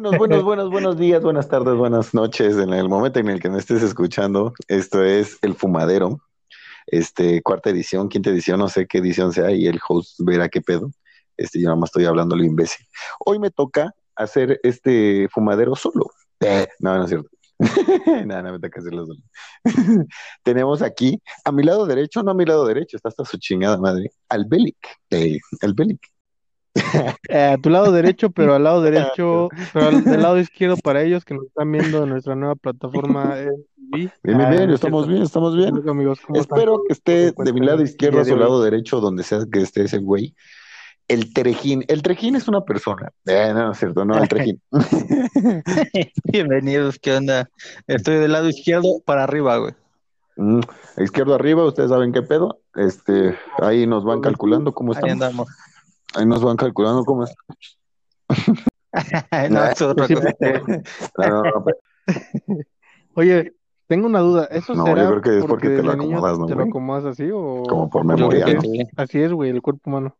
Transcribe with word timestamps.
Buenos, 0.00 0.16
buenos, 0.16 0.44
buenos, 0.44 0.70
buenos 0.70 0.96
días, 0.96 1.20
buenas 1.24 1.48
tardes, 1.48 1.74
buenas 1.74 2.14
noches. 2.14 2.56
En 2.56 2.72
el 2.72 2.88
momento 2.88 3.18
en 3.18 3.28
el 3.30 3.40
que 3.40 3.50
me 3.50 3.58
estés 3.58 3.82
escuchando, 3.82 4.52
esto 4.68 5.02
es 5.02 5.38
El 5.42 5.56
Fumadero, 5.56 6.20
este, 6.86 7.42
cuarta 7.42 7.70
edición, 7.70 8.08
quinta 8.08 8.30
edición, 8.30 8.60
no 8.60 8.68
sé 8.68 8.86
qué 8.86 8.98
edición 8.98 9.32
sea, 9.32 9.50
y 9.50 9.66
el 9.66 9.80
host 9.88 10.20
verá 10.20 10.48
qué 10.48 10.60
pedo. 10.60 10.92
Este, 11.36 11.60
yo 11.60 11.64
nada 11.64 11.80
más 11.80 11.88
estoy 11.88 12.04
hablando 12.04 12.36
lo 12.36 12.44
imbécil. 12.44 12.86
Hoy 13.26 13.40
me 13.40 13.50
toca 13.50 13.92
hacer 14.14 14.60
este 14.62 15.28
fumadero 15.32 15.74
solo. 15.74 16.06
No, 16.78 16.96
no 16.96 17.02
es 17.02 17.08
cierto. 17.08 17.28
Nada, 18.24 18.42
no 18.42 18.52
me 18.52 18.60
toca 18.60 18.78
hacerlo 18.78 19.04
solo. 19.04 19.18
Tenemos 20.44 20.80
aquí, 20.80 21.20
a 21.44 21.50
mi 21.50 21.64
lado 21.64 21.86
derecho, 21.86 22.22
no 22.22 22.30
a 22.30 22.34
mi 22.34 22.44
lado 22.44 22.64
derecho, 22.68 22.96
está 22.96 23.08
hasta 23.08 23.24
su 23.24 23.36
chingada 23.38 23.78
madre, 23.78 24.12
al 24.28 24.44
Belic. 24.44 24.76
al 25.60 25.74
Belic. 25.74 26.17
Eh, 27.28 27.52
a 27.54 27.58
tu 27.58 27.70
lado 27.70 27.92
derecho, 27.92 28.30
pero 28.30 28.54
al 28.54 28.64
lado 28.64 28.82
derecho, 28.82 29.48
pero 29.72 29.88
al, 29.88 30.04
del 30.04 30.22
lado 30.22 30.38
izquierdo 30.38 30.76
para 30.76 31.02
ellos 31.02 31.24
que 31.24 31.34
nos 31.34 31.46
están 31.46 31.70
viendo 31.70 32.04
en 32.04 32.10
nuestra 32.10 32.34
nueva 32.34 32.54
plataforma. 32.54 33.34
Bien, 33.90 34.12
bien, 34.22 34.50
bien, 34.50 34.70
estamos 34.70 35.08
bien, 35.08 35.22
estamos 35.22 35.56
bien. 35.56 35.88
Amigos, 35.88 36.18
Espero 36.34 36.82
que 36.86 36.92
esté 36.92 37.32
de 37.34 37.52
mi 37.54 37.60
lado 37.60 37.82
izquierdo 37.82 38.20
a 38.20 38.24
su 38.26 38.36
lado 38.36 38.62
derecho, 38.62 39.00
donde 39.00 39.22
sea 39.22 39.38
que 39.50 39.62
esté 39.62 39.84
ese 39.84 39.96
güey. 39.96 40.34
El 41.08 41.32
Trejín. 41.32 41.86
El 41.88 42.02
Trejín 42.02 42.36
es 42.36 42.48
una 42.48 42.60
persona. 42.66 43.10
Eh, 43.24 43.50
no, 43.54 43.72
es 43.72 43.78
cierto, 43.78 44.04
no, 44.04 44.18
el 44.18 44.28
Trejín. 44.28 44.60
Bienvenidos, 46.24 46.98
¿qué 46.98 47.14
onda? 47.14 47.48
Estoy 47.86 48.16
del 48.16 48.32
lado 48.32 48.50
izquierdo 48.50 49.00
para 49.06 49.24
arriba, 49.24 49.56
güey. 49.56 49.72
Mm, 50.36 50.60
izquierdo 50.98 51.34
arriba, 51.34 51.64
ustedes 51.64 51.88
saben 51.88 52.12
qué 52.12 52.20
pedo. 52.20 52.60
Este, 52.74 53.36
ahí 53.62 53.86
nos 53.86 54.04
van 54.04 54.20
calculando 54.20 54.72
cómo 54.72 54.92
estamos. 54.92 55.08
Ahí 55.08 55.12
andamos. 55.14 55.48
Ahí 56.14 56.26
nos 56.26 56.42
van 56.42 56.56
calculando 56.56 57.04
cómo 57.04 57.24
es. 57.24 57.34
no, 59.50 59.64
es 59.64 59.82
otra 59.82 60.06
cosa. 60.06 60.34
Oye, 63.14 63.54
tengo 63.86 64.06
una 64.06 64.20
duda. 64.20 64.44
¿Eso 64.50 64.74
no, 64.74 64.84
será 64.84 65.02
yo 65.02 65.08
creo 65.10 65.22
que 65.22 65.38
es 65.38 65.44
porque, 65.44 65.68
te 65.68 65.82
lo 65.82 65.92
acomodas, 65.92 66.38
¿no? 66.38 66.46
¿Te 66.46 66.54
lo 66.54 66.64
acomodas 66.64 67.04
así 67.04 67.30
o...? 67.32 67.62
Como 67.68 67.90
por 67.90 68.04
memoria, 68.04 68.46
¿no? 68.46 68.60
Así 68.96 69.20
es, 69.20 69.32
güey, 69.32 69.50
el 69.50 69.62
cuerpo 69.62 69.90
humano. 69.90 70.16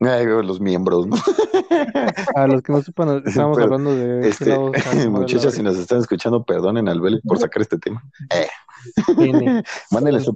Ay, 0.00 0.24
los 0.24 0.60
miembros, 0.60 1.06
¿no? 1.06 1.16
A 2.34 2.46
los 2.46 2.62
que 2.62 2.72
no 2.72 2.80
sepan, 2.80 3.22
estamos 3.26 3.58
hablando 3.58 3.94
de... 3.94 4.28
Este, 4.28 4.56
muchachas, 5.10 5.54
si 5.54 5.62
nos 5.62 5.76
están 5.76 5.98
escuchando, 5.98 6.42
perdonen 6.42 6.88
al 6.88 7.00
Vélez 7.00 7.20
por 7.22 7.38
sacar 7.38 7.62
este 7.62 7.78
tema. 7.78 8.02
Eh. 8.34 8.48
Mándenle 9.90 10.20
su 10.20 10.34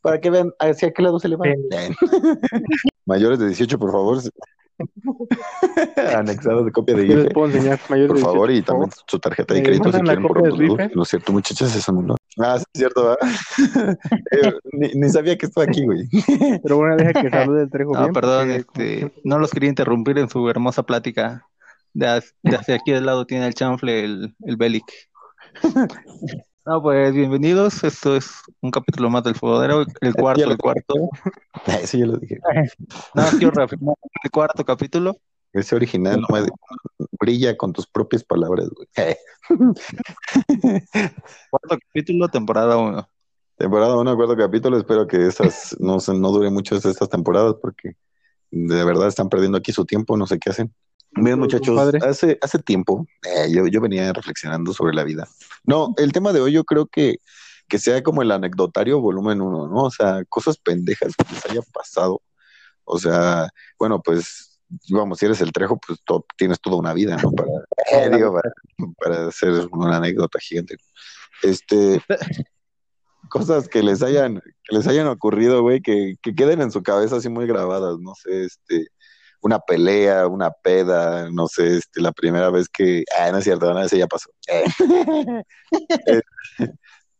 para 0.00 0.20
que 0.20 0.30
vean 0.30 0.52
hacia 0.58 0.92
qué 0.92 1.02
lado 1.02 1.20
se 1.20 1.28
le 1.28 1.36
va. 1.36 1.46
Mayores 3.06 3.38
de 3.38 3.46
18, 3.46 3.78
por 3.78 3.92
favor. 3.92 4.18
Anexados 6.16 6.64
de 6.64 6.72
copia 6.72 6.96
de 6.96 7.06
IFE. 7.06 7.30
por 7.30 8.18
favor, 8.18 8.50
y 8.50 8.62
también 8.62 8.90
su 9.06 9.20
tarjeta 9.20 9.54
de 9.54 9.62
crédito 9.62 9.92
si 9.92 10.00
quieren 10.00 10.22
por 10.26 10.96
No 10.96 11.02
es 11.02 11.08
cierto, 11.08 11.32
muchachas, 11.32 11.76
eso 11.76 11.92
no. 11.92 12.16
Ah, 12.38 12.58
sí, 12.58 12.64
es 12.72 12.78
cierto, 12.78 13.18
eh, 14.30 14.52
ni, 14.72 15.08
sabía 15.08 15.36
que 15.36 15.46
estaba 15.46 15.66
aquí, 15.66 15.84
güey. 15.84 16.08
Pero 16.62 16.76
bueno, 16.76 16.96
deja 16.96 17.20
que 17.20 17.30
salude 17.30 17.62
el 17.62 17.70
Trejo. 17.70 17.94
No, 17.94 18.12
perdón, 18.12 18.50
este, 18.50 19.12
no 19.24 19.38
los 19.38 19.50
quería 19.50 19.68
interrumpir 19.68 20.18
en 20.18 20.28
su 20.28 20.48
hermosa 20.48 20.84
plática. 20.84 21.46
De, 21.94 22.06
hacia 22.06 22.76
aquí 22.76 22.92
del 22.92 23.06
lado 23.06 23.26
tiene 23.26 23.46
el 23.46 23.54
chanfle, 23.54 24.04
el, 24.04 24.34
el 24.44 24.56
Belic. 24.56 24.84
No, 26.68 26.82
pues 26.82 27.14
bienvenidos. 27.14 27.82
Esto 27.82 28.14
es 28.14 28.42
un 28.60 28.70
capítulo 28.70 29.08
más 29.08 29.24
del 29.24 29.34
Fogodero, 29.34 29.86
el 30.02 30.14
cuarto, 30.14 30.44
el 30.44 30.58
cuarto. 30.58 31.08
Sí, 31.84 32.00
yo 32.00 32.04
lo 32.04 32.18
dije. 32.18 32.38
No, 33.14 33.22
quiero 33.38 33.52
reafirmar 33.52 33.94
el 34.22 34.30
cuarto 34.30 34.66
capítulo. 34.66 35.16
Ese 35.52 35.74
original 35.74 36.20
no. 36.20 36.28
brilla 37.18 37.56
con 37.56 37.72
tus 37.72 37.86
propias 37.86 38.22
palabras, 38.22 38.68
güey. 38.70 38.88
cuarto 41.50 41.78
capítulo, 41.86 42.28
temporada 42.28 42.76
uno. 42.76 43.08
Temporada 43.56 43.96
uno, 43.96 44.14
cuarto 44.14 44.36
capítulo. 44.36 44.76
Espero 44.76 45.06
que 45.06 45.26
esas 45.26 45.76
no, 45.80 45.98
no 46.14 46.30
dure 46.30 46.50
mucho 46.50 46.76
estas 46.76 47.08
temporadas 47.08 47.56
porque 47.60 47.96
de 48.50 48.84
verdad 48.84 49.08
están 49.08 49.28
perdiendo 49.28 49.58
aquí 49.58 49.72
su 49.72 49.84
tiempo, 49.84 50.16
no 50.16 50.26
sé 50.26 50.38
qué 50.38 50.50
hacen. 50.50 50.74
Miren, 51.12 51.38
muchachos, 51.38 51.78
hace, 52.02 52.38
hace 52.42 52.58
tiempo 52.58 53.06
eh, 53.24 53.50
yo, 53.50 53.66
yo, 53.66 53.80
venía 53.80 54.12
reflexionando 54.12 54.72
sobre 54.72 54.94
la 54.94 55.04
vida. 55.04 55.26
No, 55.64 55.94
el 55.96 56.12
tema 56.12 56.32
de 56.32 56.40
hoy 56.40 56.52
yo 56.52 56.64
creo 56.64 56.86
que, 56.86 57.20
que 57.66 57.78
sea 57.78 58.02
como 58.02 58.22
el 58.22 58.30
anecdotario 58.30 59.00
volumen 59.00 59.40
uno, 59.40 59.68
¿no? 59.68 59.84
O 59.84 59.90
sea, 59.90 60.24
cosas 60.28 60.58
pendejas 60.58 61.14
que 61.16 61.34
les 61.34 61.46
haya 61.46 61.60
pasado. 61.72 62.22
O 62.84 62.98
sea, 62.98 63.48
bueno, 63.78 64.00
pues, 64.02 64.47
vamos, 64.90 65.18
si 65.18 65.26
eres 65.26 65.40
el 65.40 65.52
trejo, 65.52 65.78
pues 65.78 65.98
tienes 66.36 66.60
toda 66.60 66.76
una 66.76 66.92
vida, 66.92 67.16
¿no? 67.22 67.32
Para, 67.90 68.30
para, 68.98 69.28
hacer 69.28 69.66
una 69.72 69.96
anécdota 69.96 70.38
gigante. 70.40 70.76
Este, 71.42 72.02
cosas 73.30 73.66
que 73.68 73.82
les 73.82 74.02
hayan, 74.02 74.40
que 74.40 74.76
les 74.76 74.86
hayan 74.86 75.06
ocurrido, 75.06 75.62
güey, 75.62 75.80
que, 75.80 76.16
que 76.20 76.34
queden 76.34 76.60
en 76.60 76.70
su 76.70 76.82
cabeza 76.82 77.16
así 77.16 77.30
muy 77.30 77.46
grabadas, 77.46 77.98
no 77.98 78.12
sé, 78.14 78.44
este 78.44 78.88
una 79.40 79.58
pelea, 79.60 80.26
una 80.26 80.50
peda, 80.50 81.30
no 81.30 81.46
sé, 81.48 81.78
este, 81.78 82.00
la 82.00 82.12
primera 82.12 82.50
vez 82.50 82.68
que, 82.68 83.04
ah, 83.18 83.30
no 83.30 83.38
es 83.38 83.44
cierto, 83.44 83.72
no, 83.72 83.82
ese 83.82 83.98
ya 83.98 84.06
pasó. 84.06 84.30
Eh, 86.06 86.22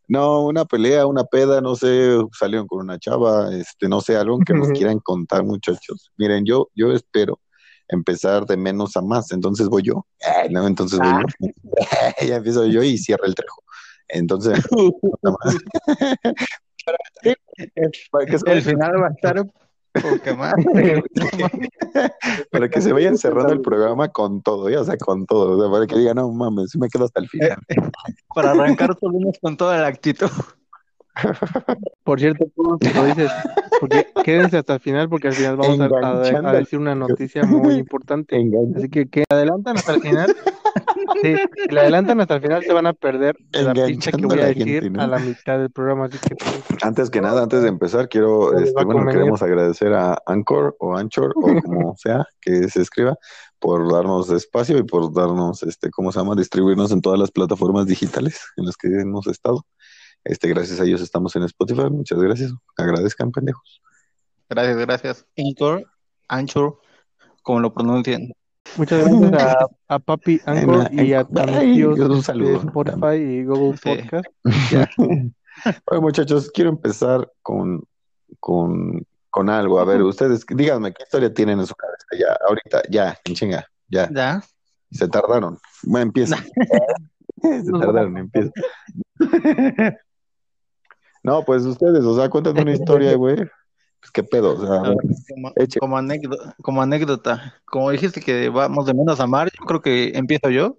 no, 0.08 0.46
una 0.46 0.64
pelea, 0.64 1.06
una 1.06 1.24
peda, 1.24 1.60
no 1.60 1.76
sé, 1.76 2.18
salieron 2.36 2.66
con 2.66 2.80
una 2.80 2.98
chava, 2.98 3.54
este, 3.54 3.88
no 3.88 4.00
sé, 4.00 4.16
algo 4.16 4.38
que 4.38 4.54
nos 4.54 4.68
quieran 4.70 4.98
contar, 5.00 5.44
muchachos. 5.44 6.10
Miren, 6.16 6.44
yo, 6.46 6.70
yo 6.74 6.92
espero 6.92 7.38
empezar 7.88 8.46
de 8.46 8.56
menos 8.56 8.96
a 8.96 9.02
más, 9.02 9.30
entonces 9.32 9.68
voy 9.68 9.82
yo. 9.82 10.06
no, 10.50 10.66
entonces 10.66 10.98
voy 10.98 11.08
yo. 11.08 11.26
Ah. 11.92 12.14
ya 12.26 12.36
empiezo 12.36 12.66
yo 12.66 12.82
y 12.82 12.96
cierra 12.96 13.26
el 13.26 13.34
trejo. 13.34 13.62
Entonces, 14.08 14.58
el 18.46 18.62
final 18.62 19.02
va 19.02 19.08
a 19.08 19.10
estar 19.10 19.44
para 22.50 22.68
que 22.68 22.80
se 22.80 22.92
vayan 22.92 23.16
cerrando 23.16 23.52
el 23.52 23.60
programa 23.60 24.08
con 24.08 24.42
todo, 24.42 24.68
ya, 24.70 24.80
o 24.80 24.84
sea, 24.84 24.96
con 24.96 25.26
todo, 25.26 25.70
para 25.70 25.86
que 25.86 25.96
digan, 25.96 26.16
no 26.16 26.30
mames, 26.30 26.76
me 26.76 26.88
quedo 26.88 27.04
hasta 27.04 27.20
el 27.20 27.28
final. 27.28 27.58
para 28.34 28.50
arrancar 28.52 28.94
todo 28.94 29.12
con 29.40 29.56
toda 29.56 29.78
la 29.78 29.88
actitud. 29.88 30.30
Por 32.04 32.20
cierto, 32.20 32.46
tú 32.54 32.78
lo 32.94 33.04
dices, 33.04 33.30
porque 33.80 34.06
quédense 34.24 34.58
hasta 34.58 34.74
el 34.74 34.80
final 34.80 35.08
porque 35.08 35.28
al 35.28 35.34
final 35.34 35.56
vamos 35.56 35.80
a, 35.80 36.52
decir 36.52 36.78
una 36.78 36.94
noticia 36.94 37.44
muy 37.44 37.74
importante. 37.74 38.36
Así 38.76 38.88
que 38.88 39.08
que 39.08 39.24
adelantan 39.28 39.76
hasta 39.76 39.94
el 39.94 40.00
final. 40.00 40.34
Sí, 41.22 41.36
si 41.56 41.74
le 41.74 41.80
adelantan 41.80 42.20
hasta 42.20 42.36
el 42.36 42.42
final 42.42 42.62
se 42.62 42.72
van 42.72 42.86
a 42.86 42.92
perder 42.92 43.36
la 43.52 43.72
pista 43.72 44.12
que 44.12 44.26
voy 44.26 44.40
a, 44.40 44.46
decir 44.46 44.92
a 44.98 45.06
la 45.06 45.18
mitad 45.18 45.58
del 45.58 45.70
programa. 45.70 46.06
Así 46.06 46.18
que, 46.18 46.34
pues, 46.34 46.62
antes 46.82 47.10
que 47.10 47.20
nada, 47.20 47.42
antes 47.42 47.62
de 47.62 47.68
empezar, 47.68 48.08
quiero, 48.08 48.58
este, 48.58 48.84
bueno, 48.84 49.10
queremos 49.10 49.42
agradecer 49.42 49.94
a 49.94 50.20
Anchor 50.26 50.76
o 50.78 50.96
Anchor 50.96 51.34
o 51.36 51.62
como 51.62 51.94
sea 51.98 52.26
que 52.40 52.68
se 52.68 52.82
escriba 52.82 53.16
por 53.58 53.90
darnos 53.92 54.30
espacio 54.30 54.78
y 54.78 54.82
por 54.82 55.12
darnos, 55.12 55.62
este, 55.62 55.90
¿cómo 55.90 56.12
se 56.12 56.20
llama? 56.20 56.34
Distribuirnos 56.36 56.92
en 56.92 57.00
todas 57.00 57.18
las 57.18 57.30
plataformas 57.30 57.86
digitales 57.86 58.40
en 58.56 58.66
las 58.66 58.76
que 58.76 58.88
hemos 58.88 59.26
estado. 59.26 59.64
Este, 60.24 60.48
gracias 60.48 60.80
a 60.80 60.84
ellos 60.84 61.00
estamos 61.00 61.34
en 61.36 61.44
Spotify. 61.44 61.90
Muchas 61.90 62.18
gracias. 62.18 62.52
Agradezcan, 62.76 63.32
pendejos. 63.32 63.80
Gracias, 64.48 64.76
gracias. 64.76 65.26
Anchor, 65.36 65.90
Anchor, 66.28 66.80
como 67.42 67.60
lo 67.60 67.72
pronuncian. 67.72 68.32
Muchas 68.76 69.08
gracias 69.08 69.32
a, 69.88 69.98
Papi 69.98 70.40
Anchor 70.46 70.92
y 70.92 71.12
a, 71.12 71.24
tíos 71.24 71.98
un 71.98 72.22
saludo, 72.22 72.50
de 72.50 72.56
Spotify 72.56 73.16
y 73.16 73.44
Google 73.44 73.78
Podcast. 73.82 74.26
bueno, 75.86 76.02
muchachos, 76.02 76.50
quiero 76.52 76.70
empezar 76.70 77.30
con, 77.42 77.82
con, 78.40 79.04
con 79.30 79.50
algo. 79.50 79.80
A 79.80 79.84
ver, 79.84 80.02
ustedes, 80.02 80.44
díganme, 80.48 80.92
¿qué 80.92 81.02
historia 81.02 81.32
tienen 81.32 81.60
en 81.60 81.66
su 81.66 81.74
cabeza? 81.74 82.06
Ya, 82.18 82.36
ahorita, 82.48 82.82
ya, 82.90 83.18
en 83.24 83.34
chinga, 83.34 83.66
ya. 83.88 84.08
Ya. 84.12 84.42
Se 84.90 85.08
tardaron. 85.08 85.58
Bueno, 85.82 86.06
empieza. 86.06 86.36
Se 87.42 87.70
tardaron, 87.72 88.16
empieza. 88.16 88.50
No, 91.22 91.44
pues 91.44 91.64
ustedes, 91.64 92.04
o 92.04 92.16
sea, 92.16 92.28
cuéntenme 92.28 92.62
una 92.62 92.72
historia, 92.72 93.14
güey. 93.14 93.36
Pues 94.00 94.12
qué 94.12 94.22
pedo, 94.22 94.54
o 94.54 94.60
sea, 94.60 94.94
como, 95.80 95.96
anécdota, 95.96 96.54
como 96.62 96.82
anécdota, 96.82 97.54
como 97.64 97.90
dijiste 97.90 98.20
que 98.20 98.48
vamos 98.48 98.86
de 98.86 98.94
menos 98.94 99.18
a 99.18 99.26
mar, 99.26 99.50
yo 99.58 99.64
creo 99.66 99.80
que 99.80 100.12
empiezo 100.16 100.50
yo. 100.50 100.78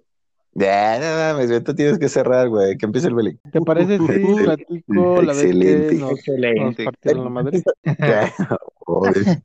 Ya, 0.52 0.98
nada 0.98 1.34
más, 1.34 1.62
tú 1.62 1.74
tienes 1.74 1.98
que 1.98 2.08
cerrar, 2.08 2.48
güey, 2.48 2.76
que 2.76 2.86
empiece 2.86 3.08
el 3.08 3.14
Beli. 3.14 3.38
¿Te 3.52 3.60
parece 3.60 3.98
si 3.98 4.42
platico 4.42 5.22
la 5.22 5.32
vez 5.32 5.52
que 5.52 5.96
nos, 5.96 6.12
Excelente. 6.12 6.84
partieron 6.84 7.24
la 7.24 7.30
madre? 7.30 7.62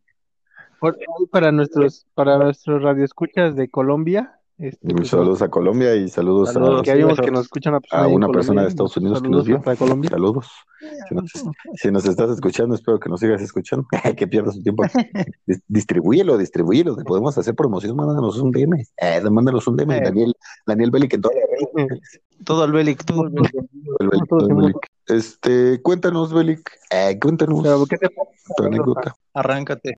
para 1.31 1.51
nuestros, 1.51 2.05
para 2.13 2.37
nuestros 2.37 2.81
radioescuchas 2.81 3.55
de 3.55 3.69
Colombia, 3.69 4.34
Este, 4.57 4.93
pues, 4.93 5.09
saludos 5.09 5.41
a 5.41 5.49
Colombia 5.49 5.95
y 5.95 6.07
saludos, 6.07 6.55
a 6.55 6.81
que, 6.81 6.93
que 6.93 7.31
nos 7.31 7.43
escuchan 7.43 7.77
a, 7.91 8.07
una 8.07 8.29
persona 8.29 8.61
de 8.61 8.69
Estados 8.69 8.95
Unidos 8.95 9.21
que 9.21 9.27
nos 9.27 9.45
vio. 9.45 9.61
Saludos. 10.09 10.49
Si 11.75 11.91
nos, 11.91 12.05
estás 12.05 12.29
escuchando, 12.29 12.73
espero 12.73 12.97
que 12.97 13.09
nos 13.09 13.19
sigas 13.19 13.41
escuchando. 13.41 13.85
que 14.17 14.27
pierdas 14.27 14.55
tu 14.55 14.63
tiempo. 14.63 14.83
distribúyelo, 15.67 16.37
distribúyelo. 16.37 16.95
Podemos 17.03 17.37
hacer 17.37 17.53
promoción. 17.53 17.97
Mándanos 17.97 18.39
un 18.39 18.51
DM. 18.51 18.81
Eh, 18.97 19.21
mándanos 19.29 19.67
un 19.67 19.75
DM. 19.75 19.91
Eh. 19.91 20.01
Daniel, 20.05 20.33
Daniel 20.65 20.91
Belic 20.91 21.13
en 21.15 21.21
todo. 21.21 21.33
todo 22.45 22.63
el 22.63 22.71
Belic. 22.71 23.03
Todo 23.03 23.27
el 23.27 24.53
Belic. 24.55 24.94
Este, 25.07 25.81
cuéntanos, 25.81 26.33
Belic. 26.33 26.71
Eh, 26.89 27.17
cuéntanos. 27.19 27.87
¿qué 27.87 27.97
te 27.97 28.09
tu 28.57 28.63
anécdota. 28.63 29.15
Arráncate. 29.33 29.97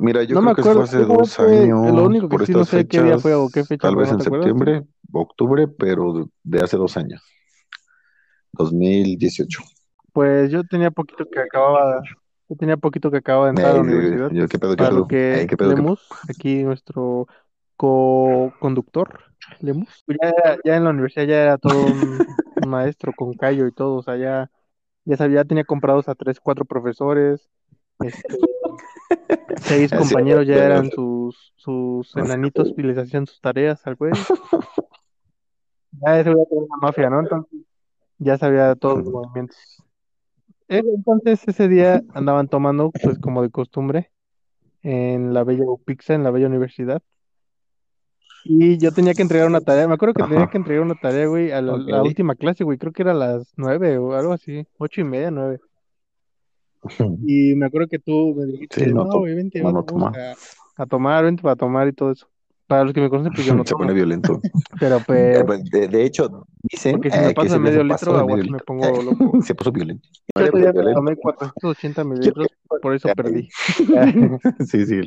Mira, 0.00 0.22
yo 0.22 0.40
creo 0.40 0.54
que 0.54 0.62
fue 0.62 0.82
hace 0.82 1.04
dos 1.04 1.38
años. 1.38 1.92
Lo 1.92 2.04
único 2.04 2.28
que 2.28 2.36
por 2.38 2.46
sí 2.46 2.52
no 2.52 2.64
sé 2.64 2.86
qué 2.86 3.02
día 3.02 3.18
fue 3.18 3.34
o 3.34 3.48
qué 3.48 3.64
fecha. 3.64 3.88
Tal 3.88 3.96
vez 3.96 4.10
en 4.10 4.20
septiembre, 4.20 4.84
octubre, 5.12 5.68
pero 5.68 6.28
de 6.42 6.60
hace 6.62 6.76
dos 6.76 6.96
años. 6.96 7.22
2018. 8.52 9.62
Pues 10.12 10.50
yo 10.50 10.62
tenía 10.64 10.90
poquito 10.90 11.24
que 11.30 11.40
acababa, 11.40 12.02
yo 12.48 12.56
tenía 12.56 12.76
poquito 12.76 13.10
que 13.10 13.18
acababa 13.18 13.46
de 13.46 13.50
entrar 13.50 13.70
a 13.70 13.74
la 13.74 13.80
universidad. 13.80 14.30
Yo, 14.30 14.46
¿Qué 14.46 14.58
pedo, 14.58 14.76
qué 14.76 14.84
pedo? 14.84 15.08
que 15.08 15.46
¿qué 15.48 15.56
pedo, 15.56 15.74
Lemus, 15.74 16.06
aquí 16.28 16.62
nuestro 16.62 17.26
co-conductor, 17.82 19.18
Lemus, 19.58 20.04
pues 20.06 20.16
ya, 20.22 20.56
ya 20.64 20.76
en 20.76 20.84
la 20.84 20.90
universidad 20.90 21.26
ya 21.26 21.42
era 21.42 21.58
todo 21.58 21.84
un, 21.84 22.18
maestro 22.68 23.12
con 23.12 23.34
callo 23.34 23.66
y 23.66 23.72
todo, 23.72 23.96
o 23.96 24.02
sea, 24.04 24.16
ya, 24.16 24.52
ya 25.04 25.16
sabía, 25.16 25.44
tenía 25.44 25.64
comprados 25.64 26.08
a 26.08 26.14
tres, 26.14 26.38
cuatro 26.38 26.64
profesores, 26.64 27.50
este, 27.98 28.36
seis 29.62 29.90
compañeros 29.90 30.46
ya 30.46 30.64
eran 30.64 30.92
sus, 30.92 31.52
sus 31.56 32.16
enanitos 32.16 32.72
y 32.76 32.82
les 32.82 32.98
hacían 32.98 33.26
sus 33.26 33.40
tareas 33.40 33.84
al 33.86 33.96
güey. 33.96 34.12
Ya 36.04 36.20
ese 36.20 36.32
güey 36.32 36.46
una 36.50 36.76
mafia, 36.80 37.10
¿no? 37.10 37.20
Entonces 37.20 37.60
ya 38.16 38.38
sabía 38.38 38.74
todos 38.76 38.98
los 38.98 39.10
movimientos. 39.10 39.58
Eh, 40.68 40.82
entonces 40.82 41.46
ese 41.46 41.68
día 41.68 42.02
andaban 42.14 42.48
tomando, 42.48 42.92
pues 43.02 43.18
como 43.18 43.42
de 43.42 43.50
costumbre, 43.50 44.10
en 44.82 45.34
la 45.34 45.44
Bella 45.44 45.64
Upixa, 45.66 46.14
en 46.14 46.22
la 46.22 46.30
Bella 46.30 46.46
Universidad. 46.46 47.02
Y 48.44 48.78
yo 48.78 48.92
tenía 48.92 49.14
que 49.14 49.22
entregar 49.22 49.46
una 49.46 49.60
tarea, 49.60 49.86
me 49.86 49.94
acuerdo 49.94 50.14
que 50.14 50.24
tenía 50.24 50.48
que 50.48 50.58
entregar 50.58 50.82
una 50.82 50.94
tarea, 50.94 51.26
güey, 51.26 51.52
a 51.52 51.60
la, 51.60 52.02
última 52.02 52.34
clase, 52.34 52.64
güey, 52.64 52.78
creo 52.78 52.92
que 52.92 53.02
era 53.02 53.12
a 53.12 53.14
las 53.14 53.52
nueve 53.56 53.98
o 53.98 54.14
algo 54.14 54.32
así, 54.32 54.66
ocho 54.78 55.00
y 55.00 55.04
media, 55.04 55.30
nueve. 55.30 55.60
Y 57.26 57.54
me 57.54 57.66
acuerdo 57.66 57.88
que 57.88 57.98
tú 57.98 58.34
me 58.36 58.46
dijiste, 58.46 58.86
no, 58.88 59.04
güey, 59.04 59.34
vente, 59.34 59.62
vamos 59.62 59.84
a, 60.16 60.34
a, 60.82 60.86
tomar, 60.86 61.24
vente 61.24 61.42
para 61.42 61.56
tomar 61.56 61.86
y 61.86 61.92
todo 61.92 62.10
eso. 62.10 62.26
Para 62.66 62.84
los 62.84 62.94
que 62.94 63.02
me 63.02 63.10
conocen, 63.10 63.32
pues 63.34 63.46
yo 63.46 63.54
no 63.54 63.66
Se 63.66 63.74
pone 63.74 63.92
violento. 63.92 64.40
Pero 64.80 65.00
pues. 65.06 65.44
pues 65.44 65.64
de, 65.64 66.04
hecho, 66.04 66.46
dicen. 66.62 66.92
Porque 66.92 67.10
si 67.10 67.18
me 67.18 67.28
eh, 67.28 67.34
pasa 67.34 67.58
medio 67.58 67.84
litro, 67.84 68.16
agua 68.16 68.36
me 68.36 68.58
pongo 68.60 69.02
loco. 69.02 69.42
se 69.42 69.54
puso 69.54 69.72
violento. 69.72 70.08
Yo 70.34 70.58
ya 70.58 70.72
tomé 70.72 71.14
480 71.16 72.04
mililitros, 72.04 72.48
por 72.80 72.94
eso 72.94 73.08
perdí. 73.14 73.48
sí, 74.66 74.86
sí. 74.86 75.00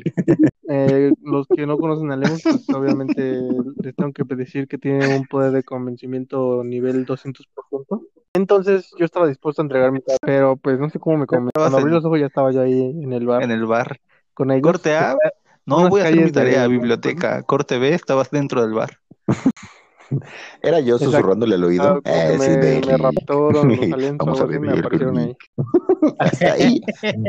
Eh, 0.68 1.12
los 1.22 1.46
que 1.46 1.66
no 1.66 1.78
conocen 1.78 2.10
a 2.10 2.16
Lemos, 2.16 2.42
pues 2.42 2.68
obviamente 2.70 3.40
les 3.82 3.94
tengo 3.94 4.12
que 4.12 4.24
decir 4.34 4.66
que 4.66 4.78
tiene 4.78 5.16
un 5.16 5.26
poder 5.26 5.52
de 5.52 5.62
convencimiento 5.62 6.64
nivel 6.64 7.06
200%. 7.06 8.02
Entonces 8.34 8.90
yo 8.98 9.04
estaba 9.04 9.28
dispuesto 9.28 9.62
a 9.62 9.64
entregar 9.64 9.92
mi 9.92 10.00
pero 10.20 10.56
pues 10.56 10.78
no 10.78 10.90
sé 10.90 10.98
cómo 10.98 11.18
me 11.18 11.26
convenció. 11.26 11.52
Cuando 11.54 11.78
abrí 11.78 11.90
los 11.90 12.04
ojos 12.04 12.18
ya 12.18 12.26
estaba 12.26 12.50
yo 12.50 12.60
ahí 12.60 12.80
en 12.80 13.12
el 13.12 13.26
bar. 13.26 13.42
En 13.42 13.50
el 13.50 13.64
bar. 13.64 14.00
Con 14.34 14.50
ellos. 14.50 14.62
Corte 14.62 14.96
A, 14.96 15.16
no 15.64 15.88
voy 15.88 16.00
a 16.00 16.04
hacer 16.04 16.20
mi 16.20 16.32
tarea, 16.32 16.66
biblioteca. 16.66 17.42
Corte 17.42 17.78
B, 17.78 17.94
estabas 17.94 18.30
dentro 18.30 18.60
del 18.62 18.72
bar. 18.72 18.98
Era 20.62 20.80
yo 20.80 20.98
susurrándole 20.98 21.54
al 21.54 21.64
oído. 21.64 22.00
Eh, 22.04 22.36
me, 22.38 22.86
me 22.86 22.96
raptaron 22.96 23.52
los 23.70 23.92
alientos, 23.92 24.26
Vamos 24.26 24.40
a 24.40 24.44
ver, 24.46 24.60
me 24.60 24.78
aparecieron 24.78 25.18
ahí. 25.18 25.36
Hasta 26.18 26.52
ahí, 26.52 26.80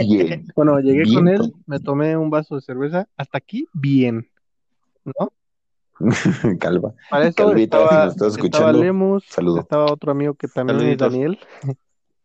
bien. 0.05 0.47
Bueno, 0.55 0.79
llegué 0.79 1.13
con 1.13 1.27
él, 1.27 1.53
me 1.65 1.79
tomé 1.79 2.17
un 2.17 2.29
vaso 2.29 2.55
de 2.55 2.61
cerveza. 2.61 3.07
Hasta 3.17 3.37
aquí, 3.37 3.67
bien. 3.73 4.27
¿No? 5.05 5.31
Calva. 6.59 6.93
Para 7.09 7.27
eso 7.27 7.35
Calvita, 7.35 8.07
estaba, 8.07 8.29
si 8.31 8.45
estaba 8.45 8.71
Lemus, 8.71 9.23
Saludo. 9.27 9.61
estaba 9.61 9.91
otro 9.91 10.11
amigo 10.11 10.35
que 10.35 10.47
también 10.47 10.79
es 10.81 10.97
Daniel. 10.97 11.39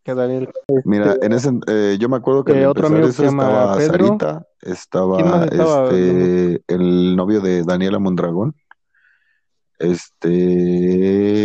que 0.03 0.15
Daniel. 0.15 0.51
Mira, 0.85 1.17
en 1.23 1.33
ese, 1.33 1.51
eh, 1.69 1.97
yo 1.99 2.09
me 2.09 2.17
acuerdo 2.17 2.45
que 2.45 2.53
eh, 2.53 2.67
otro 2.67 2.89
amigo 2.89 3.07
eso 3.07 3.25
estaba 3.25 3.81
Sarita, 3.81 4.47
estaba, 4.61 5.47
este, 5.47 6.63
el 6.69 7.17
novio 7.17 7.41
de 7.41 7.63
Daniela 7.65 7.99
Mondragón, 7.99 8.55
este, 9.83 11.43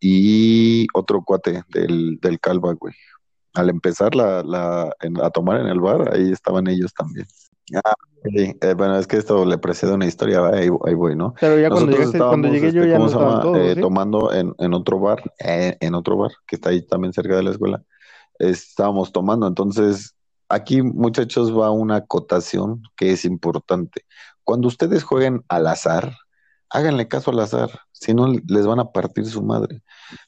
y 0.00 0.86
otro 0.94 1.22
cuate 1.24 1.62
del, 1.68 2.18
del 2.20 2.40
Calva, 2.40 2.72
güey. 2.74 2.94
Al 3.54 3.70
empezar 3.70 4.14
la, 4.14 4.42
la, 4.42 4.94
a 5.22 5.30
tomar 5.30 5.60
en 5.60 5.66
el 5.66 5.80
bar, 5.80 6.14
ahí 6.14 6.30
estaban 6.30 6.68
ellos 6.68 6.92
también. 6.94 7.26
Ah, 7.74 7.94
sí. 8.22 8.54
Eh, 8.60 8.74
bueno, 8.74 8.96
es 8.98 9.06
que 9.06 9.16
esto 9.16 9.44
le 9.44 9.58
precede 9.58 9.92
una 9.92 10.06
historia, 10.06 10.46
ahí, 10.46 10.68
ahí 10.84 10.94
voy, 10.94 11.16
¿no? 11.16 11.34
Pero 11.40 11.58
ya 11.58 11.70
cuando, 11.70 11.96
cuando 12.18 12.48
llegué 12.48 12.70
yo 12.70 12.82
este, 12.82 12.92
ya 12.92 12.98
no 12.98 13.06
estaban 13.06 13.40
todos, 13.40 13.58
eh, 13.58 13.76
tomando 13.80 14.32
en, 14.32 14.54
en, 14.58 14.74
otro 14.74 15.00
bar, 15.00 15.22
eh, 15.38 15.76
en 15.80 15.94
otro 15.94 16.16
bar 16.16 16.32
que 16.46 16.56
está 16.56 16.70
ahí 16.70 16.82
también 16.86 17.12
cerca 17.12 17.36
de 17.36 17.42
la 17.42 17.50
escuela. 17.50 17.82
Estábamos 18.38 19.10
tomando, 19.10 19.46
entonces 19.46 20.14
aquí 20.48 20.82
muchachos 20.82 21.56
va 21.56 21.70
una 21.70 21.96
acotación 21.96 22.82
que 22.96 23.12
es 23.12 23.24
importante. 23.24 24.02
Cuando 24.44 24.68
ustedes 24.68 25.02
jueguen 25.02 25.42
al 25.48 25.66
azar, 25.66 26.12
háganle 26.76 27.08
caso 27.08 27.30
al 27.30 27.40
azar, 27.40 27.70
si 27.90 28.12
no 28.12 28.28
les 28.28 28.66
van 28.66 28.80
a 28.80 28.92
partir 28.92 29.24
su 29.24 29.42
madre. 29.42 29.80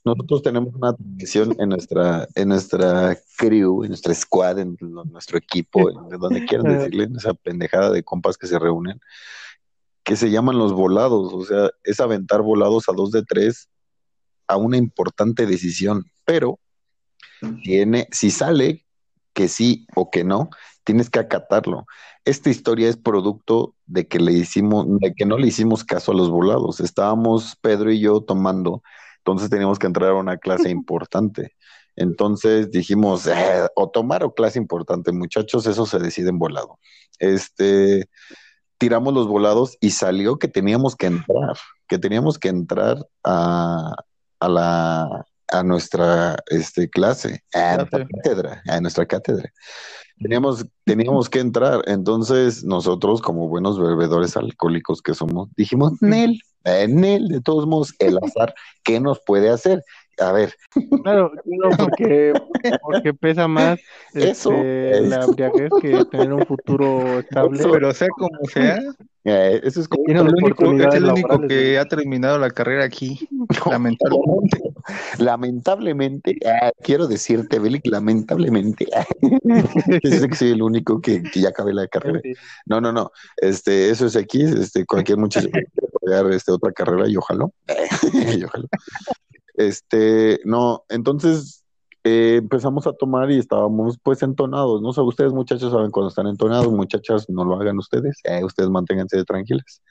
Nosotros 0.03 0.43
tenemos 0.43 0.75
una 0.75 0.95
tradición 0.95 1.55
en 1.59 1.69
nuestra, 1.69 2.27
en 2.35 2.49
nuestra 2.49 3.19
crew, 3.37 3.85
en 3.85 3.91
nuestra 3.91 4.15
squad, 4.15 4.59
en 4.59 4.79
nuestro 4.81 5.37
equipo, 5.37 5.91
en 5.91 6.19
donde 6.19 6.47
quieran 6.47 6.73
decirle, 6.79 7.05
en 7.05 7.17
esa 7.17 7.35
pendejada 7.35 7.91
de 7.91 8.03
compas 8.03 8.39
que 8.39 8.47
se 8.47 8.59
reúnen, 8.59 8.99
que 10.03 10.17
se 10.17 10.31
llaman 10.31 10.57
los 10.57 10.73
volados, 10.73 11.35
o 11.35 11.45
sea, 11.45 11.71
es 11.85 12.01
aventar 12.01 12.41
volados 12.41 12.89
a 12.89 12.93
dos 12.95 13.11
de 13.11 13.23
tres 13.23 13.69
a 14.47 14.57
una 14.57 14.79
importante 14.79 15.45
decisión, 15.45 16.11
pero 16.25 16.59
tiene, 17.63 18.09
si 18.11 18.31
sale 18.31 18.87
que 19.35 19.49
sí 19.49 19.87
o 19.95 20.11
que 20.11 20.25
no, 20.25 20.49
tienes 20.89 21.11
que 21.11 21.19
acatarlo. 21.19 21.87
Esta 22.25 22.49
historia 22.49 22.89
es 22.89 22.97
producto 22.97 23.75
de 23.85 24.09
que 24.09 24.19
le 24.19 24.33
hicimos, 24.33 24.87
de 25.01 25.13
que 25.13 25.27
no 25.27 25.37
le 25.37 25.49
hicimos 25.49 25.85
caso 25.85 26.13
a 26.13 26.15
los 26.15 26.31
volados. 26.31 26.81
Estábamos 26.81 27.57
Pedro 27.61 27.93
y 27.93 28.01
yo 28.01 28.23
tomando, 28.23 28.83
entonces 29.19 29.51
teníamos 29.51 29.79
que 29.79 29.87
entrar 29.87 30.13
a 30.13 30.15
una 30.15 30.39
clase 30.39 30.71
importante. 30.71 31.53
Entonces 31.95 32.71
dijimos, 32.71 33.27
eh, 33.27 33.69
o 33.77 33.91
tomar 33.91 34.25
o 34.25 34.33
clase 34.33 34.59
importante, 34.59 35.13
muchachos, 35.13 35.67
eso 35.67 35.85
se 35.85 35.99
decide 35.99 36.31
en 36.31 36.39
volado. 36.39 36.79
Este, 37.19 38.09
tiramos 38.79 39.13
los 39.13 39.29
volados 39.29 39.77
y 39.83 39.91
salió 39.91 40.39
que 40.39 40.49
teníamos 40.49 40.97
que 40.97 41.09
entrar, 41.09 41.59
que 41.87 41.99
teníamos 41.99 42.39
que 42.39 42.49
entrar 42.49 43.07
a, 43.23 43.95
a 44.41 44.49
la 44.49 45.27
a 45.51 45.63
nuestra 45.63 46.37
este, 46.47 46.89
clase, 46.89 47.43
a 47.55 47.77
nuestra 47.77 48.07
cátedra, 48.07 48.63
a 48.67 48.81
nuestra 48.81 49.07
cátedra. 49.07 49.53
Teníamos, 50.21 50.67
teníamos 50.85 51.29
que 51.29 51.41
entrar, 51.41 51.83
entonces 51.87 52.65
nosotros 52.65 53.23
como 53.23 53.49
buenos 53.49 53.81
bebedores 53.81 54.37
alcohólicos 54.37 55.01
que 55.01 55.15
somos, 55.15 55.49
dijimos, 55.57 55.93
Nel, 56.01 56.41
eh, 56.65 56.87
Nel, 56.89 57.29
de 57.29 57.41
todos 57.41 57.67
modos, 57.67 57.95
el 57.99 58.19
azar, 58.19 58.55
¿qué 58.83 59.01
nos 59.01 59.21
puede 59.21 59.51
hacer? 59.51 59.83
A 60.21 60.33
ver. 60.33 60.55
Claro, 61.03 61.31
porque, 61.79 62.33
porque 62.83 63.15
pesa 63.15 63.47
más 63.47 63.79
eso, 64.15 64.53
este, 64.53 65.03
la 65.03 65.25
embriaguez 65.25 65.71
que 65.81 66.05
tener 66.07 66.33
un 66.33 66.45
futuro 66.47 67.21
estable. 67.21 67.63
Pero 67.71 67.93
sea 67.95 68.09
como 68.17 68.39
sea, 68.53 68.81
eh, 69.29 69.61
eso 69.63 69.81
es 69.81 69.89
como 69.89 70.05
el 70.07 70.21
único, 70.21 70.73
es 70.73 70.95
el 70.95 71.05
único 71.05 71.41
que 71.47 71.79
ha 71.79 71.85
terminado 71.85 72.39
la 72.39 72.51
carrera 72.51 72.85
aquí, 72.85 73.29
lamentablemente. 73.71 74.59
lamentablemente, 75.19 76.39
ah, 76.47 76.73
quiero 76.83 77.07
decirte, 77.07 77.59
Belic, 77.59 77.87
lamentablemente, 77.87 78.87
que 80.03 80.35
soy 80.35 80.51
el 80.51 80.63
único 80.63 81.01
que, 81.01 81.23
ya 81.35 81.51
acabé 81.51 81.75
la 81.75 81.87
carrera. 81.87 82.21
No, 82.67 82.81
no, 82.81 82.93
no, 82.93 83.11
este, 83.37 83.91
eso 83.91 84.07
es 84.07 84.17
aquí, 84.17 84.43
este, 84.43 84.87
cualquier 84.87 85.19
muchacho 85.19 85.49
quiere 85.51 85.69
dar 86.05 86.31
este, 86.33 86.53
otra 86.53 86.73
carrera 86.73 87.09
y 87.09 87.17
ojalá, 87.17 87.47
y 88.37 88.45
ojalá. 88.45 88.69
Este, 89.55 90.41
no, 90.45 90.85
entonces 90.89 91.58
eh, 92.05 92.37
empezamos 92.39 92.87
a 92.87 92.93
tomar 92.93 93.31
y 93.31 93.39
estábamos 93.39 93.99
pues 94.03 94.23
entonados, 94.23 94.81
¿no? 94.83 94.91
O 94.91 95.05
ustedes 95.05 95.33
muchachos 95.33 95.73
saben 95.73 95.91
cuando 95.91 96.09
están 96.09 96.27
entonados, 96.27 96.73
muchachas 96.73 97.29
no 97.29 97.45
lo 97.45 97.57
hagan 97.61 97.79
ustedes, 97.79 98.21
eh, 98.25 98.45
ustedes 98.45 98.71
manténganse 98.71 99.25
tranquilas. 99.25 99.83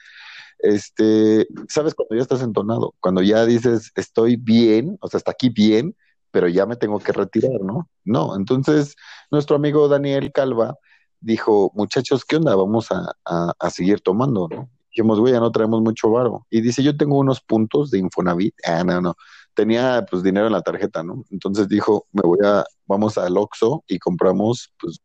Este, 0.59 1.47
¿sabes 1.69 1.93
cuando 1.93 2.15
ya 2.15 2.21
estás 2.21 2.41
entonado? 2.41 2.95
Cuando 2.99 3.21
ya 3.21 3.45
dices, 3.45 3.91
estoy 3.95 4.37
bien, 4.37 4.97
o 5.01 5.07
sea, 5.07 5.19
está 5.19 5.31
aquí 5.31 5.49
bien, 5.49 5.95
pero 6.31 6.47
ya 6.47 6.65
me 6.65 6.75
tengo 6.75 6.99
que 6.99 7.11
retirar, 7.11 7.61
¿no? 7.61 7.89
No, 8.03 8.35
entonces 8.35 8.95
nuestro 9.31 9.55
amigo 9.55 9.87
Daniel 9.87 10.31
Calva 10.31 10.75
dijo, 11.19 11.71
muchachos, 11.75 12.25
¿qué 12.25 12.37
onda? 12.37 12.55
Vamos 12.55 12.87
a, 12.91 13.13
a, 13.59 13.69
seguir 13.69 14.01
tomando, 14.01 14.47
¿no? 14.49 14.69
dijimos, 14.97 15.19
güey, 15.19 15.33
ya 15.33 15.39
no 15.39 15.51
traemos 15.51 15.81
mucho 15.81 16.09
varo. 16.09 16.47
Y 16.49 16.61
dice, 16.61 16.81
yo 16.81 16.97
tengo 16.97 17.19
unos 17.19 17.41
puntos 17.41 17.91
de 17.91 17.99
Infonavit. 17.99 18.55
Ah, 18.65 18.83
no, 18.83 18.99
no. 18.99 19.15
Tenía 19.57 20.05
pues 20.07 20.21
dinero 20.21 20.45
en 20.45 20.53
la 20.53 20.61
tarjeta, 20.61 21.01
¿no? 21.01 21.25
Entonces 21.31 21.67
dijo, 21.67 22.05
me 22.11 22.21
voy 22.21 22.37
a, 22.45 22.63
vamos 22.85 23.17
al 23.17 23.35
Oxxo 23.35 23.83
y 23.87 23.97
compramos, 23.97 24.71
pues, 24.79 24.99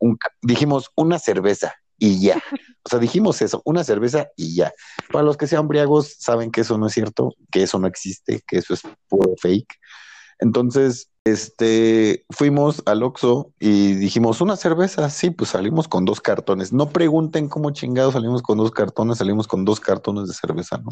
un, 0.00 0.18
dijimos, 0.42 0.90
una 0.96 1.20
cerveza 1.20 1.72
y 1.98 2.20
ya. 2.20 2.42
O 2.84 2.88
sea, 2.88 2.98
dijimos 2.98 3.40
eso, 3.42 3.62
una 3.64 3.84
cerveza 3.84 4.26
y 4.36 4.56
ya. 4.56 4.72
Para 5.12 5.24
los 5.24 5.36
que 5.36 5.46
sean 5.46 5.68
briagos, 5.68 6.16
saben 6.18 6.50
que 6.50 6.62
eso 6.62 6.76
no 6.76 6.88
es 6.88 6.94
cierto, 6.94 7.30
que 7.52 7.62
eso 7.62 7.78
no 7.78 7.86
existe, 7.86 8.42
que 8.44 8.58
eso 8.58 8.74
es 8.74 8.82
puro 9.06 9.34
fake. 9.40 9.72
Entonces, 10.42 11.08
este, 11.22 12.26
fuimos 12.30 12.82
al 12.86 13.04
Oxxo 13.04 13.52
y 13.60 13.94
dijimos, 13.94 14.40
una 14.40 14.56
cerveza, 14.56 15.08
sí, 15.08 15.30
pues 15.30 15.50
salimos 15.50 15.86
con 15.86 16.04
dos 16.04 16.20
cartones. 16.20 16.72
No 16.72 16.90
pregunten 16.90 17.48
cómo 17.48 17.70
chingados 17.70 18.14
salimos 18.14 18.42
con 18.42 18.58
dos 18.58 18.72
cartones, 18.72 19.18
salimos 19.18 19.46
con 19.46 19.64
dos 19.64 19.78
cartones 19.78 20.26
de 20.26 20.34
cerveza, 20.34 20.78
¿no? 20.78 20.90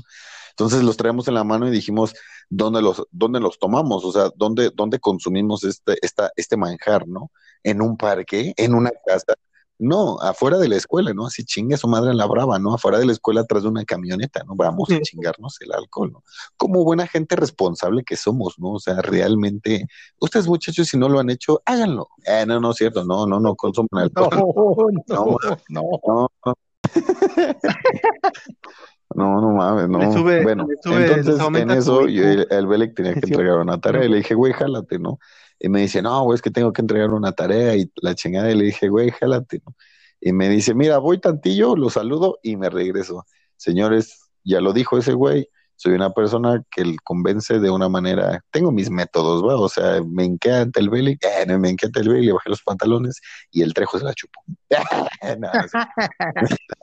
Entonces 0.50 0.84
los 0.84 0.96
traemos 0.96 1.26
en 1.26 1.34
la 1.34 1.42
mano 1.42 1.66
y 1.66 1.72
dijimos, 1.72 2.14
¿dónde 2.48 2.80
los, 2.80 3.02
dónde 3.10 3.40
los 3.40 3.58
tomamos? 3.58 4.04
O 4.04 4.12
sea, 4.12 4.30
¿dónde, 4.36 4.70
dónde 4.72 5.00
consumimos 5.00 5.64
este, 5.64 5.96
esta, 6.00 6.30
este 6.36 6.56
manjar, 6.56 7.08
¿no? 7.08 7.32
En 7.64 7.82
un 7.82 7.96
parque, 7.96 8.54
en 8.56 8.74
una 8.74 8.92
casa. 9.04 9.34
No, 9.80 10.20
afuera 10.20 10.58
de 10.58 10.68
la 10.68 10.76
escuela, 10.76 11.14
¿no? 11.14 11.26
Así 11.26 11.42
chingue 11.42 11.78
su 11.78 11.88
madre 11.88 12.10
en 12.10 12.18
la 12.18 12.26
brava, 12.26 12.58
¿no? 12.58 12.74
Afuera 12.74 12.98
de 12.98 13.06
la 13.06 13.12
escuela 13.12 13.40
atrás 13.40 13.62
de 13.62 13.70
una 13.70 13.84
camioneta, 13.84 14.44
¿no? 14.44 14.54
Vamos 14.54 14.90
a 14.90 15.00
chingarnos 15.00 15.58
el 15.62 15.72
alcohol, 15.72 16.12
¿no? 16.12 16.22
Como 16.58 16.84
buena 16.84 17.06
gente 17.06 17.34
responsable 17.34 18.04
que 18.04 18.16
somos, 18.16 18.58
¿no? 18.58 18.72
O 18.72 18.78
sea, 18.78 19.00
realmente, 19.00 19.86
ustedes 20.20 20.46
muchachos, 20.46 20.88
si 20.88 20.98
no 20.98 21.08
lo 21.08 21.18
han 21.18 21.30
hecho, 21.30 21.62
háganlo. 21.64 22.08
Eh, 22.26 22.44
no, 22.46 22.60
no 22.60 22.72
es 22.72 22.76
cierto, 22.76 23.06
no, 23.06 23.26
no, 23.26 23.40
no 23.40 23.56
consuman 23.56 24.04
alcohol. 24.04 24.92
No, 25.08 25.36
no, 25.70 25.82
no. 26.06 26.28
no. 26.44 26.54
No, 29.12 29.40
no 29.40 29.50
mames, 29.50 29.88
no. 29.88 29.98
bueno, 30.42 30.68
entonces 30.70 31.40
en 31.40 31.70
eso 31.72 32.02
el, 32.02 32.46
el 32.48 32.94
tenía 32.94 33.14
que 33.14 33.26
entregar 33.26 33.58
una 33.58 33.80
tarea 33.80 34.04
y 34.04 34.08
le 34.08 34.18
dije, 34.18 34.34
güey, 34.34 34.52
jálate, 34.52 35.00
¿no? 35.00 35.18
Y 35.60 35.68
me 35.68 35.82
dice, 35.82 36.02
no, 36.02 36.22
güey, 36.24 36.36
es 36.36 36.42
que 36.42 36.50
tengo 36.50 36.72
que 36.72 36.80
entregar 36.80 37.10
una 37.10 37.32
tarea 37.32 37.76
y 37.76 37.90
la 37.96 38.14
chingada. 38.14 38.50
Y 38.50 38.56
le 38.56 38.64
dije, 38.64 38.88
güey, 38.88 39.10
jálate, 39.10 39.60
¿no? 39.64 39.76
Y 40.20 40.32
me 40.32 40.48
dice, 40.48 40.74
mira, 40.74 40.98
voy 40.98 41.18
tantillo, 41.18 41.76
lo 41.76 41.90
saludo 41.90 42.38
y 42.42 42.56
me 42.56 42.70
regreso. 42.70 43.24
Señores, 43.56 44.30
ya 44.44 44.60
lo 44.60 44.72
dijo 44.72 44.98
ese 44.98 45.12
güey, 45.12 45.48
soy 45.80 45.94
una 45.94 46.12
persona 46.12 46.62
que 46.70 46.84
le 46.84 46.96
convence 46.98 47.58
de 47.58 47.70
una 47.70 47.88
manera, 47.88 48.44
tengo 48.50 48.70
mis 48.70 48.90
métodos, 48.90 49.42
¿va? 49.42 49.56
O 49.56 49.66
sea, 49.66 50.02
me 50.06 50.26
encanta 50.26 50.78
el 50.78 50.90
belly, 50.90 51.18
eh, 51.22 51.56
me 51.56 51.70
encanta 51.70 52.00
el 52.00 52.08
belly, 52.10 52.26
le 52.26 52.32
bajé 52.34 52.50
los 52.50 52.62
pantalones 52.62 53.18
y 53.50 53.62
el 53.62 53.72
trejo 53.72 53.98
se 53.98 54.04
la 54.04 54.12
chupó. 54.12 54.42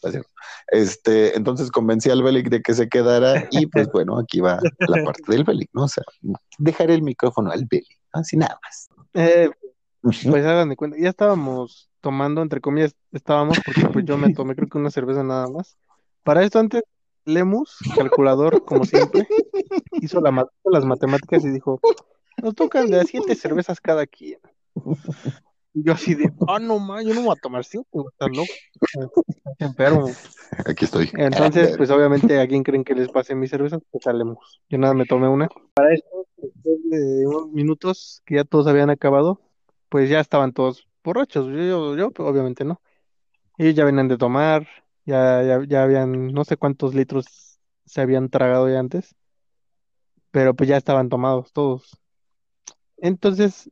este, 0.71 1.37
entonces 1.37 1.69
convencí 1.69 2.09
al 2.09 2.23
Belic 2.23 2.49
de 2.49 2.63
que 2.63 2.73
se 2.73 2.89
quedara 2.89 3.47
y 3.51 3.67
pues 3.67 3.87
bueno, 3.91 4.17
aquí 4.17 4.39
va 4.39 4.59
la 4.79 5.03
parte 5.03 5.21
del 5.27 5.43
Belic, 5.43 5.69
¿no? 5.73 5.83
O 5.83 5.87
sea, 5.87 6.03
dejaré 6.57 6.95
el 6.95 7.03
micrófono 7.03 7.51
al 7.51 7.67
Belic, 7.69 7.96
así 8.17 8.37
nada 8.37 8.59
más. 8.63 8.89
Eh, 9.13 9.49
pues 10.01 10.25
hagan 10.25 10.69
de 10.69 10.75
cuenta, 10.75 10.97
ya 10.99 11.09
estábamos 11.09 11.89
tomando, 12.01 12.41
entre 12.41 12.61
comillas, 12.61 12.95
estábamos, 13.11 13.57
porque 13.65 13.85
pues 13.91 14.05
yo 14.05 14.17
me 14.17 14.33
tomé 14.33 14.55
creo 14.55 14.69
que 14.69 14.77
una 14.77 14.91
cerveza 14.91 15.23
nada 15.23 15.47
más. 15.47 15.77
Para 16.23 16.43
esto 16.43 16.59
antes 16.59 16.83
Lemus, 17.25 17.77
calculador, 17.95 18.63
como 18.63 18.85
siempre, 18.85 19.27
hizo, 20.01 20.21
las 20.21 20.85
matemáticas 20.85 21.43
y 21.43 21.49
dijo, 21.49 21.81
nos 22.41 22.55
tocan 22.55 22.89
de 22.89 23.01
a 23.01 23.03
siete 23.03 23.35
cervezas 23.35 23.81
cada 23.81 24.07
quien. 24.07 24.39
Y 25.77 25.83
yo 25.83 25.93
así 25.93 26.15
de, 26.15 26.33
ah, 26.47 26.57
no 26.57 26.79
más, 26.79 27.05
yo 27.05 27.13
no 27.13 27.21
voy 27.21 27.35
a 27.37 27.39
tomar 27.39 27.63
cinco, 27.63 28.09
estás 28.09 28.35
loco. 28.35 28.51
Enfermo. 29.59 30.09
Aquí 30.65 30.85
estoy. 30.85 31.11
Entonces, 31.13 31.77
pues 31.77 31.91
obviamente, 31.91 32.39
¿a 32.39 32.47
quién 32.47 32.63
creen 32.63 32.83
que 32.83 32.95
les 32.95 33.09
pase 33.09 33.35
mis 33.35 33.51
cervezas? 33.51 33.79
Pues 33.91 34.03
salemos. 34.03 34.59
Yo 34.69 34.79
nada, 34.79 34.95
me 34.95 35.05
tomé 35.05 35.27
una. 35.27 35.47
Para 35.75 35.93
esto, 35.93 36.25
después 36.37 36.77
de 36.89 37.27
unos 37.27 37.49
minutos 37.49 38.23
que 38.25 38.37
ya 38.37 38.43
todos 38.43 38.65
habían 38.65 38.89
acabado, 38.89 39.39
pues 39.89 40.09
ya 40.09 40.19
estaban 40.19 40.51
todos 40.51 40.87
borrachos. 41.03 41.45
Yo, 41.45 41.61
yo, 41.61 41.95
yo 41.95 42.11
obviamente 42.25 42.65
no. 42.65 42.81
Ellos 43.59 43.75
ya 43.75 43.85
venían 43.85 44.07
de 44.07 44.17
tomar, 44.17 44.67
ya, 45.05 45.43
ya, 45.43 45.63
ya 45.67 45.83
habían, 45.83 46.29
no 46.29 46.43
sé 46.43 46.57
cuántos 46.57 46.95
litros 46.95 47.59
se 47.85 48.01
habían 48.01 48.29
tragado 48.29 48.67
ya 48.67 48.79
antes, 48.79 49.15
pero 50.31 50.55
pues 50.55 50.69
ya 50.69 50.77
estaban 50.77 51.09
tomados 51.09 51.53
todos. 51.53 51.99
Entonces, 52.97 53.69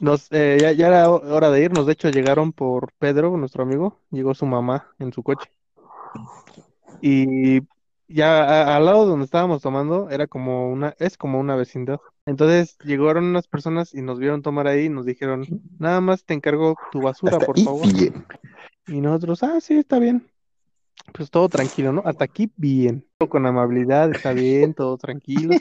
nos, 0.00 0.30
eh, 0.32 0.58
ya, 0.60 0.72
ya 0.72 0.88
era 0.88 1.10
hora 1.10 1.50
de 1.50 1.62
irnos. 1.62 1.86
De 1.86 1.92
hecho, 1.92 2.10
llegaron 2.10 2.52
por 2.52 2.92
Pedro, 2.98 3.36
nuestro 3.36 3.62
amigo, 3.62 4.00
llegó 4.10 4.34
su 4.34 4.46
mamá 4.46 4.88
en 4.98 5.12
su 5.12 5.22
coche. 5.22 5.50
Y 7.00 7.60
ya 8.08 8.76
al 8.76 8.84
lado 8.84 9.06
donde 9.06 9.24
estábamos 9.24 9.62
tomando 9.62 10.08
era 10.10 10.26
como 10.26 10.70
una, 10.70 10.94
es 10.98 11.16
como 11.16 11.38
una 11.38 11.56
vecindad. 11.56 12.00
Entonces 12.26 12.76
llegaron 12.84 13.24
unas 13.24 13.46
personas 13.46 13.94
y 13.94 14.02
nos 14.02 14.18
vieron 14.18 14.42
tomar 14.42 14.66
ahí 14.66 14.86
y 14.86 14.88
nos 14.90 15.06
dijeron, 15.06 15.44
nada 15.78 16.00
más 16.00 16.24
te 16.24 16.34
encargo 16.34 16.76
tu 16.92 17.00
basura, 17.00 17.38
por 17.38 17.58
favor. 17.60 17.86
Y 18.86 19.00
nosotros, 19.00 19.42
ah, 19.42 19.60
sí, 19.60 19.74
está 19.78 19.98
bien 19.98 20.28
pues 21.12 21.30
todo 21.30 21.48
tranquilo, 21.48 21.92
¿no? 21.92 22.02
Hasta 22.04 22.24
aquí 22.24 22.50
bien, 22.56 23.04
con 23.28 23.46
amabilidad, 23.46 24.10
está 24.10 24.32
bien, 24.32 24.74
todo 24.74 24.96
tranquilo. 24.96 25.56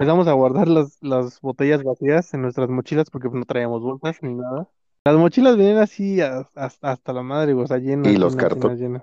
Empezamos 0.00 0.28
a 0.28 0.32
guardar 0.32 0.66
las, 0.66 0.96
las 1.02 1.42
botellas 1.42 1.84
vacías 1.84 2.32
en 2.32 2.40
nuestras 2.40 2.70
mochilas 2.70 3.10
porque 3.10 3.28
no 3.28 3.44
traíamos 3.44 3.82
bolsas 3.82 4.16
ni 4.22 4.32
nada. 4.32 4.66
Las 5.04 5.14
mochilas 5.16 5.58
venían 5.58 5.76
así 5.76 6.22
hasta, 6.22 7.12
la 7.12 7.22
madre, 7.22 7.52
o 7.52 7.66
sea, 7.66 7.76
llenas. 7.76 8.10
Y 8.10 8.16
los 8.16 8.34
cartones. 8.34 8.80
Llenas. 8.80 9.02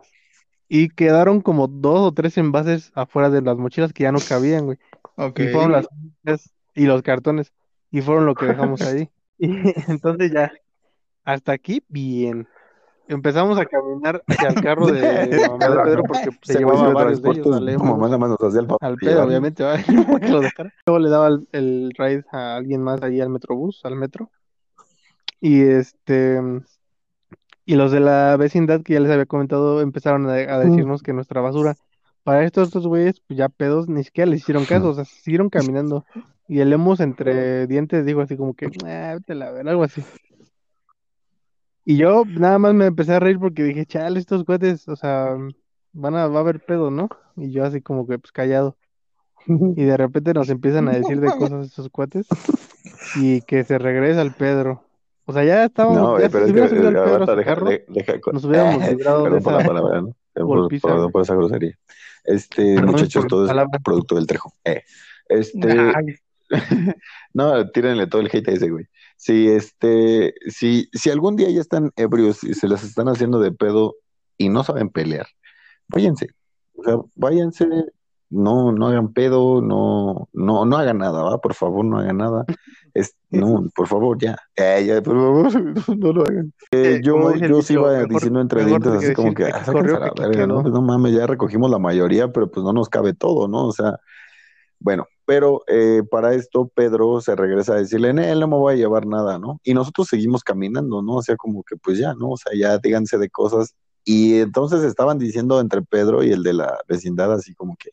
Y 0.68 0.90
quedaron 0.90 1.42
como 1.42 1.68
dos 1.68 2.00
o 2.00 2.12
tres 2.14 2.36
envases 2.40 2.92
afuera 2.96 3.30
de 3.30 3.44
las 3.44 3.58
mochilas 3.58 3.94
que 3.94 4.06
ya 4.06 4.12
no 4.12 4.18
cabían, 4.28 4.66
güey. 4.66 4.80
Y 5.36 5.48
fueron 5.50 5.74
las 5.74 5.88
y 6.74 6.86
los 6.88 7.04
cartones. 7.04 7.54
Y 7.92 8.02
fueron 8.02 8.26
lo 8.26 8.34
que 8.34 8.48
dejamos 8.48 8.82
ahí. 8.82 9.08
Y 9.38 9.52
entonces 9.92 10.32
ya, 10.32 10.52
hasta 11.24 11.52
aquí 11.52 11.84
bien 11.90 12.48
empezamos 13.08 13.58
a 13.60 13.66
caminar 13.66 14.24
hacia 14.28 14.50
el 14.50 14.62
carro 14.62 14.88
de, 14.88 15.02
mamá 15.50 15.70
de 15.70 15.84
Pedro 15.84 16.04
porque 16.04 16.30
se, 16.42 16.60
llevaba 16.60 16.94
varios 16.94 17.22
de 17.22 17.32
ellos. 17.32 17.48
al, 17.48 18.68
al 18.82 18.98
pedo, 18.98 19.24
obviamente, 19.24 19.64
Luego 20.86 21.00
le 21.00 21.10
daba 21.10 21.28
el, 21.28 21.48
el, 21.52 21.92
ride 21.98 22.24
a 22.32 22.56
alguien 22.56 22.82
más 22.82 23.02
ahí 23.02 23.22
al 23.22 23.30
metrobús, 23.30 23.82
al 23.84 23.96
metro. 23.96 24.30
Y 25.40 25.62
este 25.62 26.42
y 27.68 27.76
los 27.76 27.92
de 27.92 28.00
la 28.00 28.38
vecindad 28.38 28.82
que 28.82 28.94
ya 28.94 29.02
les 29.02 29.12
había 29.12 29.26
comentado 29.26 29.82
empezaron 29.82 30.30
a, 30.30 30.36
decirnos 30.36 31.04
que 31.04 31.12
nuestra 31.12 31.42
basura 31.42 31.76
para 32.24 32.46
estos 32.46 32.72
dos 32.72 32.88
güeyes, 32.88 33.20
pues 33.28 33.38
ya 33.38 33.50
pedos, 33.50 33.90
ni 33.90 34.06
siquiera 34.06 34.32
les 34.32 34.40
hicieron 34.40 34.64
caso, 34.64 34.90
o 34.90 34.94
sea, 34.94 35.04
siguieron 35.04 35.50
caminando. 35.50 36.06
Y 36.48 36.60
el 36.60 36.70
Lemus 36.70 37.02
entre 37.02 37.68
dientes 37.68 38.06
dijo 38.06 38.22
así 38.22 38.38
como 38.38 38.54
que, 38.54 38.68
ah, 38.86 39.16
vete 39.16 39.36
la 39.36 39.52
ver, 39.52 39.68
algo 39.68 39.84
así. 39.84 40.02
Y 41.90 41.96
yo 41.96 42.26
nada 42.26 42.60
más 42.60 42.74
me 42.74 42.88
empecé 42.88 43.14
a 43.14 43.20
reír 43.22 43.40
porque 43.40 43.64
dije, 43.64 43.86
chale, 43.86 44.20
estos 44.20 44.44
cuates, 44.44 44.90
o 44.90 44.98
sea, 44.98 45.38
van 45.94 46.16
a, 46.18 46.28
va 46.28 46.40
a 46.40 46.42
haber 46.42 46.60
pedo, 46.60 46.92
¿no? 46.92 47.08
Y 47.38 47.52
yo 47.52 47.64
así 47.64 47.80
como 47.82 48.06
que 48.06 48.20
pues 48.20 48.34
callado. 48.34 48.76
Y 49.48 49.86
de 49.86 49.96
repente 49.96 50.34
nos 50.34 50.50
empiezan 50.50 50.90
a 50.90 50.92
decir 50.92 51.22
de 51.22 51.28
cosas 51.28 51.66
estos 51.66 51.88
cuates 51.88 52.28
y 53.16 53.40
que 53.44 53.64
se 53.64 53.78
regresa 53.78 54.20
al 54.20 54.36
Pedro. 54.36 54.84
O 55.24 55.32
sea, 55.32 55.46
ya 55.46 55.64
estábamos, 55.64 55.98
no, 55.98 56.20
ya, 56.20 56.28
pero 56.28 56.48
si 56.48 56.60
es 56.60 56.74
que, 56.74 56.78
Pedro 56.78 57.36
deja, 57.38 57.56
nos 58.34 58.44
hubiéramos 58.44 58.86
librado 58.90 59.24
de 59.24 59.38
esa 59.38 59.50
por 59.50 59.54
la 59.54 59.66
palabra, 59.66 60.02
¿no? 60.02 60.16
Por, 60.34 61.12
por, 61.12 61.22
esa 61.22 61.36
grosería. 61.36 61.80
Este, 62.26 62.82
muchachos, 62.82 63.28
todo 63.28 63.46
es 63.46 63.82
producto 63.82 64.16
del 64.16 64.28
trejo. 64.28 64.52
Eh, 64.66 64.84
este, 65.30 65.94
no, 67.34 67.70
tírenle 67.70 68.08
todo 68.08 68.20
el 68.20 68.30
hate 68.30 68.50
a 68.50 68.52
ese 68.52 68.70
güey. 68.70 68.90
Si 69.18 69.50
este, 69.50 70.36
si, 70.48 70.90
si 70.94 71.10
algún 71.10 71.36
día 71.36 71.50
ya 71.50 71.60
están 71.60 71.92
ebrios 71.96 72.44
y 72.44 72.54
se 72.54 72.68
las 72.68 72.84
están 72.84 73.08
haciendo 73.08 73.40
de 73.40 73.52
pedo 73.52 73.96
y 74.38 74.50
no 74.50 74.64
saben 74.64 74.90
pelear, 74.90 75.28
váyanse. 75.88 76.30
O 76.76 76.84
sea, 76.84 76.98
váyanse, 77.16 77.68
no, 78.30 78.72
no 78.72 78.88
hagan 78.88 79.14
pedo, 79.14 79.62
no, 79.62 80.30
no, 80.34 80.66
no 80.66 80.78
hagan 80.78 81.00
nada, 81.00 81.24
¿va? 81.24 81.40
Por 81.40 81.54
favor, 81.54 81.84
no 81.84 81.98
hagan 81.98 82.18
nada. 82.18 82.46
Es, 82.94 83.16
no, 83.30 83.64
por 83.76 83.86
favor, 83.86 84.18
ya. 84.20 84.36
Eh, 84.56 84.84
ya 84.88 85.04
por 85.04 85.16
favor, 85.16 85.76
no 86.00 86.14
lo 86.14 86.26
hagan. 86.26 86.52
Eh, 86.72 87.00
yo, 87.04 87.36
yo 87.36 87.62
sí 87.62 87.74
iba 87.74 88.04
diciendo 88.06 88.42
entre 88.42 88.66
dientes 88.66 88.92
así 88.92 89.14
como 89.14 89.36
que, 89.36 89.44
ah, 89.44 89.64
la 89.68 90.14
verga, 90.18 90.48
¿no? 90.48 90.64
Pues 90.64 90.74
no 90.74 90.82
mames, 90.82 91.14
ya 91.14 91.28
recogimos 91.28 91.70
la 91.70 91.78
mayoría, 91.78 92.32
pero 92.32 92.50
pues 92.50 92.64
no 92.64 92.74
nos 92.74 92.90
cabe 92.90 93.14
todo, 93.14 93.48
¿no? 93.48 93.68
O 93.68 93.72
sea, 93.72 94.00
bueno, 94.80 95.06
pero 95.28 95.62
eh, 95.68 96.04
para 96.10 96.34
esto 96.36 96.72
Pedro 96.74 97.20
se 97.20 97.36
regresa 97.36 97.74
a 97.74 97.80
decirle, 97.80 98.12
él 98.12 98.40
no 98.40 98.48
me 98.48 98.56
voy 98.56 98.76
a 98.76 98.78
llevar 98.78 99.06
nada, 99.06 99.38
¿no? 99.38 99.60
Y 99.62 99.74
nosotros 99.74 100.08
seguimos 100.08 100.42
caminando, 100.42 101.02
¿no? 101.02 101.16
O 101.16 101.22
sea, 101.22 101.36
como 101.36 101.64
que 101.64 101.76
pues 101.76 101.98
ya, 101.98 102.14
¿no? 102.14 102.30
O 102.30 102.38
sea, 102.38 102.54
ya 102.58 102.78
díganse 102.78 103.18
de 103.18 103.30
cosas. 103.30 103.76
Y 104.06 104.40
entonces 104.40 104.84
estaban 104.86 105.20
diciendo 105.20 105.60
entre 105.60 105.82
Pedro 105.82 106.24
y 106.24 106.32
el 106.32 106.44
de 106.44 106.54
la 106.54 106.80
vecindad 106.88 107.34
así 107.34 107.54
como 107.56 107.76
que, 107.76 107.92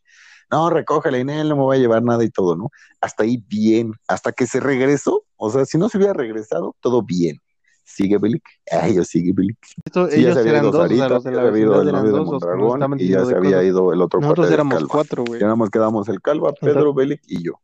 no, 0.48 0.70
recógele, 0.70 1.22
él 1.22 1.48
no 1.48 1.56
me 1.56 1.62
voy 1.62 1.78
a 1.78 1.80
llevar 1.80 2.04
nada 2.04 2.22
y 2.22 2.30
todo, 2.30 2.54
¿no? 2.54 2.70
Hasta 3.00 3.24
ahí 3.24 3.44
bien, 3.48 3.94
hasta 4.06 4.30
que 4.30 4.46
se 4.46 4.60
regresó, 4.60 5.24
o 5.34 5.50
sea, 5.50 5.64
si 5.64 5.76
no 5.76 5.88
se 5.88 5.98
hubiera 5.98 6.12
regresado, 6.12 6.76
todo 6.80 7.02
bien. 7.02 7.40
Sigue 7.84 8.18
Belic. 8.18 8.42
Ay, 8.70 8.94
yo 8.96 9.04
sigue 9.04 9.32
Belic. 9.34 9.58
Esto, 9.84 10.08
Sí, 10.08 10.16
ya 10.16 10.20
ellos 10.30 10.34
se 10.34 10.40
había 10.40 10.52
eran 10.52 10.62
ido 10.64 10.72
dos, 10.72 10.80
o 10.80 10.82
Sarita, 10.84 11.06
sea, 11.06 11.08
los 11.14 11.24
de 11.24 11.30
ya 11.30 11.36
la 11.36 11.42
se 11.42 11.48
había 11.48 11.62
ido 11.62 11.80
el 11.82 11.92
novio 11.92 12.12
de 12.12 12.20
Mondragón 12.24 13.00
y 13.00 13.08
ya 13.08 13.24
se 13.24 13.34
había 13.36 13.50
cosas. 13.52 13.64
ido 13.66 13.92
el 13.92 14.02
otro 14.02 14.20
Nosotros 14.20 14.46
cuate 14.46 14.54
éramos 14.54 14.74
Calva. 14.74 14.88
cuatro, 14.90 15.24
güey. 15.26 15.40
Ya 15.40 15.46
nada 15.46 15.56
más 15.56 15.70
quedamos 15.70 16.08
el 16.08 16.20
Calva, 16.20 16.52
Pedro, 16.60 16.92
Belic 16.94 17.20
y 17.26 17.42
yo. 17.44 17.60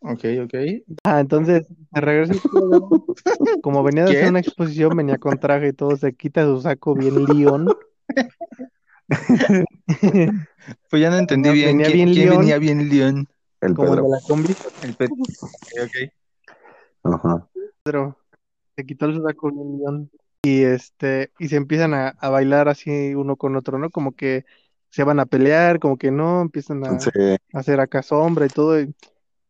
Ok, 0.00 0.24
ok. 0.44 0.54
Ah, 1.04 1.20
entonces, 1.20 1.66
de 1.68 2.00
regreso 2.00 2.32
como 3.62 3.82
venía 3.82 4.04
de 4.04 4.10
hacer 4.16 4.28
una 4.30 4.38
exposición, 4.40 4.96
venía 4.96 5.18
con 5.18 5.38
traje 5.38 5.68
y 5.68 5.72
todo, 5.72 5.96
se 5.96 6.12
quita 6.14 6.44
su 6.44 6.60
saco 6.60 6.94
bien 6.94 7.24
león. 7.24 7.68
Pues 10.90 11.00
ya 11.02 11.10
no 11.10 11.16
entendí 11.16 11.48
Venía- 11.48 11.64
bien. 11.64 11.78
venía 11.78 11.86
¿Quién, 11.92 12.06
bien 12.12 12.28
quién 12.28 12.38
venía 12.40 12.58
bien 12.58 12.88
león? 12.88 13.28
El 13.60 13.74
como 13.74 13.88
el 13.88 13.96
de 13.96 14.02
Pedro. 14.02 14.14
la 14.14 14.20
combi, 14.28 14.54
El 14.82 14.94
pet. 14.94 15.10
Ok, 15.10 15.50
ok. 15.82 17.14
Ajá. 17.14 17.48
pero 17.82 18.18
se 18.78 18.86
quitó 18.86 19.06
el 19.06 19.20
saco 19.20 19.50
bien 19.50 19.78
león. 19.78 20.10
Y 20.44 20.62
este, 20.62 21.32
y 21.40 21.48
se 21.48 21.56
empiezan 21.56 21.94
a, 21.94 22.10
a 22.10 22.28
bailar 22.30 22.68
así 22.68 23.12
uno 23.16 23.34
con 23.34 23.56
otro, 23.56 23.76
¿no? 23.76 23.90
Como 23.90 24.12
que 24.12 24.44
se 24.88 25.02
van 25.02 25.18
a 25.18 25.26
pelear, 25.26 25.80
como 25.80 25.96
que 25.98 26.12
no, 26.12 26.40
empiezan 26.40 26.84
a, 26.86 27.00
Sí, 27.00 27.10
a 27.52 27.58
hacer 27.58 27.80
acá 27.80 28.02
sombra 28.04 28.46
y 28.46 28.48
todo. 28.48 28.80
Y, 28.80 28.94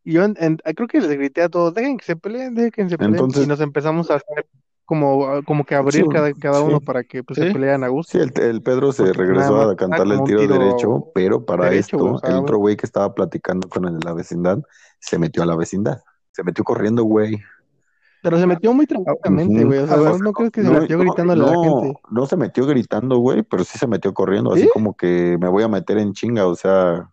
y 0.02 0.12
yo 0.14 0.24
en- 0.24 0.34
en- 0.40 0.56
creo 0.74 0.88
que 0.88 1.00
les 1.02 1.10
grité 1.10 1.42
a 1.42 1.50
todos, 1.50 1.74
dejen 1.74 1.98
que 1.98 2.06
se 2.06 2.16
peleen, 2.16 2.54
dejen 2.54 2.86
que 2.86 2.88
se 2.88 2.96
peleen. 2.96 3.16
Entonces- 3.16 3.44
y 3.44 3.46
nos 3.46 3.60
empezamos 3.60 4.10
a 4.10 4.14
hacer 4.14 4.46
como, 4.86 5.42
como 5.44 5.64
que 5.66 5.74
abrir 5.74 6.04
Sí, 6.04 6.08
cada, 6.10 6.32
cada 6.32 6.60
sí. 6.60 6.64
uno 6.66 6.80
para 6.80 7.04
que 7.04 7.22
pues, 7.22 7.38
se 7.38 7.48
Sí. 7.48 7.52
pelearan 7.52 7.84
a 7.84 7.88
gusto. 7.88 8.12
Sí, 8.12 8.24
el, 8.24 8.32
el 8.42 8.62
Pedro 8.62 8.90
se 8.90 9.02
Porque 9.04 9.18
regresó 9.18 9.58
nada 9.58 9.72
a 9.74 9.76
cantarle 9.76 10.14
el 10.14 10.20
un 10.20 10.26
tiro, 10.26 10.40
tiro 10.40 10.58
derecho, 10.58 11.10
pero 11.14 11.44
para 11.44 11.64
derecho, 11.66 11.96
esto, 11.96 11.98
güey, 11.98 12.14
o 12.14 12.18
sea, 12.18 12.30
el 12.30 12.36
otro 12.36 12.56
güey 12.56 12.76
que 12.78 12.86
estaba 12.86 13.14
platicando 13.14 13.68
con 13.68 13.84
el 13.84 13.98
de 13.98 14.04
la 14.06 14.14
vecindad 14.14 14.58
se 14.98 15.18
metió 15.18 15.42
a 15.42 15.46
la 15.46 15.54
vecindad. 15.54 16.00
Se 16.32 16.42
metió 16.42 16.64
corriendo, 16.64 17.04
güey. 17.04 17.38
Pero 18.22 18.38
se 18.38 18.46
metió 18.46 18.72
muy 18.72 18.86
tranquilamente, 18.86 19.58
Ujú. 19.58 19.66
güey. 19.66 19.78
O 19.80 19.86
sea, 19.86 19.96
Ah, 19.96 20.18
no, 20.20 20.32
crees 20.32 20.50
que 20.50 20.62
se 20.62 20.70
No, 20.70 20.80
metió 20.80 20.96
no, 20.96 21.04
gritándole 21.04 21.42
a 21.42 21.46
la 21.46 21.52
no, 21.52 21.62
gente. 21.82 22.00
no 22.10 22.26
se 22.26 22.36
metió 22.36 22.66
gritando, 22.66 23.18
güey, 23.18 23.42
pero 23.42 23.64
sí 23.64 23.78
se 23.78 23.86
metió 23.86 24.12
corriendo, 24.12 24.52
así 24.52 24.62
¿Sí? 24.62 24.70
como 24.72 24.96
que 24.96 25.38
me 25.40 25.48
voy 25.48 25.62
a 25.62 25.68
meter 25.68 25.98
en 25.98 26.12
chinga, 26.12 26.46
o 26.46 26.54
sea, 26.56 27.10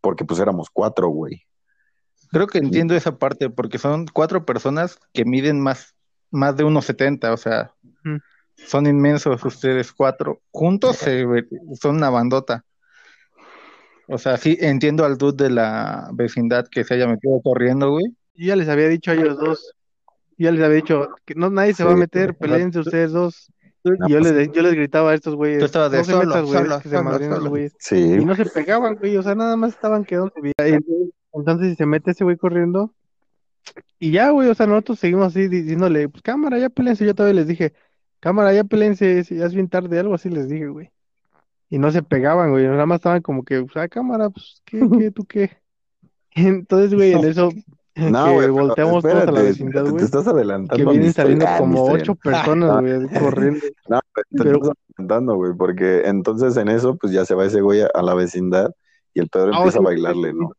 porque 0.00 0.24
pues 0.24 0.40
éramos 0.40 0.70
cuatro, 0.70 1.08
güey. 1.08 1.42
Creo 2.30 2.46
que 2.46 2.58
entiendo 2.58 2.94
esa 2.94 3.18
parte, 3.18 3.50
porque 3.50 3.78
son 3.78 4.06
cuatro 4.12 4.44
personas 4.44 4.98
que 5.12 5.24
miden 5.24 5.60
más, 5.60 5.94
más 6.30 6.56
de 6.56 6.64
1,70, 6.64 7.32
o 7.32 7.36
sea, 7.36 7.72
son 8.56 8.86
inmensos 8.86 9.44
ustedes 9.44 9.92
cuatro. 9.92 10.40
Juntos 10.50 10.96
se 10.96 11.24
son 11.80 11.96
una 11.96 12.10
bandota. 12.10 12.64
O 14.08 14.18
sea, 14.18 14.36
sí 14.36 14.56
entiendo 14.60 15.04
al 15.04 15.18
dude 15.18 15.44
de 15.44 15.50
la 15.50 16.10
vecindad 16.12 16.66
que 16.68 16.84
se 16.84 16.94
haya 16.94 17.06
metido 17.06 17.40
corriendo, 17.42 17.90
güey. 17.90 18.06
Yo 18.34 18.46
ya 18.46 18.56
les 18.56 18.68
había 18.68 18.88
dicho 18.88 19.10
a 19.10 19.14
ellos 19.14 19.36
dos. 19.38 19.72
Yo 20.38 20.44
ya 20.46 20.52
les 20.52 20.62
había 20.62 20.76
dicho 20.76 21.08
que 21.24 21.34
no, 21.34 21.50
nadie 21.50 21.74
se 21.74 21.84
va 21.84 21.92
a 21.92 21.96
meter, 21.96 22.36
peleense 22.36 22.80
ustedes 22.80 23.12
dos. 23.12 23.50
Y 23.84 24.12
yo 24.12 24.18
les, 24.20 24.50
yo 24.52 24.62
les 24.62 24.74
gritaba 24.74 25.12
a 25.12 25.14
estos 25.14 25.36
güeyes, 25.36 25.60
Tú 25.60 25.64
estabas 25.66 25.92
de 25.92 25.98
no 25.98 26.04
se 26.04 26.10
solo, 26.12 26.26
metas, 26.26 26.44
güey, 26.44 26.58
solo, 26.58 26.76
que 26.80 26.88
se 26.88 26.96
solo, 26.96 27.16
esos 27.16 27.36
solo. 27.36 27.50
güeyes. 27.50 27.76
Sí, 27.78 27.96
Y 27.96 28.24
no 28.24 28.34
se 28.34 28.44
pegaban, 28.46 28.96
güey, 28.96 29.16
o 29.16 29.22
sea, 29.22 29.34
nada 29.36 29.56
más 29.56 29.74
estaban. 29.74 30.04
Y 30.10 30.14
entonces- 30.14 30.82
Entonces 31.32 31.76
se 31.76 31.86
mete 31.86 32.10
ese 32.10 32.24
güey 32.24 32.36
corriendo. 32.36 32.92
Y 33.98 34.10
ya, 34.10 34.30
güey, 34.30 34.48
o 34.48 34.54
sea, 34.54 34.66
nosotros 34.66 34.98
seguimos 34.98 35.28
así 35.28 35.48
diciéndole, 35.48 36.08
pues 36.08 36.22
cámara, 36.22 36.58
ya 36.58 36.68
pelense. 36.68 37.04
Yo 37.06 37.14
todavía 37.14 37.40
les 37.40 37.46
dije, 37.48 37.74
cámara, 38.20 38.52
ya 38.52 38.64
pelense, 38.64 39.22
si 39.24 39.36
ya 39.36 39.46
es 39.46 39.54
bien 39.54 39.68
tarde, 39.68 39.98
algo 39.98 40.14
así 40.14 40.30
les 40.30 40.48
dije, 40.48 40.66
güey. 40.68 40.90
Y 41.68 41.78
no 41.78 41.90
se 41.90 42.02
pegaban, 42.02 42.50
güey, 42.50 42.64
nada 42.66 42.86
más 42.86 42.96
estaban 42.96 43.22
como 43.22 43.44
que, 43.44 43.62
pues, 43.62 43.76
ah, 43.76 43.88
cámara, 43.88 44.30
pues, 44.30 44.62
¿qué, 44.64 44.80
qué, 44.98 45.10
tú 45.10 45.24
qué? 45.24 45.50
Entonces, 46.34 46.94
güey, 46.94 47.12
en 47.12 47.24
eso, 47.24 47.50
no, 48.12 48.26
que 48.26 48.32
güey, 48.34 48.48
volteamos 48.48 49.02
todos 49.02 49.14
a 49.14 49.16
la 49.16 49.20
espérate, 49.24 49.42
vecindad, 49.48 49.84
te, 49.84 49.90
güey, 49.90 49.98
te 49.98 50.04
estás 50.04 50.24
que 50.24 50.30
adelantando 50.30 50.84
mi 50.84 50.92
vienen 50.92 51.12
saliendo 51.12 51.46
como 51.58 51.84
ocho 51.84 52.14
personas, 52.14 52.80
güey, 52.80 53.20
corriendo. 53.20 53.60
No, 53.88 54.00
te 54.14 54.22
Pero- 54.30 54.56
estás 54.56 54.72
adelantando, 54.96 55.36
güey, 55.36 55.52
porque 55.56 56.02
entonces 56.06 56.56
en 56.56 56.68
eso, 56.68 56.96
pues 56.96 57.12
ya 57.12 57.24
se 57.24 57.34
va 57.34 57.46
ese 57.46 57.60
güey 57.60 57.80
a, 57.82 57.88
a 57.94 58.02
la 58.02 58.14
vecindad 58.14 58.70
y 59.14 59.20
el 59.20 59.28
Pedro 59.28 59.52
Ah, 59.54 59.58
empieza 59.58 59.78
a 59.78 59.82
bailarle, 59.82 60.32
¿no? 60.34 60.50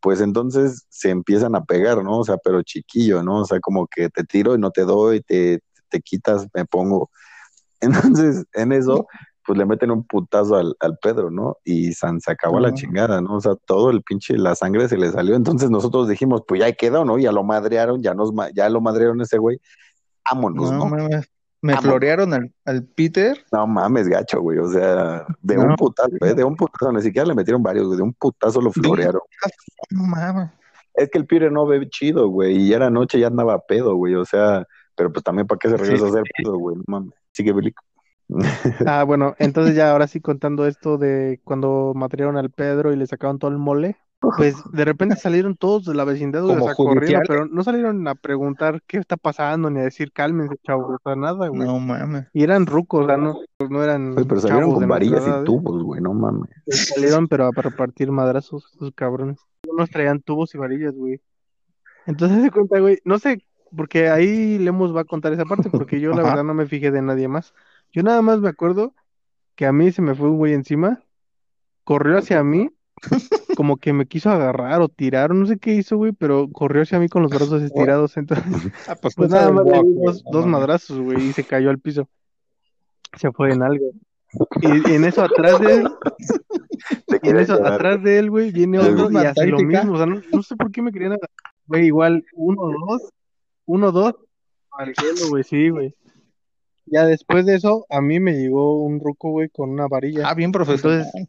Pues 0.00 0.20
entonces 0.20 0.84
se 0.88 1.10
empiezan 1.10 1.54
a 1.54 1.64
pegar, 1.64 2.02
¿no? 2.02 2.18
O 2.18 2.24
sea, 2.24 2.36
pero 2.36 2.62
chiquillo, 2.62 3.22
¿no? 3.22 3.40
O 3.40 3.44
sea, 3.44 3.60
como 3.60 3.86
que 3.86 4.08
te 4.10 4.24
tiro 4.24 4.54
y 4.54 4.58
no 4.58 4.70
te 4.70 4.82
doy, 4.84 5.20
te, 5.22 5.60
te 5.88 6.00
quitas, 6.00 6.46
me 6.52 6.64
pongo. 6.64 7.08
Entonces, 7.80 8.44
en 8.52 8.72
eso, 8.72 9.06
pues 9.46 9.58
le 9.58 9.66
meten 9.66 9.90
un 9.90 10.04
putazo 10.06 10.56
al, 10.56 10.76
al 10.80 10.98
Pedro, 10.98 11.30
¿no? 11.30 11.56
Y 11.64 11.92
san, 11.92 12.20
se 12.20 12.30
acabó 12.32 12.60
la 12.60 12.72
chingada, 12.74 13.20
¿no? 13.20 13.36
O 13.36 13.40
sea, 13.40 13.54
todo 13.66 13.90
el 13.90 14.02
pinche, 14.02 14.36
la 14.38 14.54
sangre 14.54 14.88
se 14.88 14.96
le 14.96 15.10
salió. 15.10 15.34
Entonces 15.34 15.70
nosotros 15.70 16.08
dijimos, 16.08 16.42
pues 16.46 16.60
ya 16.60 16.72
quedó, 16.72 17.04
¿no? 17.04 17.18
Ya 17.18 17.32
lo 17.32 17.42
madrearon, 17.42 18.02
ya 18.02 18.14
nos, 18.14 18.32
ya 18.54 18.68
lo 18.68 18.80
madrearon 18.80 19.20
ese 19.20 19.38
güey. 19.38 19.60
Vámonos, 20.30 20.70
No. 20.72 20.88
Me 21.64 21.76
florearon 21.76 22.34
al, 22.34 22.52
al 22.64 22.82
Peter. 22.84 23.38
No 23.52 23.68
mames, 23.68 24.08
gacho, 24.08 24.40
güey. 24.40 24.58
O 24.58 24.68
sea, 24.68 25.24
de 25.42 25.54
No. 25.56 25.62
un 25.62 25.76
putazo, 25.76 26.10
¿eh? 26.22 26.34
de 26.34 26.42
un 26.42 26.56
putazo, 26.56 26.90
ni 26.92 27.00
siquiera 27.02 27.26
le 27.28 27.36
metieron 27.36 27.62
varios, 27.62 27.86
güey. 27.86 27.98
De 27.98 28.02
un 28.02 28.12
putazo 28.14 28.60
lo 28.60 28.72
florearon. 28.72 29.22
No 29.90 30.02
mames. 30.04 30.50
Es 30.94 31.08
que 31.08 31.18
el 31.18 31.26
Pire 31.26 31.50
no 31.52 31.64
ve 31.66 31.88
chido, 31.88 32.28
güey. 32.28 32.56
Y 32.56 32.72
era 32.72 32.90
noche, 32.90 33.20
ya 33.20 33.28
andaba 33.28 33.60
pedo, 33.60 33.94
güey. 33.94 34.16
O 34.16 34.24
sea, 34.24 34.66
pero 34.96 35.12
pues 35.12 35.22
también 35.22 35.46
para 35.46 35.58
qué 35.60 35.68
se 35.68 35.76
regresa 35.76 35.98
Sí. 36.00 36.04
a 36.04 36.08
hacer 36.08 36.22
pedo, 36.36 36.58
güey. 36.58 36.76
No 36.76 36.82
mames. 36.88 37.12
Sigue, 37.30 37.52
Billy. 37.52 37.72
Ah, 38.86 39.04
bueno, 39.06 39.34
entonces 39.38 39.74
ya 39.74 39.90
ahora 39.90 40.06
sí 40.06 40.20
contando 40.20 40.66
esto 40.66 40.98
de 40.98 41.40
cuando 41.44 41.92
materiaron 41.94 42.36
al 42.36 42.50
Pedro 42.50 42.92
y 42.92 42.96
le 42.96 43.06
sacaron 43.06 43.38
todo 43.38 43.50
el 43.50 43.58
mole, 43.58 43.96
pues 44.36 44.56
de 44.72 44.84
repente 44.84 45.16
salieron 45.16 45.56
todos 45.56 45.84
de 45.84 45.94
la 45.94 46.04
vecindad, 46.04 46.44
o 46.44 46.48
Como 46.48 46.64
sea, 46.64 46.74
corriendo, 46.74 47.24
pero 47.26 47.46
no 47.46 47.64
salieron 47.64 48.06
a 48.06 48.14
preguntar 48.14 48.80
qué 48.86 48.98
está 48.98 49.16
pasando 49.16 49.68
ni 49.68 49.80
a 49.80 49.84
decir 49.84 50.12
cálmense, 50.12 50.54
chavos, 50.64 50.90
o 50.90 50.98
sea, 51.02 51.16
nada, 51.16 51.48
güey. 51.48 51.60
No 51.60 51.78
mames. 51.80 52.26
Y 52.32 52.44
eran 52.44 52.66
rucos, 52.66 53.04
o 53.04 53.06
sea, 53.08 53.16
no, 53.16 53.40
no 53.68 53.82
eran 53.82 54.16
Oye, 54.16 54.24
pero 54.24 54.40
salieron 54.40 54.62
chavos 54.62 54.78
con 54.78 54.88
varillas 54.88 55.24
y 55.26 55.44
tubos, 55.44 55.82
güey. 55.82 56.00
No 56.00 56.14
mames. 56.14 56.48
Salieron, 56.68 57.26
pero 57.26 57.46
a 57.46 57.50
repartir 57.50 58.12
madrazos, 58.12 58.70
esos 58.74 58.92
cabrones. 58.94 59.40
Unos 59.68 59.90
traían 59.90 60.20
tubos 60.20 60.54
y 60.54 60.58
varillas, 60.58 60.94
güey. 60.94 61.20
Entonces 62.06 62.42
se 62.42 62.50
cuenta, 62.50 62.78
güey, 62.78 62.98
no 63.04 63.18
sé, 63.18 63.44
porque 63.76 64.08
ahí 64.08 64.58
Lemos 64.58 64.94
va 64.94 65.02
a 65.02 65.04
contar 65.04 65.32
esa 65.32 65.44
parte, 65.44 65.70
porque 65.70 66.00
yo 66.00 66.12
la 66.12 66.22
verdad 66.40 66.44
no 66.44 66.54
me 66.54 66.66
fijé 66.66 66.90
de 66.90 67.02
nadie 67.02 67.28
más. 67.28 67.54
Yo 67.92 68.02
nada 68.02 68.22
más 68.22 68.40
me 68.40 68.48
acuerdo 68.48 68.94
que 69.54 69.66
a 69.66 69.72
mí 69.72 69.92
se 69.92 70.02
me 70.02 70.14
fue 70.14 70.30
un 70.30 70.38
güey 70.38 70.54
encima, 70.54 71.02
corrió 71.84 72.18
hacia 72.18 72.42
mí, 72.42 72.70
como 73.56 73.76
que 73.76 73.92
me 73.92 74.06
quiso 74.06 74.30
agarrar 74.30 74.80
o 74.80 74.88
tirar, 74.88 75.30
o 75.30 75.34
no 75.34 75.46
sé 75.46 75.58
qué 75.58 75.74
hizo, 75.74 75.96
güey, 75.96 76.12
pero 76.12 76.48
corrió 76.50 76.82
hacia 76.82 76.98
mí 76.98 77.08
con 77.08 77.22
los 77.22 77.30
brazos 77.30 77.62
estirados, 77.62 78.16
entonces, 78.16 78.44
Ah, 78.88 78.96
pues, 79.00 79.14
pues 79.14 79.30
nada 79.30 79.50
más 79.52 79.64
box, 79.64 79.88
dos, 80.04 80.24
dos 80.30 80.46
madrazos, 80.46 80.98
güey, 80.98 81.22
y 81.22 81.32
se 81.32 81.44
cayó 81.44 81.70
al 81.70 81.78
piso. 81.78 82.08
Se 83.18 83.30
fue 83.30 83.52
en 83.52 83.62
algo. 83.62 83.90
Y, 84.62 84.66
y 84.90 84.94
en 84.94 85.04
eso 85.04 85.22
atrás 85.22 85.60
de 85.60 85.74
él, 85.74 85.88
en 87.22 87.36
eso, 87.36 87.54
atrás 87.54 88.02
de 88.02 88.18
él, 88.18 88.30
güey, 88.30 88.50
viene 88.50 88.78
otro 88.78 89.10
y 89.10 89.16
hace 89.18 89.46
lo 89.46 89.58
mismo. 89.58 89.92
O 89.92 89.96
sea, 89.96 90.06
no, 90.06 90.20
no 90.32 90.42
sé 90.42 90.56
por 90.56 90.70
qué 90.70 90.80
me 90.80 90.92
querían 90.92 91.12
agarrar. 91.12 91.30
Güey, 91.66 91.86
igual, 91.86 92.24
uno, 92.32 92.62
dos, 92.86 93.12
uno, 93.66 93.92
dos, 93.92 94.14
al 94.70 94.94
güey, 95.28 95.44
sí, 95.44 95.68
güey. 95.68 95.94
Ya 96.92 97.06
después 97.06 97.46
de 97.46 97.54
eso, 97.54 97.86
a 97.88 98.02
mí 98.02 98.20
me 98.20 98.34
llegó 98.34 98.82
un 98.82 99.00
ruco, 99.00 99.30
güey, 99.30 99.48
con 99.48 99.70
una 99.70 99.88
varilla. 99.88 100.28
Ah, 100.28 100.34
bien 100.34 100.52
profesional. 100.52 101.06
Entonces, 101.06 101.28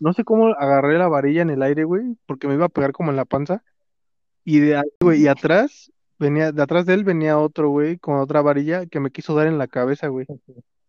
no 0.00 0.14
sé 0.14 0.24
cómo 0.24 0.46
agarré 0.54 0.96
la 0.96 1.08
varilla 1.08 1.42
en 1.42 1.50
el 1.50 1.62
aire, 1.62 1.84
güey, 1.84 2.16
porque 2.24 2.48
me 2.48 2.54
iba 2.54 2.64
a 2.64 2.70
pegar 2.70 2.92
como 2.92 3.10
en 3.10 3.16
la 3.16 3.26
panza. 3.26 3.62
Y 4.44 4.60
de 4.60 4.76
ahí, 4.76 4.88
güey, 5.00 5.20
y 5.20 5.28
atrás, 5.28 5.92
venía, 6.18 6.52
de 6.52 6.62
atrás 6.62 6.86
de 6.86 6.94
él 6.94 7.04
venía 7.04 7.38
otro, 7.38 7.68
güey, 7.68 7.98
con 7.98 8.18
otra 8.18 8.40
varilla 8.40 8.86
que 8.86 8.98
me 8.98 9.10
quiso 9.10 9.34
dar 9.34 9.46
en 9.46 9.58
la 9.58 9.68
cabeza, 9.68 10.08
güey. 10.08 10.26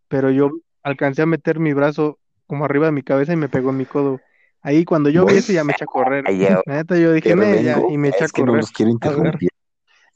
Pero 0.08 0.32
yo 0.32 0.50
alcancé 0.82 1.24
a 1.24 1.26
meter 1.26 1.60
mi 1.60 1.74
brazo 1.74 2.18
como 2.48 2.64
arriba 2.64 2.86
de 2.86 2.94
mi 2.94 3.04
cabeza 3.04 3.34
y 3.34 3.38
me 3.38 3.50
pegó 3.50 3.72
en 3.72 3.78
mi 3.78 3.86
codo. 3.86 4.22
Ahí 4.62 4.86
cuando 4.86 5.10
yo 5.10 5.26
vi 5.26 5.34
eso 5.34 5.52
ya 5.52 5.66
me 5.66 5.74
eché 5.74 5.84
a 5.84 5.88
correr. 5.88 6.24
La 6.66 6.76
neta 6.78 6.98
yo 6.98 7.12
dije, 7.12 7.32
y 7.32 7.36
me 7.36 8.08
eché 8.10 8.24
a 8.24 8.26
Es 8.28 8.32
que 8.32 8.44
no 8.44 8.48
correr. 8.48 8.62
nos 8.62 8.72
quiero 8.72 8.92
interrumpir. 8.92 9.50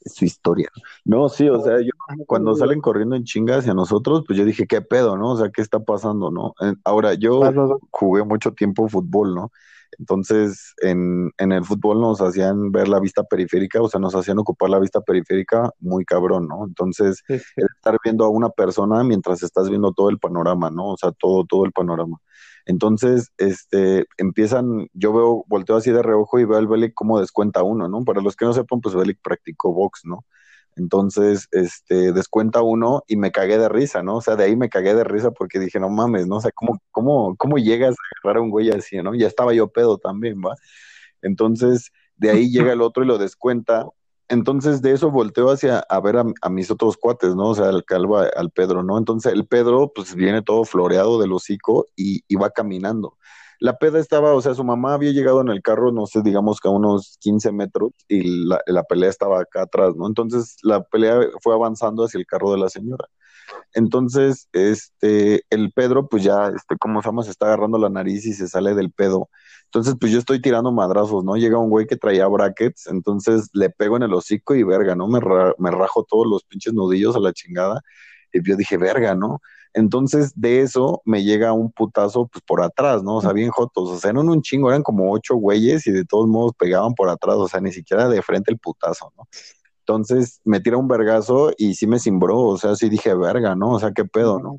Su 0.04 0.24
historia. 0.24 0.68
No, 1.04 1.28
sí, 1.28 1.48
o 1.48 1.60
sea, 1.62 1.80
yo 1.80 1.90
cuando 2.26 2.54
salen 2.54 2.80
corriendo 2.80 3.16
en 3.16 3.24
chinga 3.24 3.58
hacia 3.58 3.74
nosotros, 3.74 4.24
pues 4.26 4.38
yo 4.38 4.44
dije, 4.44 4.66
¿qué 4.66 4.80
pedo, 4.80 5.16
no? 5.16 5.32
O 5.32 5.36
sea, 5.36 5.50
¿qué 5.50 5.60
está 5.60 5.80
pasando, 5.80 6.30
no? 6.30 6.54
Ahora, 6.84 7.14
yo 7.14 7.78
jugué 7.90 8.24
mucho 8.24 8.52
tiempo 8.52 8.88
fútbol, 8.88 9.34
¿no? 9.34 9.50
Entonces, 9.98 10.74
en, 10.80 11.30
en 11.36 11.52
el 11.52 11.64
fútbol 11.64 12.00
nos 12.00 12.20
hacían 12.20 12.72
ver 12.72 12.88
la 12.88 13.00
vista 13.00 13.22
periférica, 13.24 13.82
o 13.82 13.88
sea, 13.88 14.00
nos 14.00 14.14
hacían 14.14 14.38
ocupar 14.38 14.70
la 14.70 14.78
vista 14.78 15.00
periférica 15.00 15.70
muy 15.80 16.04
cabrón, 16.04 16.48
¿no? 16.48 16.64
Entonces, 16.64 17.22
estar 17.28 17.98
viendo 18.02 18.24
a 18.24 18.30
una 18.30 18.48
persona 18.48 19.04
mientras 19.04 19.42
estás 19.42 19.68
viendo 19.68 19.92
todo 19.92 20.08
el 20.08 20.18
panorama, 20.18 20.70
¿no? 20.70 20.92
O 20.92 20.96
sea, 20.96 21.12
todo, 21.12 21.44
todo 21.44 21.66
el 21.66 21.72
panorama. 21.72 22.18
Entonces, 22.70 23.32
este, 23.36 24.06
empiezan, 24.16 24.88
yo 24.92 25.12
veo, 25.12 25.44
volteo 25.48 25.76
así 25.76 25.90
de 25.90 26.02
reojo 26.02 26.38
y 26.38 26.44
veo 26.44 26.56
al 26.56 26.68
Belic 26.68 26.94
cómo 26.94 27.18
descuenta 27.20 27.64
uno, 27.64 27.88
¿no? 27.88 28.04
Para 28.04 28.22
los 28.22 28.36
que 28.36 28.44
no 28.44 28.52
sepan, 28.52 28.80
pues 28.80 28.94
Belic 28.94 29.18
practicó 29.22 29.72
box, 29.72 30.02
¿no? 30.04 30.24
Entonces, 30.76 31.48
este, 31.50 32.12
descuenta 32.12 32.62
uno 32.62 33.02
y 33.08 33.16
me 33.16 33.32
cagué 33.32 33.58
de 33.58 33.68
risa, 33.68 34.04
¿no? 34.04 34.18
O 34.18 34.20
sea, 34.20 34.36
de 34.36 34.44
ahí 34.44 34.54
me 34.56 34.68
cagué 34.68 34.94
de 34.94 35.02
risa 35.02 35.32
porque 35.32 35.58
dije, 35.58 35.80
no 35.80 35.88
mames, 35.90 36.28
¿no? 36.28 36.36
O 36.36 36.40
sea, 36.40 36.52
¿cómo, 36.54 36.80
cómo, 36.92 37.34
cómo 37.36 37.58
llegas 37.58 37.96
a 37.96 38.28
agarrar 38.28 38.40
a 38.40 38.44
un 38.44 38.50
güey 38.50 38.70
así, 38.70 38.98
¿no? 39.02 39.16
Ya 39.16 39.26
estaba 39.26 39.52
yo 39.52 39.68
pedo 39.68 39.98
también, 39.98 40.40
¿va? 40.40 40.54
Entonces, 41.22 41.90
de 42.16 42.30
ahí 42.30 42.50
llega 42.52 42.72
el 42.72 42.82
otro 42.82 43.02
y 43.02 43.06
lo 43.06 43.18
descuenta 43.18 43.86
entonces 44.30 44.80
de 44.80 44.92
eso 44.92 45.10
volteo 45.10 45.50
hacia 45.50 45.80
a 45.80 46.00
ver 46.00 46.16
a, 46.18 46.48
mis 46.48 46.70
otros 46.70 46.96
cuates, 46.96 47.34
¿no? 47.34 47.48
O 47.48 47.54
sea, 47.54 47.68
al 47.68 47.84
calvo, 47.84 48.18
al 48.18 48.50
Pedro, 48.50 48.82
¿no? 48.82 48.96
Entonces 48.96 49.32
el 49.32 49.46
Pedro, 49.46 49.92
pues 49.94 50.14
viene 50.14 50.40
todo 50.40 50.64
floreado 50.64 51.20
del 51.20 51.32
hocico 51.32 51.86
y, 51.96 52.22
y 52.28 52.36
va 52.36 52.50
caminando. 52.50 53.18
La 53.60 53.78
peda 53.78 53.98
estaba, 54.00 54.34
o 54.34 54.40
sea, 54.42 54.54
su 54.54 54.64
mamá 54.64 54.94
había 54.94 55.12
llegado 55.12 55.40
en 55.42 55.48
el 55.48 55.62
carro, 55.62 55.92
no 55.92 56.06
sé, 56.06 56.22
digamos 56.22 56.60
que 56.60 56.68
a 56.68 56.72
unos 56.72 57.18
15 57.20 57.52
metros 57.52 57.92
y 58.08 58.46
la, 58.46 58.60
la 58.66 58.84
pelea 58.84 59.10
estaba 59.10 59.40
acá 59.40 59.62
atrás, 59.62 59.94
¿no? 59.96 60.06
Entonces 60.08 60.56
la 60.62 60.82
pelea 60.82 61.20
fue 61.42 61.54
avanzando 61.54 62.04
hacia 62.04 62.18
el 62.18 62.26
carro 62.26 62.52
de 62.52 62.58
la 62.58 62.68
señora. 62.70 63.06
Entonces, 63.74 64.48
este, 64.52 65.44
el 65.50 65.72
Pedro, 65.72 66.08
pues 66.08 66.22
ya, 66.24 66.48
este, 66.48 66.76
como 66.78 67.02
se 67.22 67.30
está 67.30 67.46
agarrando 67.46 67.78
la 67.78 67.88
nariz 67.90 68.26
y 68.26 68.32
se 68.34 68.48
sale 68.48 68.74
del 68.74 68.92
pedo. 68.92 69.30
Entonces, 69.66 69.94
pues 70.00 70.12
yo 70.12 70.18
estoy 70.18 70.40
tirando 70.40 70.72
madrazos, 70.72 71.24
¿no? 71.24 71.36
Llega 71.36 71.58
un 71.58 71.70
güey 71.70 71.86
que 71.86 71.96
traía 71.96 72.26
brackets, 72.26 72.86
entonces 72.88 73.48
le 73.52 73.70
pego 73.70 73.96
en 73.96 74.02
el 74.04 74.14
hocico 74.14 74.54
y 74.54 74.62
verga, 74.64 74.94
¿no? 74.96 75.08
Me, 75.08 75.20
me 75.58 75.70
rajo 75.70 76.04
todos 76.04 76.26
los 76.26 76.44
pinches 76.44 76.72
nudillos 76.74 77.16
a 77.16 77.20
la 77.20 77.32
chingada. 77.32 77.82
Y 78.32 78.42
yo 78.48 78.56
dije, 78.56 78.76
verga, 78.76 79.14
¿no? 79.14 79.40
Entonces, 79.74 80.32
de 80.34 80.60
eso 80.62 81.02
me 81.04 81.22
llega 81.22 81.52
un 81.52 81.70
putazo 81.70 82.26
pues 82.26 82.42
por 82.46 82.62
atrás, 82.62 83.02
¿no? 83.02 83.16
O 83.16 83.20
sea, 83.20 83.32
bien 83.32 83.50
jotos. 83.50 83.88
O 83.90 83.98
sea, 83.98 84.10
eran 84.10 84.28
un 84.28 84.42
chingo, 84.42 84.68
eran 84.70 84.82
como 84.82 85.12
ocho 85.12 85.36
güeyes 85.36 85.86
y 85.86 85.92
de 85.92 86.04
todos 86.04 86.28
modos 86.28 86.52
pegaban 86.58 86.94
por 86.94 87.08
atrás, 87.08 87.36
o 87.36 87.48
sea, 87.48 87.60
ni 87.60 87.72
siquiera 87.72 88.08
de 88.08 88.22
frente 88.22 88.50
el 88.50 88.58
putazo, 88.58 89.12
¿no? 89.16 89.28
Entonces 89.80 90.40
me 90.44 90.60
tira 90.60 90.76
un 90.76 90.88
vergazo 90.88 91.52
y 91.56 91.74
sí 91.74 91.86
me 91.86 91.98
cimbró, 91.98 92.38
o 92.40 92.56
sea, 92.58 92.76
sí 92.76 92.88
dije, 92.88 93.14
verga, 93.14 93.54
¿no? 93.56 93.70
O 93.72 93.80
sea, 93.80 93.92
qué 93.92 94.04
pedo, 94.04 94.38
¿no? 94.38 94.58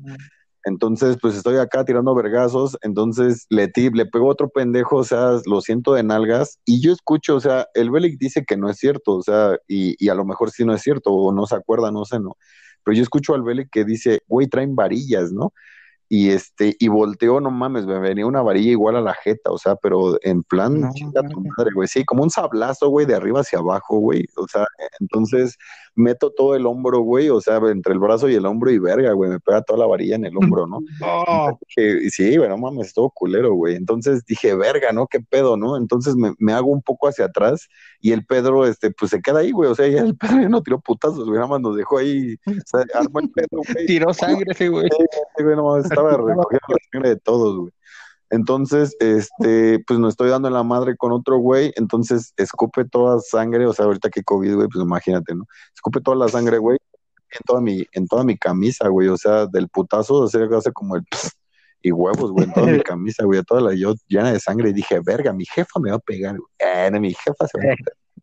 Entonces, 0.64 1.16
pues 1.20 1.34
estoy 1.34 1.56
acá 1.56 1.84
tirando 1.84 2.14
vergazos, 2.14 2.78
entonces 2.82 3.46
le, 3.50 3.72
le 3.74 4.06
pego 4.06 4.28
otro 4.28 4.48
pendejo, 4.48 4.96
o 4.96 5.04
sea, 5.04 5.40
lo 5.46 5.60
siento 5.60 5.94
de 5.94 6.04
nalgas, 6.04 6.60
y 6.64 6.80
yo 6.80 6.92
escucho, 6.92 7.36
o 7.36 7.40
sea, 7.40 7.66
el 7.74 7.90
Belic 7.90 8.18
dice 8.18 8.44
que 8.44 8.56
no 8.56 8.70
es 8.70 8.76
cierto, 8.78 9.16
o 9.16 9.22
sea, 9.22 9.56
y, 9.66 9.96
y 10.04 10.08
a 10.08 10.14
lo 10.14 10.24
mejor 10.24 10.50
sí 10.50 10.64
no 10.64 10.74
es 10.74 10.82
cierto, 10.82 11.10
o 11.12 11.32
no 11.32 11.46
se 11.46 11.56
acuerda, 11.56 11.90
no 11.90 12.04
sé, 12.04 12.20
¿no? 12.20 12.36
Pero 12.84 12.96
yo 12.96 13.02
escucho 13.02 13.34
al 13.34 13.42
Belic 13.42 13.70
que 13.70 13.84
dice, 13.84 14.22
güey, 14.28 14.46
traen 14.48 14.74
varillas, 14.76 15.32
¿no? 15.32 15.52
Y 16.14 16.28
este, 16.28 16.76
y 16.78 16.88
volteó, 16.88 17.40
no 17.40 17.50
mames, 17.50 17.86
me 17.86 17.98
venía 17.98 18.26
una 18.26 18.42
varilla 18.42 18.72
igual 18.72 18.96
a 18.96 19.00
la 19.00 19.14
jeta, 19.14 19.50
o 19.50 19.56
sea, 19.56 19.76
pero 19.76 20.18
en 20.20 20.42
plan, 20.42 20.92
chinga 20.92 21.22
tu 21.22 21.40
madre, 21.40 21.70
güey, 21.74 21.88
sí, 21.88 22.04
como 22.04 22.22
un 22.22 22.28
sablazo, 22.28 22.90
güey, 22.90 23.06
de 23.06 23.14
arriba 23.14 23.40
hacia 23.40 23.60
abajo, 23.60 23.96
güey, 23.96 24.26
o 24.36 24.46
sea, 24.46 24.66
entonces 25.00 25.56
meto 25.94 26.30
todo 26.30 26.54
el 26.54 26.66
hombro, 26.66 27.00
güey, 27.00 27.30
o 27.30 27.40
sea, 27.40 27.56
entre 27.56 27.94
el 27.94 27.98
brazo 27.98 28.28
y 28.28 28.34
el 28.34 28.44
hombro 28.44 28.70
y 28.70 28.78
verga, 28.78 29.12
güey, 29.12 29.30
me 29.30 29.40
pega 29.40 29.62
toda 29.62 29.78
la 29.78 29.86
varilla 29.86 30.16
en 30.16 30.26
el 30.26 30.36
hombro, 30.36 30.66
¿no? 30.66 30.80
Oh. 31.24 31.58
sí, 31.66 32.36
güey, 32.36 32.48
no 32.48 32.58
mames, 32.58 32.92
todo 32.92 33.08
culero, 33.08 33.54
güey, 33.54 33.76
entonces 33.76 34.22
dije, 34.26 34.54
verga, 34.54 34.92
¿no? 34.92 35.06
¿Qué 35.06 35.20
pedo, 35.20 35.56
no? 35.56 35.78
Entonces 35.78 36.14
me, 36.14 36.34
me, 36.38 36.52
hago 36.52 36.70
un 36.70 36.82
poco 36.82 37.08
hacia 37.08 37.24
atrás 37.24 37.68
y 38.00 38.12
el 38.12 38.26
Pedro, 38.26 38.66
este, 38.66 38.90
pues 38.90 39.10
se 39.10 39.22
queda 39.22 39.40
ahí, 39.40 39.50
güey, 39.50 39.70
o 39.70 39.74
sea, 39.74 39.88
ya 39.88 40.00
el 40.00 40.14
Pedro 40.14 40.42
ya 40.42 40.48
no 40.50 40.62
tiró 40.62 40.78
putazos, 40.78 41.24
güey, 41.24 41.36
nada 41.36 41.46
más 41.46 41.60
nos 41.62 41.74
dejó 41.74 41.98
ahí, 41.98 42.36
o 42.46 42.52
sea, 42.66 42.84
armó 43.00 43.20
el 43.20 43.30
pedo, 43.30 43.48
güey. 43.52 43.62
Tiró 43.86 44.12
sangre, 44.12 44.54
sí, 44.54 44.68
güey. 44.68 44.88
Sí, 45.36 45.42
güey, 45.42 45.56
no 45.56 45.64
mames, 45.64 45.88
estaba 46.10 46.28
recogiendo 46.34 46.66
la 46.68 46.76
sangre 46.90 47.08
de 47.10 47.16
todos, 47.16 47.56
güey. 47.58 47.72
Entonces, 48.30 48.96
este, 48.98 49.84
pues 49.86 49.98
me 49.98 50.08
estoy 50.08 50.30
dando 50.30 50.48
en 50.48 50.54
la 50.54 50.62
madre 50.62 50.96
con 50.96 51.12
otro 51.12 51.36
güey, 51.36 51.70
entonces 51.76 52.32
escupe 52.38 52.86
toda 52.86 53.20
sangre, 53.20 53.66
o 53.66 53.74
sea, 53.74 53.84
ahorita 53.84 54.08
que 54.08 54.22
COVID, 54.22 54.54
güey, 54.54 54.68
pues 54.68 54.82
imagínate, 54.82 55.34
¿no? 55.34 55.44
Escupe 55.74 56.00
toda 56.00 56.16
la 56.16 56.28
sangre, 56.28 56.56
güey, 56.56 56.78
en 57.30 57.40
toda 57.44 57.60
mi, 57.60 57.84
en 57.92 58.06
toda 58.06 58.24
mi 58.24 58.38
camisa, 58.38 58.88
güey, 58.88 59.08
o 59.08 59.18
sea, 59.18 59.44
del 59.46 59.68
putazo, 59.68 60.14
o 60.14 60.28
sea, 60.28 60.48
hace 60.56 60.72
como 60.72 60.96
el 60.96 61.04
y 61.82 61.92
huevos, 61.92 62.32
güey, 62.32 62.46
en 62.46 62.54
toda 62.54 62.66
mi 62.68 62.80
camisa, 62.82 63.24
güey, 63.24 63.42
toda 63.42 63.60
la 63.60 63.74
yo 63.74 63.94
llena 64.08 64.32
de 64.32 64.40
sangre, 64.40 64.70
y 64.70 64.72
dije, 64.72 65.00
verga, 65.04 65.34
mi 65.34 65.44
jefa 65.44 65.78
me 65.78 65.90
va 65.90 65.96
a 65.96 65.98
pegar, 65.98 66.38
güey, 66.38 66.50
eh, 66.58 66.90
mi 66.98 67.12
jefa 67.12 67.46
se 67.46 67.58
va 67.58 67.72
a 67.72 67.76
pegar. 67.76 67.96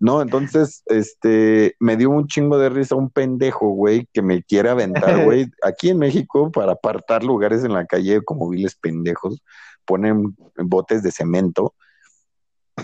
No, 0.00 0.22
entonces, 0.22 0.82
este, 0.86 1.76
me 1.78 1.98
dio 1.98 2.08
un 2.08 2.26
chingo 2.26 2.58
de 2.58 2.70
risa 2.70 2.94
un 2.94 3.10
pendejo, 3.10 3.68
güey, 3.68 4.08
que 4.14 4.22
me 4.22 4.42
quiere 4.42 4.70
aventar, 4.70 5.24
güey. 5.24 5.50
Aquí 5.62 5.90
en 5.90 5.98
México, 5.98 6.50
para 6.50 6.72
apartar 6.72 7.22
lugares 7.22 7.64
en 7.64 7.74
la 7.74 7.84
calle 7.84 8.22
como 8.22 8.48
viles 8.48 8.76
pendejos, 8.76 9.42
ponen 9.84 10.34
botes 10.56 11.02
de 11.02 11.12
cemento, 11.12 11.74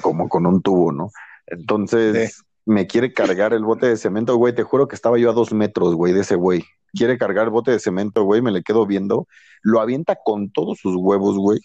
como 0.02 0.28
con 0.28 0.44
un 0.44 0.60
tubo, 0.60 0.92
¿no? 0.92 1.10
Entonces, 1.46 2.44
me 2.66 2.86
quiere 2.86 3.14
cargar 3.14 3.54
el 3.54 3.64
bote 3.64 3.86
de 3.86 3.96
cemento, 3.96 4.36
güey. 4.36 4.54
Te 4.54 4.62
juro 4.62 4.86
que 4.86 4.96
estaba 4.96 5.16
yo 5.16 5.30
a 5.30 5.34
dos 5.34 5.54
metros, 5.54 5.94
güey, 5.94 6.12
de 6.12 6.20
ese 6.20 6.34
güey. 6.34 6.64
Quiere 6.92 7.16
cargar 7.16 7.44
el 7.44 7.50
bote 7.50 7.70
de 7.70 7.78
cemento, 7.78 8.24
güey, 8.24 8.42
me 8.42 8.52
le 8.52 8.62
quedo 8.62 8.86
viendo. 8.86 9.26
Lo 9.62 9.80
avienta 9.80 10.18
con 10.22 10.50
todos 10.50 10.80
sus 10.80 10.94
huevos, 10.96 11.38
güey. 11.38 11.60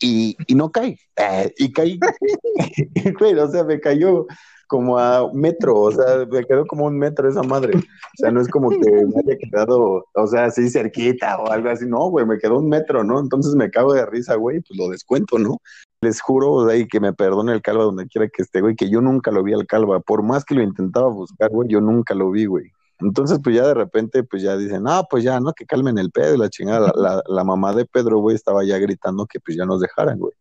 Y, 0.00 0.36
y 0.46 0.54
no 0.54 0.70
cae. 0.70 0.98
Eh, 1.16 1.54
y 1.56 1.72
cae. 1.72 1.98
güey, 3.18 3.34
o 3.38 3.48
sea, 3.48 3.64
me 3.64 3.80
cayó 3.80 4.26
como 4.72 4.98
a 4.98 5.30
metro, 5.34 5.78
o 5.78 5.92
sea, 5.92 6.24
me 6.30 6.46
quedó 6.46 6.64
como 6.64 6.86
un 6.86 6.96
metro 6.98 7.28
esa 7.28 7.42
madre. 7.42 7.76
O 7.76 8.16
sea, 8.16 8.30
no 8.30 8.40
es 8.40 8.48
como 8.48 8.70
que 8.70 8.78
me 8.78 9.20
haya 9.20 9.36
quedado, 9.38 10.06
o 10.14 10.26
sea, 10.26 10.46
así 10.46 10.70
cerquita 10.70 11.36
o 11.42 11.50
algo 11.50 11.68
así. 11.68 11.84
No, 11.86 12.08
güey, 12.08 12.24
me 12.24 12.38
quedó 12.38 12.58
un 12.58 12.70
metro, 12.70 13.04
¿no? 13.04 13.20
Entonces 13.20 13.54
me 13.54 13.70
cago 13.70 13.92
de 13.92 14.06
risa, 14.06 14.36
güey, 14.36 14.60
pues 14.60 14.80
lo 14.80 14.88
descuento, 14.88 15.38
¿no? 15.38 15.58
Les 16.00 16.22
juro, 16.22 16.52
o 16.52 16.66
sea, 16.66 16.74
y 16.74 16.88
que 16.88 17.00
me 17.00 17.12
perdone 17.12 17.52
el 17.52 17.60
calva 17.60 17.84
donde 17.84 18.06
quiera 18.06 18.28
que 18.28 18.40
esté, 18.40 18.62
güey, 18.62 18.74
que 18.74 18.88
yo 18.88 19.02
nunca 19.02 19.30
lo 19.30 19.42
vi 19.42 19.52
al 19.52 19.66
calva. 19.66 20.00
Por 20.00 20.22
más 20.22 20.42
que 20.46 20.54
lo 20.54 20.62
intentaba 20.62 21.10
buscar, 21.10 21.50
güey, 21.50 21.68
yo 21.68 21.82
nunca 21.82 22.14
lo 22.14 22.30
vi, 22.30 22.46
güey. 22.46 22.70
Entonces, 23.00 23.40
pues 23.44 23.54
ya 23.54 23.66
de 23.66 23.74
repente, 23.74 24.24
pues 24.24 24.42
ya 24.42 24.56
dicen, 24.56 24.84
ah, 24.86 25.02
pues 25.10 25.22
ya, 25.22 25.38
¿no? 25.38 25.52
Que 25.52 25.66
calmen 25.66 25.98
el 25.98 26.10
pedo, 26.10 26.38
la 26.38 26.48
chingada. 26.48 26.92
La, 26.96 27.22
la 27.26 27.44
mamá 27.44 27.74
de 27.74 27.84
Pedro, 27.84 28.20
güey, 28.20 28.36
estaba 28.36 28.64
ya 28.64 28.78
gritando 28.78 29.26
que 29.26 29.38
pues 29.38 29.54
ya 29.54 29.66
nos 29.66 29.82
dejaran, 29.82 30.18
güey. 30.18 30.32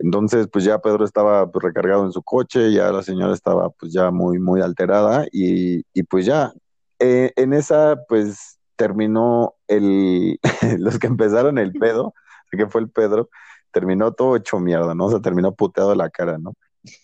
Entonces, 0.00 0.48
pues 0.50 0.64
ya 0.64 0.78
Pedro 0.80 1.04
estaba 1.04 1.50
pues, 1.50 1.62
recargado 1.62 2.04
en 2.04 2.12
su 2.12 2.22
coche, 2.22 2.72
ya 2.72 2.90
la 2.90 3.02
señora 3.02 3.34
estaba 3.34 3.68
pues 3.70 3.92
ya 3.92 4.10
muy, 4.10 4.38
muy 4.38 4.62
alterada 4.62 5.26
y, 5.30 5.84
y 5.92 6.02
pues 6.04 6.24
ya, 6.24 6.52
eh, 6.98 7.32
en 7.36 7.52
esa 7.52 7.96
pues 8.08 8.58
terminó 8.76 9.54
el, 9.68 10.40
los 10.78 10.98
que 10.98 11.06
empezaron 11.06 11.58
el 11.58 11.72
pedo, 11.72 12.14
que 12.50 12.66
fue 12.66 12.80
el 12.80 12.88
Pedro, 12.88 13.28
terminó 13.72 14.12
todo 14.12 14.36
hecho 14.36 14.58
mierda, 14.58 14.94
¿no? 14.94 15.06
O 15.06 15.10
sea, 15.10 15.20
terminó 15.20 15.54
puteado 15.54 15.94
la 15.94 16.08
cara, 16.08 16.38
¿no? 16.38 16.54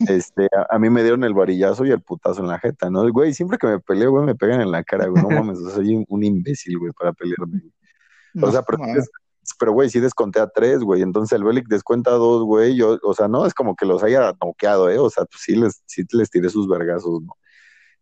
Este, 0.09 0.48
a, 0.70 0.78
mí 0.78 0.88
me 0.88 1.02
dieron 1.02 1.22
el 1.22 1.35
varillazo 1.35 1.85
y 1.85 1.90
el 1.90 2.00
putazo 2.00 2.40
en 2.40 2.48
la 2.48 2.59
jeta, 2.59 2.88
¿no? 2.88 3.06
Güey, 3.12 3.35
siempre 3.35 3.59
que 3.59 3.66
me 3.66 3.78
peleo, 3.78 4.11
güey, 4.11 4.24
me 4.24 4.35
pegan 4.35 4.62
en 4.62 4.70
la 4.70 4.82
cara, 4.82 5.06
güey, 5.06 5.22
no 5.22 5.28
mames, 5.28 5.59
soy 5.74 6.02
un, 6.09 6.24
imbécil, 6.24 6.78
güey, 6.78 6.92
para 6.92 7.12
pelearme. 7.12 7.61
O 8.40 8.50
sea, 8.50 8.62
pero 8.62 8.78
pero 9.59 9.72
güey, 9.72 9.90
sí 9.90 10.00
desconté 10.00 10.40
a 10.40 10.48
tres, 10.48 10.80
güey. 10.80 11.02
Entonces 11.02 11.37
el 11.37 11.44
Belic 11.44 11.68
descuenta 11.68 12.11
a 12.11 12.14
dos, 12.14 12.42
güey. 12.44 12.76
Yo, 12.76 12.98
o 13.02 13.14
sea, 13.14 13.28
no 13.28 13.46
es 13.46 13.54
como 13.54 13.76
que 13.76 13.87
los 13.87 14.02
haya 14.02 14.32
noqueado, 14.42 14.90
¿eh? 14.90 14.98
O 14.98 15.11
sea, 15.11 15.24
pues 15.24 15.42
sí 15.42 15.56
les, 15.56 15.82
sí 15.87 16.04
les 16.12 16.30
tiré 16.30 16.48
sus 16.48 16.68
vergazos, 16.68 17.22
¿no? 17.22 17.37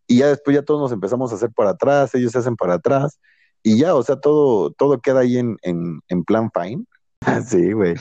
Y 0.07 0.19
ya 0.19 0.29
después 0.29 0.55
ya 0.55 0.63
todos 0.63 0.81
nos 0.81 0.93
empezamos 0.93 1.33
a 1.33 1.37
hacer 1.37 1.51
para 1.51 1.71
atrás, 1.71 2.15
ellos 2.15 2.33
se 2.33 2.39
hacen 2.39 2.57
para 2.57 2.75
atrás. 2.75 3.19
Y 3.63 3.79
ya, 3.79 3.95
o 3.95 4.03
sea, 4.03 4.17
todo, 4.17 4.71
todo 4.73 5.01
queda 5.01 5.21
ahí 5.21 5.39
en, 5.39 5.57
en, 5.63 6.01
en 6.09 6.25
plan 6.25 6.51
fine. 6.53 6.85
sí, 7.47 7.73
güey. 7.73 7.95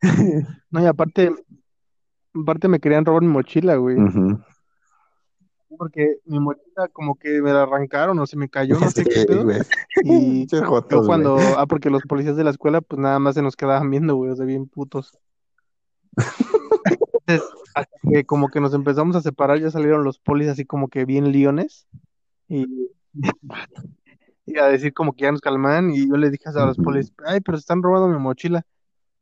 no, 0.70 0.82
y 0.82 0.86
aparte, 0.86 1.34
aparte 2.34 2.68
me 2.68 2.80
querían 2.80 3.04
robar 3.04 3.22
mi 3.22 3.28
mochila, 3.28 3.76
güey 3.76 3.96
porque 5.76 6.18
mi 6.24 6.40
mochila 6.40 6.88
como 6.92 7.16
que 7.16 7.40
me 7.40 7.52
la 7.52 7.62
arrancaron 7.62 8.18
o 8.18 8.26
se 8.26 8.36
me 8.36 8.48
cayó, 8.48 8.78
no 8.78 8.90
sé 8.90 9.04
qué 9.04 9.24
pedo. 9.26 9.46
Y 10.02 10.46
yo 10.46 10.62
cuando, 11.04 11.36
ah, 11.56 11.66
porque 11.66 11.90
los 11.90 12.02
policías 12.02 12.36
de 12.36 12.44
la 12.44 12.50
escuela 12.50 12.80
pues 12.80 13.00
nada 13.00 13.18
más 13.18 13.34
se 13.34 13.42
nos 13.42 13.56
quedaban 13.56 13.90
viendo, 13.90 14.16
güey, 14.16 14.30
o 14.30 14.36
sea, 14.36 14.46
bien 14.46 14.66
putos. 14.66 15.18
Entonces, 17.26 17.48
que 18.10 18.24
como 18.24 18.48
que 18.48 18.60
nos 18.60 18.74
empezamos 18.74 19.16
a 19.16 19.20
separar, 19.20 19.60
ya 19.60 19.70
salieron 19.70 20.04
los 20.04 20.18
polis 20.18 20.48
así 20.48 20.64
como 20.64 20.88
que 20.88 21.04
bien 21.04 21.32
liones 21.32 21.86
y, 22.48 22.90
y 24.46 24.58
a 24.58 24.66
decir 24.66 24.94
como 24.94 25.12
que 25.14 25.22
ya 25.22 25.32
nos 25.32 25.40
calman 25.40 25.90
y 25.90 26.08
yo 26.08 26.16
le 26.16 26.30
dije 26.30 26.48
a 26.48 26.66
los 26.66 26.76
polis, 26.78 27.12
ay, 27.24 27.40
pero 27.40 27.58
se 27.58 27.62
están 27.62 27.82
robando 27.82 28.08
mi 28.08 28.22
mochila. 28.22 28.64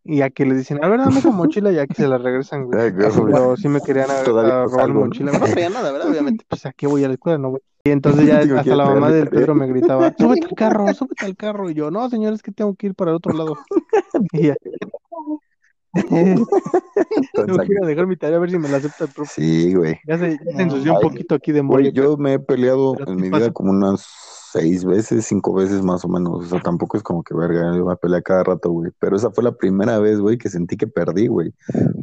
Y 0.07 0.21
a 0.21 0.29
que 0.29 0.45
le 0.45 0.55
dicen, 0.55 0.85
a 0.85 0.89
ver, 0.89 1.01
dame 1.01 1.19
esa 1.19 1.31
mochila 1.31 1.73
y 1.73 1.79
a 1.79 1.87
que 1.87 1.95
se 1.95 2.07
la 2.07 2.19
regresan, 2.19 2.67
güey. 2.67 2.93
Pero 2.95 3.57
sí 3.57 3.69
me 3.69 3.81
querían 3.81 4.11
a, 4.11 4.23
robar 4.23 4.89
mi 4.89 5.01
mochila. 5.01 5.33
No 5.33 5.47
sabía 5.47 5.71
nada, 5.71 5.91
¿verdad? 5.93 6.11
Obviamente, 6.11 6.45
pues 6.49 6.67
a 6.67 6.73
qué 6.73 6.87
voy 6.87 7.05
a 7.05 7.09
la 7.09 7.15
escuela, 7.15 7.39
no, 7.39 7.51
güey. 7.51 7.63
Y 7.85 7.91
entonces 7.91 8.27
ya 8.27 8.41
hasta 8.41 8.77
la 8.77 8.87
mamá 8.87 9.11
del 9.11 9.29
Pedro 9.29 9.55
me 9.55 9.67
gritaba, 9.67 10.15
súbete 10.19 10.47
al 10.47 10.55
carro, 10.55 10.93
súbete 10.95 11.25
al 11.25 11.37
carro. 11.37 11.71
Y 11.71 11.75
yo, 11.75 11.91
no, 11.91 12.09
señor, 12.11 12.35
es 12.35 12.43
que 12.43 12.53
tengo 12.53 12.75
que 12.75 12.89
ir 12.89 12.95
para 12.95 13.13
el 13.13 13.17
otro 13.17 13.33
lado. 13.33 13.57
Y 14.33 14.49
ya. 14.49 14.57
tengo 17.35 17.59
que 17.59 17.73
ir 17.73 17.79
a 17.83 17.87
dejar 17.87 18.07
mi 18.07 18.17
tarea 18.17 18.37
a 18.37 18.41
ver 18.41 18.51
si 18.51 18.59
me 18.59 18.69
la 18.69 18.79
acepta 18.79 19.05
el 19.05 19.11
profe. 19.11 19.41
Sí, 19.41 19.75
güey. 19.75 19.99
Ya 20.07 20.19
se, 20.19 20.33
ya 20.33 20.57
se 20.57 20.63
ensució 20.63 20.95
un 20.95 21.01
poquito 21.01 21.35
aquí 21.35 21.53
de 21.53 21.63
mole. 21.63 21.93
Yo 21.93 22.17
me 22.17 22.35
he 22.35 22.39
peleado 22.39 22.97
en 23.07 23.17
mi 23.17 23.31
vida 23.31 23.53
como 23.53 23.71
unas 23.71 24.05
seis 24.55 24.85
veces, 24.85 25.27
cinco 25.27 25.53
veces 25.53 25.83
más 25.83 26.05
o 26.05 26.09
menos. 26.09 26.45
O 26.45 26.47
sea, 26.47 26.61
tampoco 26.61 26.97
es 26.97 27.03
como 27.03 27.25
que 27.25 27.35
verga, 27.35 27.77
yo 27.77 27.85
me 27.85 27.97
pelear 27.97 28.23
cada 28.23 28.45
rato, 28.45 28.71
güey. 28.71 28.93
Pero 29.01 29.17
esa 29.17 29.33
fue 29.33 29.43
la 29.43 29.57
primera 29.57 29.99
vez, 29.99 30.21
güey, 30.21 30.39
que 30.39 30.49
sentí 30.49 30.77
que 30.77 30.87
perdí, 30.87 31.27
güey. 31.27 31.53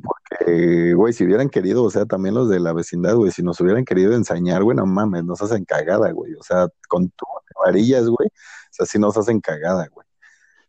Porque, 0.04 0.94
güey, 0.94 1.14
si 1.14 1.24
hubieran 1.24 1.50
querido, 1.50 1.84
o 1.84 1.90
sea, 1.90 2.06
también 2.06 2.36
los 2.36 2.50
de 2.50 2.60
la 2.60 2.74
vecindad, 2.74 3.16
güey, 3.16 3.32
si 3.32 3.42
nos 3.42 3.60
hubieran 3.62 3.86
querido 3.86 4.14
ensañar, 4.14 4.64
güey, 4.64 4.76
no 4.76 4.86
mames, 4.86 5.24
nos 5.24 5.42
hacen 5.42 5.64
cagada, 5.64 6.12
güey. 6.12 6.34
O 6.34 6.44
sea, 6.44 6.68
con 6.90 7.10
tu 7.10 7.26
varillas, 7.64 8.08
güey, 8.08 8.28
o 8.28 8.72
sea, 8.72 8.86
sí 8.86 9.00
nos 9.00 9.16
hacen 9.16 9.40
cagada, 9.40 9.88
güey. 9.88 10.06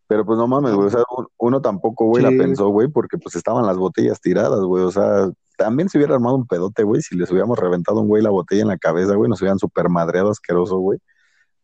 Pero 0.07 0.25
pues 0.25 0.39
no 0.39 0.47
mames, 0.47 0.75
güey, 0.75 0.87
o 0.87 0.91
sea, 0.91 1.03
uno 1.39 1.61
tampoco, 1.61 2.05
güey, 2.07 2.23
la 2.23 2.31
pensó, 2.31 2.69
güey, 2.69 2.89
porque 2.89 3.19
pues 3.19 3.35
estaban 3.35 3.67
las 3.67 3.79
botellas 3.79 4.21
tiradas, 4.21 4.61
güey, 4.61 4.85
o 4.85 4.91
sea, 4.91 5.31
también 5.57 5.89
se 5.89 5.99
hubiera 5.99 6.15
armado 6.15 6.37
un 6.37 6.47
pedote, 6.47 6.85
güey, 6.85 7.03
si 7.03 7.17
les 7.17 7.31
hubiéramos 7.31 7.59
reventado 7.59 8.01
un 8.01 8.09
güey 8.09 8.23
la 8.23 8.31
botella 8.31 8.63
en 8.63 8.69
la 8.69 8.79
cabeza, 8.79 9.15
güey, 9.15 9.31
nos 9.31 9.41
hubieran 9.41 9.59
super 9.59 9.89
madreado 9.89 10.31
asqueroso, 10.31 10.79
güey. 10.79 11.01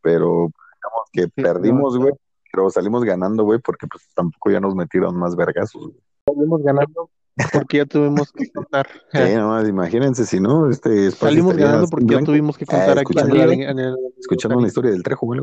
Pero 0.02 0.50
digamos 0.74 1.08
que 1.12 1.28
perdimos, 1.28 1.98
güey, 1.98 2.12
pero 2.52 2.70
salimos 2.70 3.04
ganando, 3.04 3.44
güey, 3.44 3.58
porque 3.58 3.86
pues 3.86 4.04
tampoco 4.14 4.50
ya 4.50 4.60
nos 4.60 4.74
metieron 4.74 5.16
más 5.16 5.36
vergazos, 5.36 5.88
güey. 5.88 6.00
Salimos 6.26 6.62
ganando 6.62 7.10
porque 7.52 7.78
ya 7.78 7.86
tuvimos 7.86 8.32
que 8.32 8.50
contar. 8.50 8.88
Sí, 9.12 9.34
nomás 9.34 9.68
imagínense 9.68 10.26
si 10.26 10.40
no, 10.40 10.70
este 10.70 11.10
Salimos 11.10 11.56
ganando 11.56 11.88
porque 11.88 12.06
ya 12.06 12.20
tuvimos 12.20 12.58
que 12.58 12.66
contar 12.66 12.98
aquí 12.98 13.18
en 13.18 13.78
el, 13.78 13.96
escuchando 14.18 14.58
una 14.58 14.68
historia 14.68 14.90
del 14.90 15.02
Trejo, 15.02 15.26
güey. 15.26 15.40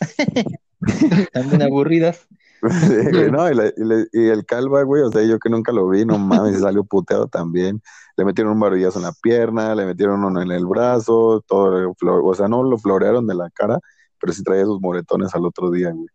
También 1.32 1.62
aburridas. 1.62 2.26
no, 3.32 3.50
y, 3.50 4.28
el 4.28 4.46
calva, 4.46 4.84
güey, 4.84 5.02
o 5.02 5.10
sea, 5.10 5.24
yo 5.24 5.40
que 5.40 5.50
nunca 5.50 5.72
lo 5.72 5.88
vi, 5.88 6.04
no 6.04 6.16
mames, 6.18 6.60
salió 6.60 6.84
puteado 6.84 7.26
también. 7.26 7.82
Le 8.16 8.24
metieron 8.24 8.52
un 8.52 8.60
barullazo 8.60 8.98
en 8.98 9.04
la 9.04 9.12
pierna, 9.12 9.74
le 9.74 9.84
metieron 9.84 10.24
uno 10.24 10.40
en 10.40 10.52
el 10.52 10.64
brazo, 10.66 11.42
todo, 11.46 11.94
o 12.00 12.34
sea, 12.34 12.46
no 12.46 12.62
lo 12.62 12.78
florearon 12.78 13.26
de 13.26 13.34
la 13.34 13.50
cara, 13.50 13.80
pero 14.20 14.32
sí 14.32 14.44
traía 14.44 14.64
sus 14.64 14.80
moretones 14.80 15.34
al 15.34 15.44
otro 15.44 15.70
día, 15.70 15.90
güey. 15.90 16.06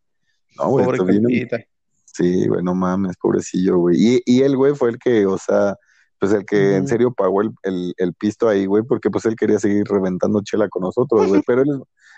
No, 0.57 0.69
güey, 0.69 0.85
Pobre 0.85 1.69
Sí, 2.05 2.47
güey, 2.47 2.63
no 2.63 2.73
mames, 2.73 3.17
pobrecillo, 3.17 3.77
güey. 3.77 3.97
Y, 3.99 4.21
y 4.25 4.41
él, 4.41 4.55
güey, 4.55 4.73
fue 4.73 4.89
el 4.89 4.97
que, 4.97 5.25
o 5.25 5.37
sea, 5.37 5.75
pues 6.19 6.33
el 6.33 6.45
que 6.45 6.75
en 6.75 6.87
serio 6.87 7.13
pagó 7.13 7.41
el, 7.41 7.93
el, 7.97 8.13
pisto 8.13 8.49
ahí, 8.49 8.65
güey, 8.65 8.83
porque 8.83 9.09
pues 9.09 9.25
él 9.25 9.35
quería 9.35 9.59
seguir 9.59 9.85
reventando 9.85 10.41
chela 10.41 10.67
con 10.67 10.81
nosotros, 10.81 11.27
güey, 11.27 11.41
pero 11.45 11.61
él, 11.61 11.69
es, 11.69 11.77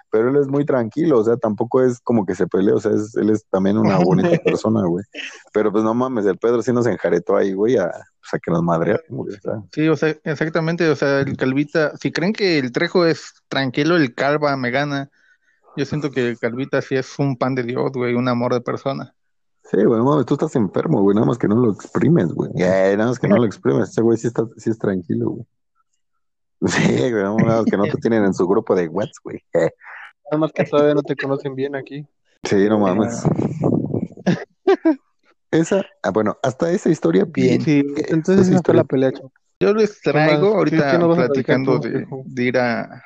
pero 0.09 0.29
él 0.29 0.37
es 0.37 0.47
muy 0.47 0.65
tranquilo, 0.65 1.19
o 1.19 1.23
sea, 1.23 1.35
tampoco 1.37 1.83
es 1.83 1.99
como 1.99 2.25
que 2.25 2.35
se 2.35 2.47
pelee, 2.47 2.73
o 2.73 2.79
sea, 2.79 2.91
él 2.91 3.29
es 3.29 3.45
también 3.49 3.77
una 3.77 3.97
bonita 3.97 4.29
persona, 4.43 4.85
güey, 4.85 5.03
pero 5.53 5.71
pues 5.71 5.83
no 5.83 5.93
mames, 5.93 6.25
el 6.25 6.37
Pedro 6.37 6.61
sí 6.61 6.71
nos 6.71 6.87
enjaretó 6.87 7.35
ahí, 7.35 7.53
güey, 7.53 7.77
a, 7.77 7.91
pues, 7.91 8.41
que 8.41 8.51
nos 8.51 8.63
madre 8.63 8.99
güey, 9.09 9.35
Sí, 9.73 9.87
o 9.89 9.95
sea, 9.95 10.15
exactamente, 10.23 10.87
o 10.89 10.95
sea, 10.95 11.19
el 11.19 11.35
Calvita, 11.35 11.97
si 11.97 12.11
creen 12.11 12.33
que 12.33 12.59
el 12.59 12.71
Trejo 12.71 13.05
es 13.05 13.33
tranquilo, 13.49 13.97
el 13.97 14.15
Calva 14.15 14.55
me 14.55 14.71
gana, 14.71 15.09
yo 15.75 15.85
siento 15.85 16.11
que 16.11 16.29
el 16.29 16.39
Calvita 16.39 16.81
sí 16.81 16.95
es 16.95 17.19
un 17.19 17.37
pan 17.37 17.55
de 17.55 17.63
Dios, 17.63 17.91
güey, 17.93 18.13
un 18.15 18.27
amor 18.27 18.53
de 18.53 18.61
persona. 18.61 19.13
Sí, 19.69 19.83
güey, 19.83 20.01
mames, 20.01 20.25
tú 20.25 20.33
estás 20.33 20.55
enfermo, 20.55 21.03
güey, 21.03 21.13
nada 21.13 21.27
más 21.27 21.37
que 21.37 21.47
no 21.47 21.55
lo 21.55 21.71
exprimes, 21.71 22.33
güey. 22.33 22.51
nada 22.53 23.05
más 23.05 23.19
que 23.19 23.27
no 23.27 23.37
lo 23.37 23.45
exprimes, 23.45 23.89
ese 23.89 24.01
güey 24.01 24.17
sí, 24.17 24.25
está, 24.25 24.43
sí 24.57 24.71
es 24.71 24.79
tranquilo, 24.79 25.29
güey. 25.29 25.45
Sí, 26.67 26.97
güey, 27.11 27.23
nada 27.23 27.35
más 27.35 27.65
que 27.65 27.77
no 27.77 27.83
te 27.83 27.97
tienen 28.01 28.25
en 28.25 28.33
su 28.33 28.47
grupo 28.47 28.75
de 28.75 28.87
wets, 28.87 29.19
güey. 29.23 29.43
Nada 29.53 30.39
más 30.39 30.51
que 30.51 30.63
todavía 30.63 30.95
no 30.95 31.03
te 31.03 31.15
conocen 31.15 31.55
bien 31.55 31.75
aquí. 31.75 32.05
Sí, 32.43 32.67
no 32.67 32.79
mames. 32.79 33.23
Esa, 35.51 35.85
ah, 36.03 36.09
bueno, 36.11 36.37
hasta 36.41 36.71
esa 36.71 36.89
historia 36.89 37.25
bien. 37.25 37.61
Sí, 37.61 37.83
entonces 38.07 38.49
esa 38.49 38.61
fue 38.63 38.73
la 38.73 38.83
pelea. 38.83 39.11
Yo 39.59 39.73
les 39.73 40.01
traigo 40.01 40.55
ahorita 40.55 40.99
platicando 40.99 41.79
de, 41.79 42.07
de, 42.25 42.43
ir 42.43 42.57
a, 42.57 43.03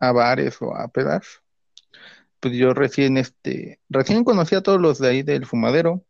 a 0.00 0.12
bares 0.12 0.60
o 0.60 0.74
a 0.74 0.88
pedazos 0.88 1.40
pues 2.40 2.54
yo 2.54 2.74
recién, 2.74 3.16
este, 3.16 3.78
recién 3.88 4.24
conocí 4.24 4.54
a 4.54 4.62
todos 4.62 4.80
los 4.80 4.98
de 4.98 5.08
ahí 5.08 5.22
del 5.22 5.46
fumadero 5.46 6.02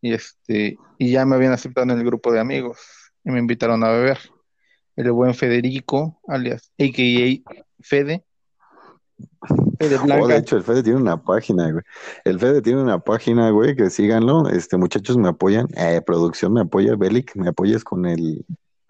y 0.00 0.12
este, 0.12 0.76
y 0.98 1.12
ya 1.12 1.24
me 1.24 1.36
habían 1.36 1.52
aceptado 1.52 1.84
en 1.90 1.98
el 1.98 2.04
grupo 2.04 2.32
de 2.32 2.40
amigos 2.40 2.78
y 3.24 3.30
me 3.30 3.38
invitaron 3.38 3.82
a 3.84 3.90
beber. 3.90 4.18
El 4.96 5.12
buen 5.12 5.34
Federico, 5.34 6.20
alias 6.26 6.72
AKA 6.78 7.60
Fede. 7.80 8.24
Fede 9.78 9.98
oh, 9.98 10.26
de 10.26 10.36
hecho, 10.36 10.56
el 10.56 10.62
Fede 10.62 10.82
tiene 10.82 10.98
una 10.98 11.22
página, 11.22 11.70
güey. 11.70 11.84
El 12.24 12.40
Fede 12.40 12.62
tiene 12.62 12.82
una 12.82 12.98
página, 12.98 13.50
güey, 13.50 13.76
que 13.76 13.90
síganlo. 13.90 14.48
Este, 14.48 14.78
muchachos 14.78 15.18
me 15.18 15.28
apoyan. 15.28 15.68
Eh, 15.76 16.00
producción 16.04 16.54
me 16.54 16.62
apoya. 16.62 16.96
Belic, 16.96 17.36
me 17.36 17.48
apoyas 17.48 17.84
con 17.84 18.06
el, 18.06 18.46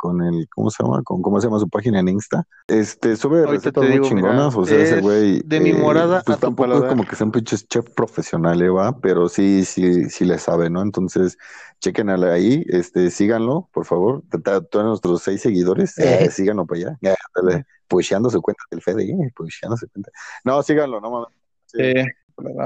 con 0.07 0.23
el, 0.23 0.49
¿cómo 0.49 0.71
se 0.71 0.83
llama? 0.83 1.03
Con, 1.03 1.23
¿Cómo 1.23 1.41
se 1.41 1.47
llama 1.47 1.59
su 1.59 1.69
página 1.69 2.01
en 2.01 2.09
Insta? 2.09 2.47
Este, 2.69 3.17
sube 3.17 3.45
recetas 3.47 3.89
muy 3.89 4.01
chingonas, 4.03 4.55
o 4.55 4.65
sea, 4.65 4.79
ese 4.79 5.01
güey. 5.01 5.43
De 5.45 5.61
mi 5.61 5.71
eh, 5.71 5.75
morada 5.75 6.23
pues 6.25 6.39
tampoco 6.39 6.75
es 6.75 6.85
como 6.85 7.05
que 7.05 7.17
sea 7.17 7.27
un 7.27 7.33
pinche 7.33 7.57
chef 7.57 7.87
profesional, 7.95 8.61
¿eh, 8.63 8.69
va, 8.69 8.99
pero 8.99 9.29
sí, 9.29 9.65
sí, 9.65 10.09
sí 10.11 10.25
le 10.25 10.39
sabe, 10.39 10.71
¿no? 10.71 10.83
Entonces, 10.83 11.37
chequen 11.81 12.11
ahí, 12.11 12.65
este, 12.69 13.11
síganlo, 13.11 13.69
por 13.73 13.85
favor. 13.85 14.23
Todos 14.71 14.87
nuestros 14.87 15.23
seis 15.23 15.41
seguidores, 15.41 15.99
eh, 15.99 16.31
síganlo 16.31 16.67
para 16.67 16.81
allá. 16.81 16.99
Eh, 17.03 17.63
pusheando 17.89 18.31
su 18.31 18.41
cuenta 18.43 18.63
del 18.71 18.83
Fede, 18.83 19.05
eh, 19.05 19.33
pusheando 19.35 19.77
su 19.77 19.89
cuenta. 19.89 20.11
No, 20.45 20.63
síganlo, 20.63 21.01
no 21.01 21.11
mames. 21.11 22.09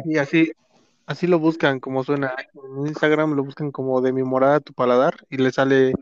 y 0.04 0.18
así, 0.18 0.52
así 1.06 1.26
lo 1.26 1.38
buscan, 1.38 1.80
como 1.80 2.04
suena. 2.04 2.34
En 2.54 2.86
Instagram 2.86 3.34
lo 3.34 3.44
buscan 3.44 3.70
como 3.72 4.00
de 4.00 4.12
mi 4.12 4.22
morada 4.22 4.60
tu 4.60 4.72
paladar 4.72 5.14
y 5.28 5.38
le 5.38 5.50
sale 5.52 5.92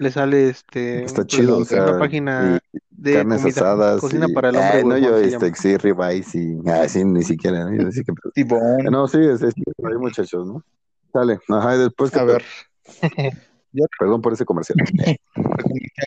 le 0.00 0.10
sale 0.10 0.48
este 0.48 1.04
está 1.04 1.16
pues, 1.16 1.26
chido 1.26 1.58
o 1.58 1.64
sea, 1.66 1.84
una 1.84 1.98
página 1.98 2.58
de 2.90 3.12
carnes 3.12 3.44
asadas 3.44 4.00
cocina 4.00 4.28
para 4.34 4.48
el 4.48 4.56
hombre 4.56 4.82
no 4.84 4.96
yo 4.96 5.18
este 5.18 5.54
sí 5.54 5.76
ribeye 5.76 6.22
sí 6.22 6.56
ah, 6.66 6.88
sí 6.88 7.04
ni 7.04 7.22
siquiera 7.22 7.66
¿no? 7.66 7.86
Así 7.86 8.02
que, 8.02 8.12
tipo 8.34 8.58
no 8.90 9.06
sí 9.08 9.18
es, 9.18 9.42
es, 9.42 9.54
hay 9.56 9.98
muchachos 9.98 10.46
no 10.46 10.64
sale 11.12 11.38
ajá 11.48 11.76
y 11.76 11.78
después 11.80 12.16
a 12.16 12.24
ver. 12.24 12.42
Perdón 14.00 14.20
por 14.20 14.32
ese 14.32 14.44
comercial. 14.44 14.78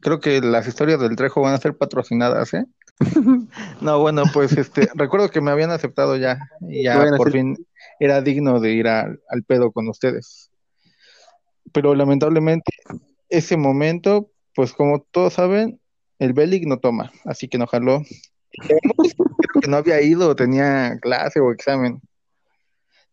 Creo 0.00 0.20
que 0.20 0.42
las 0.42 0.68
historias 0.68 1.00
del 1.00 1.16
Trejo 1.16 1.40
van 1.40 1.54
a 1.54 1.58
ser 1.58 1.74
patrocinadas 1.74 2.52
eh 2.54 2.64
no 3.80 4.00
bueno 4.00 4.24
pues 4.32 4.52
este 4.56 4.88
recuerdo 4.94 5.30
que 5.30 5.40
me 5.40 5.52
habían 5.52 5.70
aceptado 5.70 6.16
ya 6.16 6.38
y 6.68 6.84
ya 6.84 7.08
por 7.16 7.30
fin 7.30 7.56
era 8.00 8.20
digno 8.20 8.58
de 8.58 8.72
ir 8.72 8.88
al 8.88 9.18
pedo 9.46 9.70
con 9.70 9.88
ustedes 9.88 10.50
pero 11.76 11.94
lamentablemente 11.94 12.72
ese 13.28 13.58
momento, 13.58 14.30
pues 14.54 14.72
como 14.72 15.02
todos 15.10 15.34
saben, 15.34 15.78
el 16.18 16.32
Belic 16.32 16.66
no 16.66 16.78
toma, 16.78 17.12
así 17.26 17.48
que 17.48 17.58
no 17.58 17.66
jaló. 17.66 18.02
Creo 18.50 19.60
que 19.60 19.68
no 19.68 19.76
había 19.76 20.00
ido, 20.00 20.34
tenía 20.34 20.98
clase 21.02 21.38
o 21.38 21.52
examen. 21.52 22.00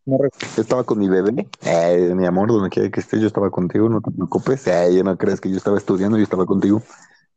No 0.06 0.16
estaba 0.56 0.82
con 0.82 0.98
mi 0.98 1.10
bebé, 1.10 1.46
eh, 1.60 2.14
mi 2.14 2.24
amor, 2.24 2.48
donde 2.48 2.70
quiera 2.70 2.88
que 2.88 3.00
esté, 3.00 3.20
yo 3.20 3.26
estaba 3.26 3.50
contigo, 3.50 3.90
no 3.90 4.00
te 4.00 4.10
preocupes. 4.10 4.66
Eh, 4.66 5.02
no 5.04 5.18
crees 5.18 5.42
que 5.42 5.50
yo 5.50 5.58
estaba 5.58 5.76
estudiando, 5.76 6.16
yo 6.16 6.24
estaba 6.24 6.46
contigo, 6.46 6.82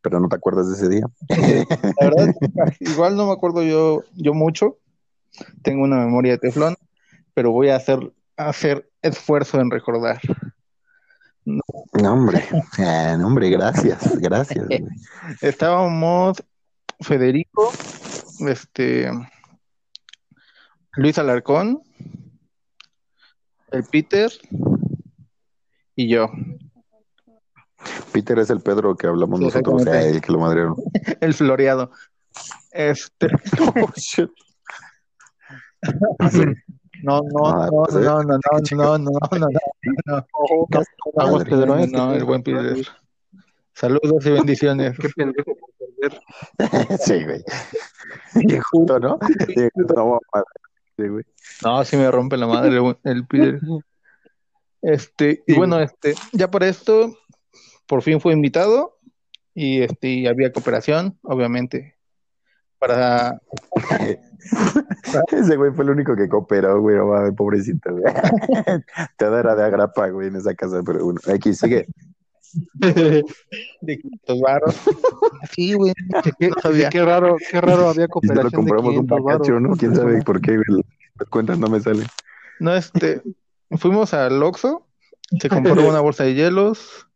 pero 0.01 0.21
no 0.21 0.29
te 0.29 0.37
acuerdas 0.37 0.69
de 0.69 0.75
ese 0.75 0.87
día. 0.87 1.07
La 1.99 2.09
verdad, 2.09 2.35
igual 2.79 3.17
no 3.17 3.27
me 3.27 3.33
acuerdo 3.33 3.63
yo, 3.63 4.05
yo 4.15 4.33
mucho. 4.33 4.77
Tengo 5.61 5.83
una 5.83 5.97
memoria 6.05 6.31
de 6.31 6.37
teflón, 6.37 6.77
pero 7.33 7.51
voy 7.51 7.67
a 7.67 7.75
hacer, 7.75 8.13
hacer 8.37 8.89
esfuerzo 9.01 9.59
en 9.59 9.71
recordar. 9.71 10.21
No, 11.47 11.61
hombre, 12.11 12.43
no, 13.17 13.25
hombre, 13.25 13.49
gracias, 13.49 14.19
gracias. 14.19 14.67
Estábamos 15.39 16.43
Federico, 16.99 17.71
este 18.45 19.09
Luis 20.97 21.17
Alarcón, 21.17 21.81
el 23.71 23.85
Peter 23.85 24.29
y 25.95 26.09
yo. 26.09 26.29
Peter 28.11 28.39
es 28.39 28.49
el 28.49 28.59
Pedro 28.59 28.97
que 28.97 29.07
hablamos 29.07 29.39
nosotros, 29.39 29.87
el 29.87 30.19
que 30.19 30.31
lo 30.33 30.39
madrearon. 30.39 30.75
el 31.21 31.33
floreado. 31.33 31.91
Este. 32.71 33.27
oh, 33.61 33.93
shit. 33.95 34.29
No, 37.03 37.21
no, 37.21 37.53
no, 37.53 37.85
no, 37.91 38.23
no, 38.23 38.23
no, 38.23 38.97
no, 38.97 38.97
no, 38.97 39.19
no, 39.37 39.47
no, 40.05 40.25
Vamos, 41.15 41.43
Pedro, 41.43 41.85
no, 41.87 42.13
el 42.13 42.23
buen 42.23 42.43
Peter. 42.43 42.85
Saludos 43.73 44.25
y 44.25 44.31
bendiciones. 44.31 44.97
Qué 44.97 45.09
pendejo 45.09 45.51
por 45.55 45.67
Sí, 46.99 47.23
güey. 47.23 47.43
Y 48.35 48.59
justo, 48.59 48.99
¿no? 48.99 49.19
Sí, 49.47 49.67
no, 49.75 50.19
sí, 50.95 51.07
güey. 51.07 51.23
No, 51.63 51.83
sí 51.83 51.97
me 51.97 52.09
rompe 52.09 52.37
la 52.37 52.47
madre 52.47 52.79
el 53.03 53.27
Peter. 53.27 53.59
Este, 54.81 55.43
y 55.45 55.53
bueno, 55.55 55.79
este, 55.79 56.15
ya 56.31 56.49
por 56.49 56.63
esto, 56.63 57.17
por 57.87 58.01
fin 58.03 58.21
fue 58.21 58.33
invitado 58.33 58.97
y 59.53 59.81
este, 59.81 60.27
había 60.27 60.51
cooperación, 60.51 61.17
obviamente, 61.23 61.97
para 62.77 63.41
Ese 65.31 65.55
güey 65.55 65.71
fue 65.71 65.83
el 65.85 65.91
único 65.91 66.15
que 66.15 66.27
cooperó, 66.27 66.81
güey, 66.81 66.97
oh, 66.97 67.33
pobrecito, 67.35 67.91
güey. 67.91 68.03
Todo 69.17 69.39
era 69.39 69.55
de 69.55 69.63
agrapa, 69.63 70.09
güey, 70.09 70.27
en 70.27 70.37
esa 70.37 70.53
casa, 70.55 70.81
pero 70.85 71.05
bueno, 71.05 71.19
aquí 71.33 71.53
sigue. 71.53 71.87
de 72.73 73.23
500 73.81 74.41
baros. 74.41 74.75
Sí, 75.51 75.73
güey. 75.73 75.93
Qué, 76.39 76.51
qué, 76.91 77.05
raro, 77.05 77.37
qué 77.51 77.61
raro 77.61 77.89
había 77.89 78.07
cooperación. 78.07 78.47
Y 78.47 78.51
lo 78.51 78.57
compramos 78.57 78.95
un 78.95 79.07
pacacho, 79.07 79.59
¿no? 79.59 79.75
Quién 79.75 79.95
sabe 79.95 80.21
por 80.23 80.41
qué, 80.41 80.57
güey. 80.57 80.83
Las 81.19 81.29
cuentas 81.29 81.59
no 81.59 81.67
me 81.67 81.79
salen. 81.79 82.07
No, 82.59 82.75
este. 82.75 83.21
Fuimos 83.71 84.13
al 84.13 84.41
Oxxo, 84.41 84.87
se 85.39 85.49
compró 85.49 85.73
una 85.73 85.99
bolsa 85.99 86.23
de 86.23 86.35
hielos, 86.35 87.07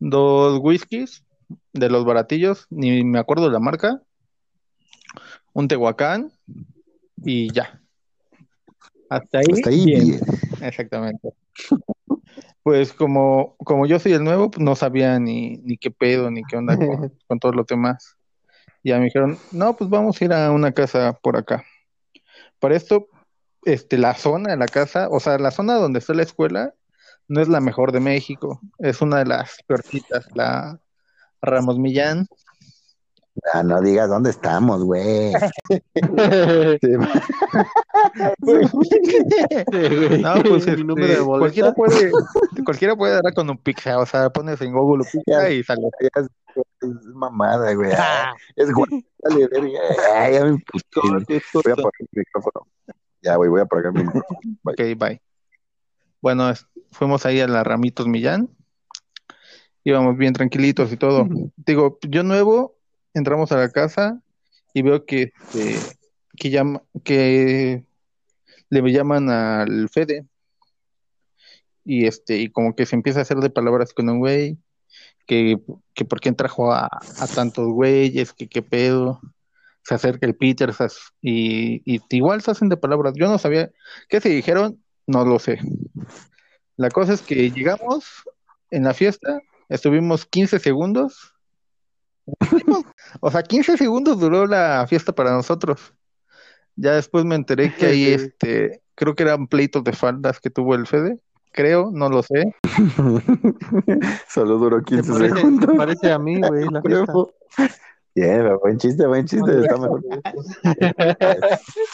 dos 0.00 0.58
whiskies 0.60 1.24
de 1.72 1.88
los 1.88 2.04
baratillos, 2.04 2.66
ni 2.70 3.04
me 3.04 3.20
acuerdo 3.20 3.44
de 3.46 3.52
la 3.52 3.60
marca, 3.60 4.02
un 5.52 5.68
Tehuacán 5.68 6.32
y 7.24 7.52
ya. 7.52 7.80
Hasta 9.08 9.38
ahí, 9.38 9.46
Hasta 9.52 9.70
ahí 9.70 9.84
bien. 9.84 10.20
Exactamente. 10.60 11.30
pues 12.62 12.92
como, 12.92 13.56
como 13.58 13.86
yo 13.86 13.98
soy 13.98 14.12
el 14.12 14.24
nuevo, 14.24 14.50
pues 14.50 14.62
no 14.62 14.76
sabía 14.76 15.18
ni, 15.18 15.58
ni 15.58 15.78
qué 15.78 15.90
pedo, 15.90 16.30
ni 16.30 16.42
qué 16.44 16.56
onda 16.56 16.76
con, 16.76 17.12
con 17.26 17.38
todos 17.38 17.54
los 17.54 17.66
demás. 17.66 18.16
Y 18.82 18.90
ya 18.90 18.98
me 18.98 19.04
dijeron, 19.04 19.38
no, 19.52 19.76
pues 19.76 19.90
vamos 19.90 20.20
a 20.20 20.24
ir 20.24 20.32
a 20.32 20.50
una 20.50 20.72
casa 20.72 21.12
por 21.22 21.36
acá. 21.36 21.64
Para 22.58 22.76
esto, 22.76 23.08
este, 23.64 23.98
la 23.98 24.14
zona 24.14 24.50
de 24.50 24.56
la 24.56 24.66
casa, 24.66 25.08
o 25.10 25.20
sea, 25.20 25.38
la 25.38 25.50
zona 25.50 25.74
donde 25.74 25.98
está 25.98 26.14
la 26.14 26.22
escuela, 26.22 26.74
no 27.28 27.40
es 27.40 27.48
la 27.48 27.60
mejor 27.60 27.92
de 27.92 28.00
México, 28.00 28.60
es 28.78 29.02
una 29.02 29.18
de 29.18 29.26
las 29.26 29.58
peorcitas, 29.66 30.26
la 30.34 30.80
Ramos 31.42 31.78
Millán. 31.78 32.26
Ah, 33.52 33.62
no 33.62 33.80
digas 33.80 34.08
dónde 34.08 34.30
estamos, 34.30 34.84
güey. 34.84 35.32
no, 40.22 40.42
pues 40.42 40.66
este, 40.66 40.84
cualquiera 41.24 41.72
puede, 41.72 42.10
cualquiera 42.64 42.96
puede 42.96 43.14
dar 43.14 43.34
con 43.34 43.50
un 43.50 43.58
pizza, 43.58 43.98
o 43.98 44.06
sea, 44.06 44.30
pones 44.30 44.60
en 44.60 44.72
Google 44.72 45.04
pizza 45.10 45.50
y 45.50 45.62
sale. 45.62 45.88
Es, 46.00 46.28
mamada, 47.14 47.72
güey. 47.74 47.92
Ah. 47.96 48.34
Es 48.56 48.72
guay. 48.72 49.06
Dale, 49.18 49.48
verga. 49.48 50.30
ya 50.30 50.44
me 50.44 50.50
Voy 50.52 50.62
a 51.70 51.72
apagar 51.72 51.92
el 52.00 52.08
micrófono. 52.12 52.66
Ya, 53.22 53.36
güey, 53.36 53.50
voy 53.50 53.60
a 53.60 53.64
apagar 53.64 53.92
mi 53.92 54.02
micrófono. 54.02 54.38
Bye. 54.62 54.94
Ok, 54.94 54.98
bye. 54.98 55.22
Bueno, 56.20 56.52
fuimos 56.90 57.26
ahí 57.26 57.40
a 57.40 57.46
la 57.46 57.64
Ramitos 57.64 58.06
Millán. 58.06 58.48
Íbamos 59.84 60.16
bien 60.16 60.32
tranquilitos 60.32 60.92
y 60.92 60.96
todo. 60.96 61.26
Digo, 61.56 61.98
yo 62.02 62.22
nuevo, 62.22 62.77
entramos 63.18 63.52
a 63.52 63.56
la 63.56 63.70
casa 63.70 64.20
y 64.74 64.82
veo 64.82 65.04
que, 65.04 65.32
este, 65.54 65.76
que, 66.36 66.50
llama, 66.50 66.82
que 67.04 67.84
le 68.70 68.92
llaman 68.92 69.30
al 69.30 69.88
Fede. 69.88 70.26
Y 71.84 72.06
este, 72.06 72.36
y 72.36 72.50
como 72.50 72.74
que 72.74 72.86
se 72.86 72.96
empieza 72.96 73.20
a 73.20 73.22
hacer 73.22 73.38
de 73.38 73.50
palabras 73.50 73.94
con 73.94 74.08
un 74.08 74.18
güey, 74.18 74.58
que, 75.26 75.58
que 75.94 76.04
por 76.04 76.20
qué 76.20 76.32
trajo 76.32 76.72
a, 76.72 76.86
a 76.86 77.26
tantos 77.34 77.68
güeyes, 77.68 78.32
que 78.32 78.48
qué 78.48 78.62
pedo 78.62 79.20
se 79.88 79.94
acerca 79.94 80.26
el 80.26 80.36
Peter 80.36 80.70
y, 81.22 81.80
y, 81.90 82.02
igual 82.10 82.42
se 82.42 82.50
hacen 82.50 82.68
de 82.68 82.76
palabras. 82.76 83.14
Yo 83.16 83.26
no 83.26 83.38
sabía 83.38 83.70
qué 84.10 84.20
se 84.20 84.28
dijeron, 84.28 84.82
no 85.06 85.24
lo 85.24 85.38
sé. 85.38 85.60
La 86.76 86.90
cosa 86.90 87.14
es 87.14 87.22
que 87.22 87.50
llegamos 87.50 88.04
en 88.70 88.84
la 88.84 88.92
fiesta, 88.92 89.40
estuvimos 89.70 90.26
15 90.26 90.58
segundos. 90.58 91.34
o 93.20 93.30
sea, 93.30 93.42
15 93.42 93.76
segundos 93.76 94.18
duró 94.18 94.46
la 94.46 94.86
fiesta 94.88 95.12
para 95.12 95.32
nosotros. 95.32 95.94
Ya 96.76 96.94
después 96.94 97.24
me 97.24 97.34
enteré 97.34 97.74
que 97.74 97.86
ahí, 97.86 98.06
este, 98.08 98.82
creo 98.94 99.14
que 99.14 99.24
eran 99.24 99.46
pleitos 99.48 99.84
de 99.84 99.92
faldas 99.92 100.40
que 100.40 100.50
tuvo 100.50 100.74
el 100.74 100.86
Fede. 100.86 101.18
Creo, 101.52 101.90
no 101.92 102.08
lo 102.08 102.22
sé. 102.22 102.54
Solo 104.28 104.58
duró 104.58 104.82
15 104.82 105.12
parece, 105.12 105.34
segundos. 105.34 105.76
parece 105.76 106.12
a 106.12 106.18
mí, 106.18 106.40
güey, 106.40 106.66
la 106.70 106.82
fiesta. 106.82 107.12
Bien, 108.14 108.58
buen 108.60 108.78
chiste, 108.78 109.06
buen 109.06 109.26
chiste, 109.26 109.60
está 109.60 109.76
mejor. 109.76 110.02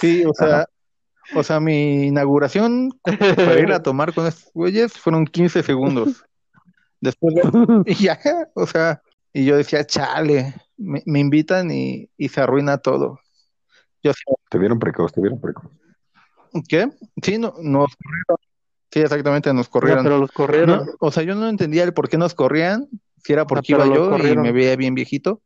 Sí, 0.01 0.25
o 0.25 0.35
sea, 0.35 0.67
o 1.35 1.43
sea, 1.43 1.61
mi 1.61 2.07
inauguración 2.07 2.91
para 3.03 3.59
ir 3.59 3.73
a 3.73 3.83
tomar 3.83 4.13
con 4.13 4.27
estos 4.27 4.51
güeyes 4.53 4.93
fueron 4.95 5.27
15 5.27 5.63
segundos. 5.63 6.25
Después, 7.01 7.35
ya, 7.99 8.19
o 8.55 8.67
sea, 8.67 9.03
y 9.37 9.45
yo 9.45 9.57
decía, 9.57 9.85
chale, 9.85 10.55
me, 10.77 11.03
me 11.07 11.19
invitan 11.19 11.71
y, 11.71 12.09
y, 12.17 12.29
se 12.29 12.41
arruina 12.41 12.79
todo. 12.79 13.19
Yo, 14.01 14.13
te 14.49 14.59
vieron 14.59 14.79
precoz, 14.79 15.13
te 15.13 15.21
vieron 15.21 15.41
precoz. 15.41 15.65
¿Qué? 16.69 16.89
Sí, 17.21 17.37
no, 17.37 17.53
nos 17.61 17.97
corrieron. 17.97 18.39
Sí, 18.93 19.01
exactamente, 19.01 19.53
nos 19.53 19.69
corrieron. 19.69 20.05
pero 20.05 20.19
los 20.19 20.31
corrieron. 20.31 20.87
No, 20.87 20.93
o 21.01 21.11
sea, 21.11 21.25
yo 21.25 21.35
no 21.35 21.49
entendía 21.49 21.83
el 21.83 21.93
por 21.93 22.09
qué 22.09 22.17
nos 22.17 22.33
corrían, 22.33 22.89
si 23.25 23.33
era 23.33 23.45
porque 23.45 23.73
iba 23.73 23.87
yo 23.87 24.17
y 24.19 24.37
me 24.37 24.53
veía 24.53 24.77
bien 24.77 24.95
viejito, 24.95 25.43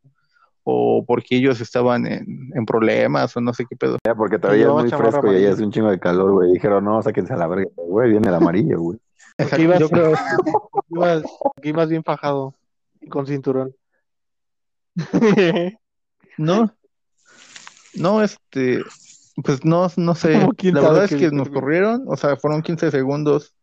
o 0.63 1.03
porque 1.03 1.37
ellos 1.37 1.59
estaban 1.59 2.05
en, 2.05 2.51
en 2.53 2.65
problemas, 2.67 3.35
o 3.35 3.41
no 3.41 3.55
sé 3.55 3.65
qué 3.67 3.75
pedo. 3.75 3.97
Ya, 4.05 4.13
porque 4.13 4.37
todavía 4.37 4.67
es 4.67 4.71
muy 4.71 4.91
fresco 4.91 5.33
y 5.33 5.37
ahí 5.37 5.45
hace 5.47 5.63
un 5.63 5.71
chingo 5.71 5.89
de 5.89 5.99
calor, 5.99 6.31
güey. 6.33 6.51
Dijeron, 6.51 6.85
no, 6.85 7.01
sáquense 7.01 7.33
a 7.33 7.37
la 7.37 7.47
verga, 7.47 7.71
güey, 7.75 8.11
viene 8.11 8.27
el 8.27 8.35
amarillo, 8.35 8.79
güey. 8.79 8.99
Aquí 9.39 9.63
ibas, 9.63 9.79
yo 9.79 9.89
creo, 9.89 10.11
ibas, 10.89 11.23
aquí 11.57 11.69
ibas 11.69 11.89
bien 11.89 12.03
fajado, 12.03 12.53
con 13.09 13.25
cinturón. 13.25 13.73
no, 16.37 16.75
no, 17.95 18.23
este, 18.23 18.83
pues 19.43 19.63
no, 19.65 19.87
no 19.97 20.15
sé. 20.15 20.33
La 20.33 20.81
verdad 20.81 21.05
es 21.05 21.15
que 21.15 21.31
nos 21.31 21.49
corrieron, 21.49 22.03
o 22.07 22.15
sea, 22.17 22.35
fueron 22.37 22.61
15 22.61 22.91
segundos 22.91 23.53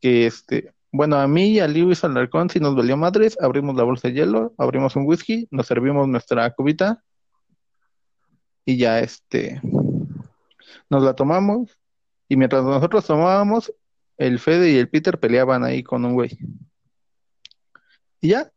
que 0.00 0.26
este, 0.26 0.74
bueno, 0.92 1.16
a 1.16 1.26
mí 1.28 1.50
y 1.50 1.60
a 1.60 1.68
Lewis 1.68 2.04
Alarcón 2.04 2.50
sí 2.50 2.60
nos 2.60 2.74
valió 2.74 2.96
madres, 2.96 3.36
abrimos 3.40 3.76
la 3.76 3.82
bolsa 3.82 4.08
de 4.08 4.14
hielo, 4.14 4.54
abrimos 4.58 4.96
un 4.96 5.06
whisky, 5.06 5.48
nos 5.50 5.66
servimos 5.66 6.08
nuestra 6.08 6.50
cubita 6.52 7.02
y 8.64 8.76
ya 8.78 9.00
este, 9.00 9.60
nos 10.90 11.02
la 11.02 11.14
tomamos 11.14 11.78
y 12.28 12.36
mientras 12.36 12.64
nosotros 12.64 13.06
tomábamos, 13.06 13.72
el 14.16 14.38
Fede 14.38 14.72
y 14.72 14.78
el 14.78 14.88
Peter 14.88 15.18
peleaban 15.18 15.64
ahí 15.64 15.82
con 15.82 16.04
un 16.04 16.14
güey. 16.14 16.38
Y 18.20 18.28
ya, 18.28 18.50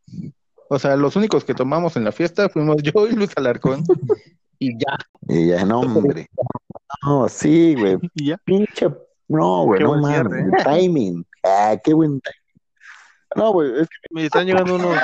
o 0.70 0.78
sea, 0.78 0.96
los 0.96 1.16
únicos 1.16 1.44
que 1.44 1.56
tomamos 1.56 1.98
en 1.98 2.04
la 2.04 2.12
fiesta 2.12 2.48
fuimos 2.48 2.78
yo 2.84 3.08
y 3.08 3.14
Luis 3.14 3.32
Alarcón 3.36 3.84
y 4.60 4.78
ya. 4.78 4.98
Y 5.28 5.48
ya, 5.48 5.66
no, 5.66 5.82
hombre. 5.82 6.28
No, 7.04 7.28
sí, 7.28 7.76
güey. 7.76 7.98
Pinche, 8.46 8.88
no, 9.28 9.66
güey, 9.66 9.82
no 9.82 10.00
mames. 10.00 10.64
Timing. 10.64 11.26
Ah, 11.44 11.76
qué 11.84 11.94
buen 11.94 12.22
timing. 12.22 12.39
No, 13.36 13.52
güey, 13.52 13.72
es 13.80 13.88
que... 13.88 13.96
Me 14.12 14.26
están 14.26 14.46
llegando 14.46 14.76
unos 14.76 14.98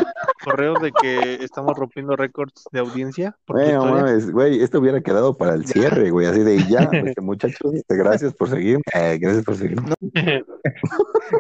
correos 0.44 0.82
de 0.82 0.92
que 0.92 1.44
estamos 1.44 1.78
rompiendo 1.78 2.16
récords 2.16 2.66
de 2.72 2.80
audiencia. 2.80 3.36
Güey, 3.48 3.74
no 3.74 3.86
mames, 3.86 4.32
güey, 4.32 4.62
esto 4.62 4.80
hubiera 4.80 5.02
quedado 5.02 5.36
para 5.38 5.54
el 5.54 5.66
cierre, 5.66 6.10
güey, 6.10 6.28
así 6.28 6.40
de 6.40 6.58
ya, 6.68 6.80
este, 6.92 7.22
muchachos, 7.22 7.74
este, 7.74 7.96
gracias 7.96 8.34
por 8.34 8.50
seguir, 8.50 8.80
eh, 8.94 9.18
gracias 9.20 9.44
por 9.44 9.56
seguir. 9.56 9.78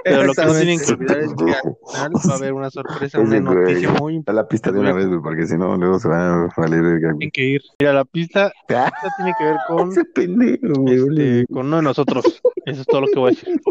Pero 0.04 0.24
lo 0.24 0.34
que 0.34 0.46
no 0.46 0.54
tienen 0.54 0.80
que 0.80 0.92
olvidar 0.92 1.20
es 1.20 1.34
que 1.34 1.44
al 1.44 1.76
final 1.88 2.12
va 2.30 2.34
a 2.34 2.38
haber 2.38 2.54
una 2.54 2.70
sorpresa, 2.70 3.20
una 3.20 3.40
noticia 3.40 3.92
muy 3.92 4.16
importante. 4.16 4.42
la 4.42 4.48
pista 4.48 4.72
de 4.72 4.80
una 4.80 4.94
vez, 4.94 5.08
güey, 5.08 5.22
porque 5.22 5.46
si 5.46 5.58
no, 5.58 5.76
luego 5.78 6.00
se 6.00 6.08
van 6.08 6.50
a 6.50 6.50
salir. 6.56 6.82
Tienen 7.00 7.32
que 7.32 7.44
ir. 7.44 7.62
Mira, 7.80 7.94
la 7.94 8.06
pista, 8.06 8.52
la 8.70 8.86
pista 8.92 9.14
tiene 9.18 9.34
que 9.38 9.44
ver 9.44 9.58
con, 9.68 9.92
Ese 9.92 10.06
pendejo, 10.06 10.74
güey, 10.82 10.96
este, 10.96 11.54
con 11.54 11.68
uno 11.68 11.78
de 11.78 11.84
nosotros. 11.84 12.42
Eso 12.66 12.82
es 12.82 12.88
todo 12.88 13.02
lo 13.02 13.08
que 13.08 13.20
voy 13.20 13.32
a 13.32 13.36
decir. 13.36 13.62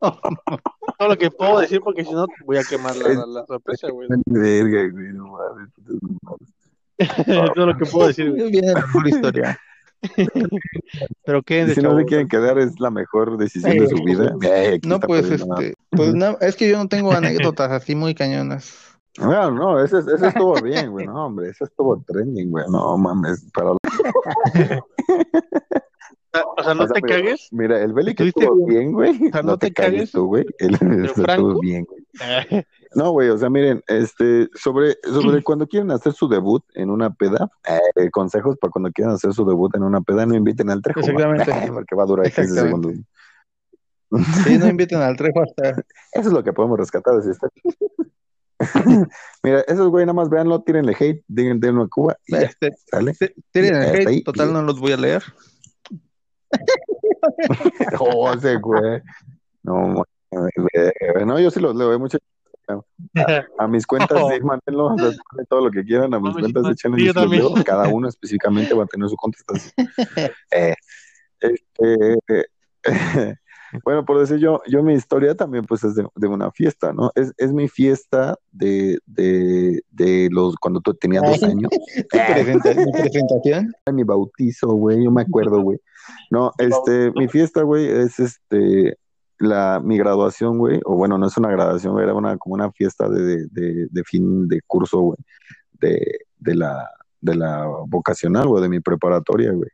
Todo 0.00 1.08
lo 1.08 1.16
que 1.16 1.30
puedo 1.30 1.60
decir, 1.60 1.80
porque 1.80 2.04
si 2.04 2.12
no, 2.12 2.26
voy 2.44 2.56
a 2.58 2.64
quemar 2.64 2.96
la, 2.96 3.08
la, 3.08 3.26
la 3.26 3.46
sorpresa, 3.46 3.88
güey. 3.90 4.08
Verga, 4.26 4.88
güey, 4.90 5.12
no 5.12 5.28
mames. 5.28 5.70
todo 7.54 7.66
lo 7.66 7.76
que 7.76 7.86
puedo 7.86 8.08
decir. 8.08 8.34
La 8.36 8.74
mejor 8.74 9.08
historia. 9.08 9.58
Pero 11.24 11.42
qué 11.42 11.74
si 11.74 11.80
no 11.80 11.98
se 11.98 12.04
quieren 12.04 12.28
quedar 12.28 12.58
es 12.58 12.78
la 12.78 12.90
mejor 12.90 13.36
decisión 13.36 13.76
de 13.76 13.88
su 13.88 13.96
vida. 14.04 14.34
Eh, 14.42 14.78
no, 14.86 15.00
pues 15.00 15.30
este, 15.30 15.74
pues 15.90 16.14
no, 16.14 16.38
es 16.40 16.56
que 16.56 16.68
yo 16.68 16.78
no 16.78 16.88
tengo 16.88 17.12
anécdotas 17.12 17.70
así 17.72 17.94
muy 17.94 18.14
cañonas. 18.14 18.76
No, 19.18 19.50
no, 19.50 19.82
ese, 19.82 19.98
ese 19.98 20.28
estuvo 20.28 20.54
bien, 20.62 20.90
güey. 20.92 21.06
No, 21.06 21.26
hombre, 21.26 21.50
ese 21.50 21.64
estuvo 21.64 22.00
trending, 22.06 22.50
güey. 22.50 22.64
No 22.68 22.96
mames, 22.96 23.44
pero. 23.52 23.76
O 26.56 26.62
sea, 26.62 26.74
no 26.74 26.84
o 26.84 26.86
sea, 26.86 26.94
te 26.94 27.00
mira, 27.02 27.16
cagues. 27.16 27.48
Mira, 27.50 27.82
el 27.82 27.92
Beli 27.92 28.14
que 28.14 28.28
estuvo 28.28 28.66
bien, 28.66 28.92
güey. 28.92 29.10
O 29.28 29.30
sea, 29.32 29.42
no, 29.42 29.52
no 29.52 29.58
te, 29.58 29.68
te 29.68 29.72
cagues 29.72 29.92
cagues. 29.92 30.12
tú, 30.12 30.26
güey. 30.26 30.44
Estuvo 30.58 31.24
Franco? 31.24 31.60
bien, 31.60 31.84
güey. 31.84 32.04
No, 32.94 33.10
güey, 33.12 33.28
o 33.28 33.38
sea, 33.38 33.50
miren, 33.50 33.82
este, 33.86 34.48
sobre, 34.54 34.96
sobre 35.02 35.42
cuando 35.44 35.66
quieren 35.66 35.90
hacer 35.90 36.12
su 36.12 36.28
debut 36.28 36.64
en 36.74 36.90
una 36.90 37.10
peda, 37.10 37.50
eh, 37.66 38.10
consejos 38.10 38.56
para 38.58 38.70
cuando 38.70 38.90
quieran 38.92 39.14
hacer 39.14 39.32
su 39.32 39.44
debut 39.46 39.74
en 39.74 39.82
una 39.82 40.00
peda, 40.00 40.26
no 40.26 40.34
inviten 40.34 40.70
al 40.70 40.82
trejo. 40.82 41.00
Exactamente. 41.00 41.44
Porque 41.72 41.94
va 41.94 42.02
a 42.04 42.06
durar 42.06 42.32
15 42.32 42.54
segundos. 42.54 42.94
Sí, 44.44 44.56
no 44.58 44.68
inviten 44.68 45.00
al 45.00 45.16
trejo 45.16 45.42
hasta. 45.42 45.70
Eso 46.12 46.28
es 46.28 46.32
lo 46.32 46.42
que 46.42 46.52
podemos 46.52 46.78
rescatar 46.78 47.14
de 47.20 47.30
esta. 47.30 47.48
Mira, 49.42 49.60
esos 49.68 49.88
güey 49.88 50.04
nada 50.04 50.14
más 50.14 50.30
véanlo, 50.30 50.62
tírenle 50.62 50.96
hate, 50.98 51.22
díganle 51.28 51.82
a 51.82 51.86
Cuba 51.86 52.16
y 52.26 52.32
ya, 52.32 52.40
Este, 52.40 52.70
el 52.92 53.08
Hasta 53.08 53.26
hate, 53.26 54.06
ahí, 54.08 54.22
total 54.24 54.46
bien. 54.48 54.54
no 54.54 54.62
los 54.62 54.80
voy 54.80 54.92
a 54.92 54.96
leer. 54.96 55.22
Oh, 58.00 58.32
ese 58.32 58.56
güey. 58.56 59.00
No, 59.62 59.94
güey. 60.30 61.26
no, 61.26 61.38
yo 61.38 61.50
sí 61.50 61.60
los 61.60 61.74
leo, 61.74 61.92
hay 61.92 61.98
mucho. 61.98 62.18
A 63.58 63.66
mis 63.66 63.86
cuentas, 63.86 64.18
Oh. 64.20 64.30
sí, 64.30 64.40
mándenlo, 64.42 64.94
todo 65.48 65.64
lo 65.64 65.70
que 65.70 65.84
quieran, 65.84 66.12
a 66.14 66.20
mis 66.20 66.34
cuentas, 66.34 66.64
sí, 66.76 67.04
yo 67.04 67.12
los 67.12 67.30
leo. 67.30 67.54
Cada 67.64 67.88
uno 67.88 68.08
específicamente 68.08 68.74
va 68.74 68.84
a 68.84 68.86
tener 68.86 69.08
su 69.08 69.16
contestación. 69.16 69.72
Eh, 70.50 70.74
este, 71.40 72.18
bueno, 73.84 74.04
por 74.04 74.18
decir 74.18 74.38
yo, 74.38 74.60
yo 74.66 74.82
mi 74.82 74.94
historia 74.94 75.34
también 75.36 75.64
pues 75.64 75.84
es 75.84 75.94
de, 75.94 76.04
de 76.16 76.26
una 76.26 76.50
fiesta, 76.50 76.92
¿no? 76.92 77.12
Es, 77.14 77.32
es 77.36 77.52
mi 77.52 77.68
fiesta 77.68 78.36
de, 78.50 78.98
de, 79.06 79.80
de 79.90 80.28
los, 80.32 80.56
cuando 80.56 80.80
tú 80.80 80.94
tenías 80.94 81.22
dos 81.22 81.42
años. 81.42 81.70
Tu 81.70 82.18
presentación. 82.98 83.72
mi 83.92 84.02
bautizo, 84.02 84.68
güey, 84.68 85.04
yo 85.04 85.10
me 85.10 85.22
acuerdo, 85.22 85.60
güey. 85.60 85.78
No, 86.30 86.52
este, 86.58 87.10
mi 87.12 87.28
fiesta, 87.28 87.62
güey, 87.62 87.86
es 87.86 88.18
este, 88.18 88.98
la, 89.38 89.80
mi 89.82 89.96
graduación, 89.96 90.58
güey, 90.58 90.80
o 90.84 90.96
bueno, 90.96 91.16
no 91.18 91.26
es 91.26 91.36
una 91.36 91.50
graduación, 91.50 91.98
era 92.00 92.14
una, 92.14 92.36
como 92.36 92.54
una 92.54 92.70
fiesta 92.72 93.08
de, 93.08 93.46
de, 93.50 94.04
fin 94.04 94.48
de 94.48 94.60
curso, 94.66 95.00
güey, 95.00 95.18
de, 95.80 96.18
de, 96.38 96.54
la, 96.54 96.90
de 97.20 97.34
la 97.34 97.66
vocacional, 97.86 98.46
güey, 98.48 98.62
de 98.62 98.68
mi 98.68 98.80
preparatoria, 98.80 99.52
güey, 99.52 99.70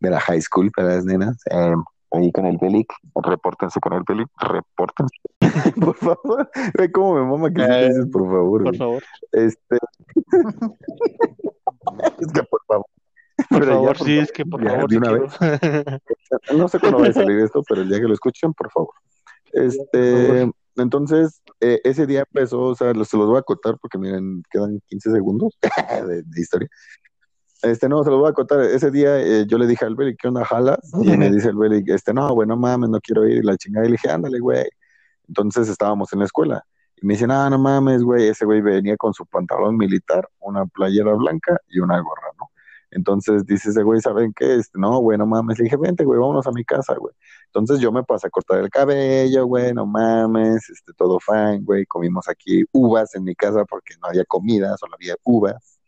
de 0.00 0.10
la 0.10 0.20
high 0.20 0.40
school 0.40 0.70
para 0.74 0.96
las 0.96 1.04
nenas. 1.04 1.36
Eh, 1.50 1.74
ahí 2.12 2.32
con 2.32 2.46
el 2.46 2.56
Belic, 2.58 2.92
repórtense 3.22 3.80
con 3.80 3.92
el 3.92 4.02
Belic, 4.08 4.28
repórtense. 4.38 5.16
por 5.80 5.96
favor, 5.96 6.50
ve 6.78 6.90
cómo 6.90 7.14
me 7.14 7.22
mama 7.22 7.52
que 7.52 7.62
eh, 7.62 7.88
dices, 7.88 8.06
por 8.10 8.26
favor. 8.26 8.64
Por 8.64 8.76
favor. 8.76 9.02
Este. 9.32 9.78
es 12.20 12.32
que 12.32 12.42
por 12.44 12.64
favor. 12.66 12.86
Por 13.58 13.66
favor, 13.66 13.98
sí, 13.98 14.16
es 14.16 14.30
que 14.30 14.46
por 14.46 14.62
favor. 14.62 14.88
De 14.88 14.96
una 14.96 15.10
vez. 15.10 15.32
no 16.56 16.68
sé 16.68 16.78
cuándo 16.78 17.00
va 17.00 17.08
a 17.08 17.12
salir 17.12 17.40
esto, 17.40 17.62
pero 17.68 17.82
el 17.82 17.88
día 17.88 17.98
que 17.98 18.06
lo 18.06 18.14
escuchen, 18.14 18.54
por 18.54 18.70
favor. 18.70 18.94
Este, 19.52 20.48
entonces, 20.76 21.42
eh, 21.60 21.80
ese 21.82 22.06
día 22.06 22.20
empezó, 22.20 22.60
o 22.60 22.74
sea, 22.76 22.92
se 22.92 23.16
los 23.16 23.26
voy 23.26 23.38
a 23.38 23.42
contar 23.42 23.76
porque 23.80 23.98
miren, 23.98 24.44
quedan 24.50 24.80
15 24.86 25.10
segundos 25.10 25.58
de, 26.06 26.40
historia. 26.40 26.68
Este, 27.62 27.88
no, 27.88 28.04
se 28.04 28.10
los 28.10 28.20
voy 28.20 28.30
a 28.30 28.34
contar. 28.34 28.60
Ese 28.60 28.90
día 28.92 29.20
eh, 29.20 29.44
yo 29.46 29.58
le 29.58 29.66
dije 29.66 29.84
al 29.84 29.96
Belic, 29.96 30.18
¿qué 30.20 30.28
onda, 30.28 30.44
jalas? 30.44 30.78
Y 31.02 31.16
me 31.16 31.30
dice 31.30 31.48
el 31.48 31.56
Belic, 31.56 31.88
este, 31.88 32.14
no, 32.14 32.32
güey, 32.32 32.46
no 32.48 32.56
mames, 32.56 32.88
no 32.88 33.00
quiero 33.00 33.26
ir. 33.26 33.38
Y 33.38 33.42
la 33.42 33.56
chingada, 33.56 33.86
y 33.86 33.88
le 33.88 33.92
dije, 33.94 34.10
ándale, 34.10 34.38
güey. 34.38 34.64
Entonces 35.26 35.68
estábamos 35.68 36.12
en 36.12 36.20
la 36.20 36.24
escuela. 36.26 36.64
Y 36.96 37.06
me 37.06 37.14
dicen, 37.14 37.30
ah, 37.30 37.50
no 37.50 37.58
mames, 37.58 38.02
güey, 38.02 38.28
ese 38.28 38.44
güey 38.44 38.60
venía 38.60 38.96
con 38.96 39.12
su 39.12 39.26
pantalón 39.26 39.76
militar, 39.76 40.28
una 40.38 40.66
playera 40.66 41.14
blanca 41.14 41.58
y 41.68 41.80
una 41.80 42.00
gorra, 42.00 42.28
¿no? 42.38 42.49
Entonces 42.90 43.46
dice 43.46 43.70
ese 43.70 43.82
güey, 43.82 44.00
¿saben 44.00 44.32
qué? 44.34 44.56
Este, 44.56 44.78
no, 44.78 44.98
güey, 45.00 45.18
no 45.18 45.26
mames. 45.26 45.58
Le 45.58 45.64
dije, 45.64 45.76
vente, 45.76 46.04
güey, 46.04 46.18
vámonos 46.18 46.46
a 46.46 46.52
mi 46.52 46.64
casa, 46.64 46.94
güey. 46.96 47.14
Entonces 47.46 47.80
yo 47.80 47.92
me 47.92 48.02
pasé 48.04 48.26
a 48.28 48.30
cortar 48.30 48.58
el 48.60 48.70
cabello, 48.70 49.46
güey, 49.46 49.72
no 49.74 49.86
mames, 49.86 50.68
este, 50.70 50.92
todo 50.94 51.18
fine, 51.20 51.60
güey. 51.62 51.86
Comimos 51.86 52.28
aquí 52.28 52.64
uvas 52.72 53.14
en 53.14 53.24
mi 53.24 53.34
casa 53.34 53.64
porque 53.64 53.94
no 54.00 54.08
había 54.08 54.24
comida, 54.24 54.76
solo 54.76 54.94
había 54.94 55.16
uvas. 55.24 55.79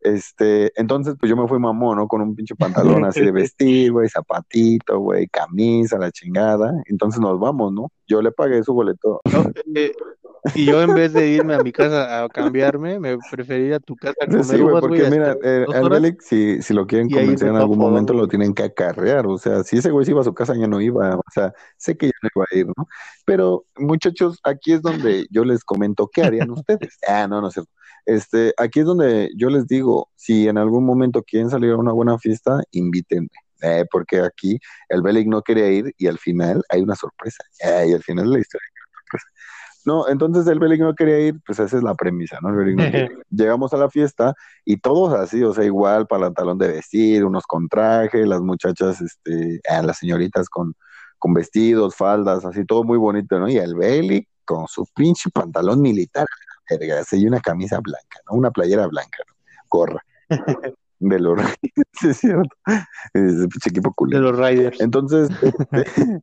Este, 0.00 0.72
entonces, 0.80 1.16
pues 1.18 1.28
yo 1.28 1.36
me 1.36 1.48
fui 1.48 1.58
mamón, 1.58 1.98
¿no? 1.98 2.08
Con 2.08 2.20
un 2.20 2.34
pinche 2.34 2.54
pantalón 2.54 3.04
así 3.04 3.20
de 3.20 3.32
vestir, 3.32 3.92
güey, 3.92 4.08
zapatito, 4.08 4.98
güey, 4.98 5.28
camisa, 5.28 5.98
la 5.98 6.10
chingada. 6.10 6.72
Entonces 6.86 7.20
nos 7.20 7.38
vamos, 7.38 7.72
¿no? 7.72 7.90
Yo 8.06 8.22
le 8.22 8.32
pagué 8.32 8.62
su 8.62 8.72
boleto. 8.72 9.20
Eh, 9.74 9.92
y 10.54 10.64
yo 10.66 10.82
en 10.82 10.94
vez 10.94 11.12
de 11.12 11.28
irme 11.28 11.54
a 11.54 11.62
mi 11.62 11.72
casa 11.72 12.22
a 12.22 12.28
cambiarme, 12.28 12.98
me 12.98 13.18
prefería 13.30 13.76
a 13.76 13.80
tu 13.80 13.96
casa 13.96 14.14
a 14.20 14.26
comer 14.26 14.44
Sí, 14.44 14.58
güey, 14.58 14.80
porque 14.80 15.10
mira, 15.10 15.36
eh, 15.42 15.66
el 15.68 16.16
si, 16.20 16.62
si 16.62 16.74
lo 16.74 16.86
quieren 16.86 17.10
convencer 17.10 17.48
en 17.48 17.56
algún 17.56 17.78
momento, 17.78 18.12
lo 18.14 18.28
tienen 18.28 18.54
que 18.54 18.64
acarrear. 18.64 19.26
O 19.26 19.38
sea, 19.38 19.62
si 19.64 19.78
ese 19.78 19.90
güey 19.90 20.04
se 20.04 20.12
iba 20.12 20.20
a 20.20 20.24
su 20.24 20.34
casa, 20.34 20.54
ya 20.56 20.66
no 20.66 20.80
iba. 20.80 21.16
O 21.16 21.30
sea, 21.32 21.52
sé 21.76 21.96
que 21.96 22.06
ya 22.06 22.12
no 22.22 22.28
iba 22.34 22.44
a 22.50 22.56
ir, 22.56 22.66
¿no? 22.66 22.88
Pero, 23.24 23.64
muchachos, 23.76 24.38
aquí 24.44 24.72
es 24.72 24.82
donde 24.82 25.26
yo 25.30 25.44
les 25.44 25.64
comento 25.64 26.08
qué 26.12 26.22
harían 26.22 26.50
ustedes. 26.66 26.98
Ah, 27.06 27.26
no, 27.28 27.40
no 27.40 27.48
es 27.48 27.54
cierto. 27.54 27.70
Este, 28.08 28.54
aquí 28.56 28.80
es 28.80 28.86
donde 28.86 29.30
yo 29.36 29.50
les 29.50 29.66
digo, 29.66 30.08
si 30.16 30.48
en 30.48 30.56
algún 30.56 30.86
momento 30.86 31.22
quieren 31.22 31.50
salir 31.50 31.72
a 31.72 31.76
una 31.76 31.92
buena 31.92 32.18
fiesta, 32.18 32.62
invítenme. 32.70 33.28
Eh, 33.60 33.84
porque 33.90 34.20
aquí 34.20 34.58
el 34.88 35.02
Belic 35.02 35.26
no 35.26 35.42
quería 35.42 35.68
ir 35.68 35.92
y 35.98 36.06
al 36.06 36.16
final 36.16 36.62
hay 36.70 36.80
una 36.80 36.94
sorpresa. 36.94 37.44
Eh, 37.60 37.88
y 37.90 37.92
al 37.92 38.02
final 38.02 38.30
la 38.30 38.38
historia 38.38 38.64
hay 38.66 38.80
una 38.80 39.00
sorpresa. 39.02 39.26
No, 39.84 40.08
entonces 40.08 40.46
el 40.46 40.58
Belic 40.58 40.80
no 40.80 40.94
quería 40.94 41.20
ir, 41.20 41.38
pues 41.44 41.58
esa 41.58 41.76
es 41.76 41.82
la 41.82 41.94
premisa, 41.94 42.38
¿no? 42.40 42.48
Llegamos 43.30 43.74
a 43.74 43.76
la 43.76 43.90
fiesta 43.90 44.32
y 44.64 44.78
todos 44.78 45.12
así, 45.12 45.42
o 45.42 45.52
sea, 45.52 45.64
igual, 45.64 46.06
pantalón 46.06 46.56
de 46.56 46.68
vestir, 46.68 47.26
unos 47.26 47.44
con 47.46 47.68
traje, 47.68 48.24
las 48.24 48.40
muchachas, 48.40 49.02
este, 49.02 49.56
eh, 49.56 49.82
las 49.84 49.98
señoritas 49.98 50.48
con, 50.48 50.72
con 51.18 51.34
vestidos, 51.34 51.94
faldas, 51.94 52.46
así, 52.46 52.64
todo 52.64 52.84
muy 52.84 52.96
bonito, 52.96 53.38
¿no? 53.38 53.50
Y 53.50 53.58
el 53.58 53.74
Belic 53.74 54.26
con 54.46 54.66
su 54.66 54.86
pinche 54.94 55.28
pantalón 55.28 55.82
militar 55.82 56.26
y 57.12 57.26
una 57.26 57.40
camisa 57.40 57.80
blanca, 57.80 58.20
¿no? 58.28 58.36
Una 58.36 58.50
playera 58.50 58.86
blanca, 58.86 59.18
¿no? 59.26 59.34
Corra. 59.68 60.04
de 61.00 61.20
los 61.20 61.40
sí, 61.92 62.08
es 62.08 62.16
cierto. 62.18 62.56
Es 63.14 63.66
equipo 63.66 63.94
De 64.06 64.18
los 64.18 64.36
Riders. 64.36 64.80
Entonces, 64.80 65.28
este, 65.72 66.20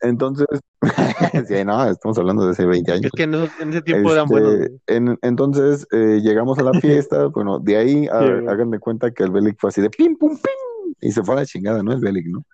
entonces, 0.00 0.46
sí, 1.48 1.64
no, 1.64 1.90
estamos 1.90 2.18
hablando 2.18 2.44
de 2.44 2.52
hace 2.52 2.64
20 2.64 2.92
años. 2.92 3.04
Es 3.06 3.12
que 3.12 3.22
en, 3.24 3.34
ese 3.34 3.82
tiempo 3.82 4.12
eran 4.12 4.28
buenos. 4.28 4.54
Este, 4.54 5.18
entonces, 5.22 5.86
eh, 5.92 6.20
llegamos 6.22 6.58
a 6.58 6.62
la 6.62 6.80
fiesta, 6.80 7.26
bueno, 7.26 7.58
de 7.58 7.76
ahí 7.76 8.06
hagan 8.08 8.70
de 8.70 8.78
cuenta 8.78 9.10
que 9.10 9.24
el 9.24 9.30
Belic 9.30 9.58
fue 9.58 9.68
así 9.68 9.80
de 9.80 9.90
pim, 9.90 10.16
pum, 10.16 10.36
pim, 10.36 10.94
y 11.00 11.10
se 11.10 11.22
fue 11.22 11.34
a 11.34 11.38
la 11.38 11.46
chingada, 11.46 11.82
¿no? 11.82 11.92
El 11.92 12.00
Belic, 12.00 12.26
¿no? 12.26 12.44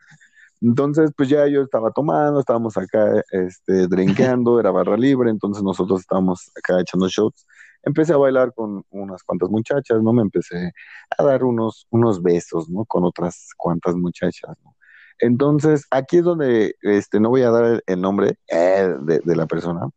Entonces, 0.65 1.11
pues 1.15 1.29
ya 1.29 1.47
yo 1.47 1.61
estaba 1.61 1.91
tomando, 1.91 2.41
estábamos 2.41 2.75
acá 2.79 3.23
este, 3.33 3.87
drinkeando, 3.87 4.59
era 4.59 4.71
barra 4.71 4.97
libre, 4.97 5.29
entonces 5.29 5.63
nosotros 5.63 6.01
estábamos 6.01 6.51
acá 6.57 6.81
echando 6.81 7.07
shots. 7.07 7.47
Empecé 7.83 8.15
a 8.15 8.17
bailar 8.17 8.55
con 8.55 8.83
unas 8.89 9.23
cuantas 9.25 9.51
muchachas, 9.51 10.03
¿no? 10.03 10.15
Me 10.15 10.23
empecé 10.23 10.73
a 11.19 11.23
dar 11.23 11.45
unos, 11.45 11.87
unos 11.91 12.23
besos, 12.23 12.71
¿no? 12.71 12.87
Con 12.87 13.05
otras 13.05 13.51
cuantas 13.59 13.95
muchachas, 13.95 14.57
¿no? 14.65 14.75
Entonces, 15.19 15.85
aquí 15.91 16.17
es 16.19 16.25
donde, 16.25 16.77
este, 16.81 17.21
no 17.21 17.29
voy 17.29 17.43
a 17.43 17.51
dar 17.51 17.83
el 17.87 18.01
nombre 18.01 18.39
eh, 18.49 18.89
de, 19.03 19.21
de, 19.23 19.37
la 19.37 19.45
persona. 19.45 19.91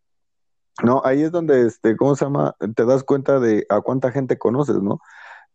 No, 0.83 1.01
ahí 1.05 1.23
es 1.23 1.31
donde, 1.31 1.65
este, 1.65 1.95
¿cómo 1.95 2.17
se 2.17 2.25
llama? 2.25 2.53
Te 2.75 2.83
das 2.83 3.05
cuenta 3.05 3.39
de 3.39 3.65
a 3.69 3.79
cuánta 3.79 4.11
gente 4.11 4.37
conoces, 4.37 4.81
¿no? 4.81 4.99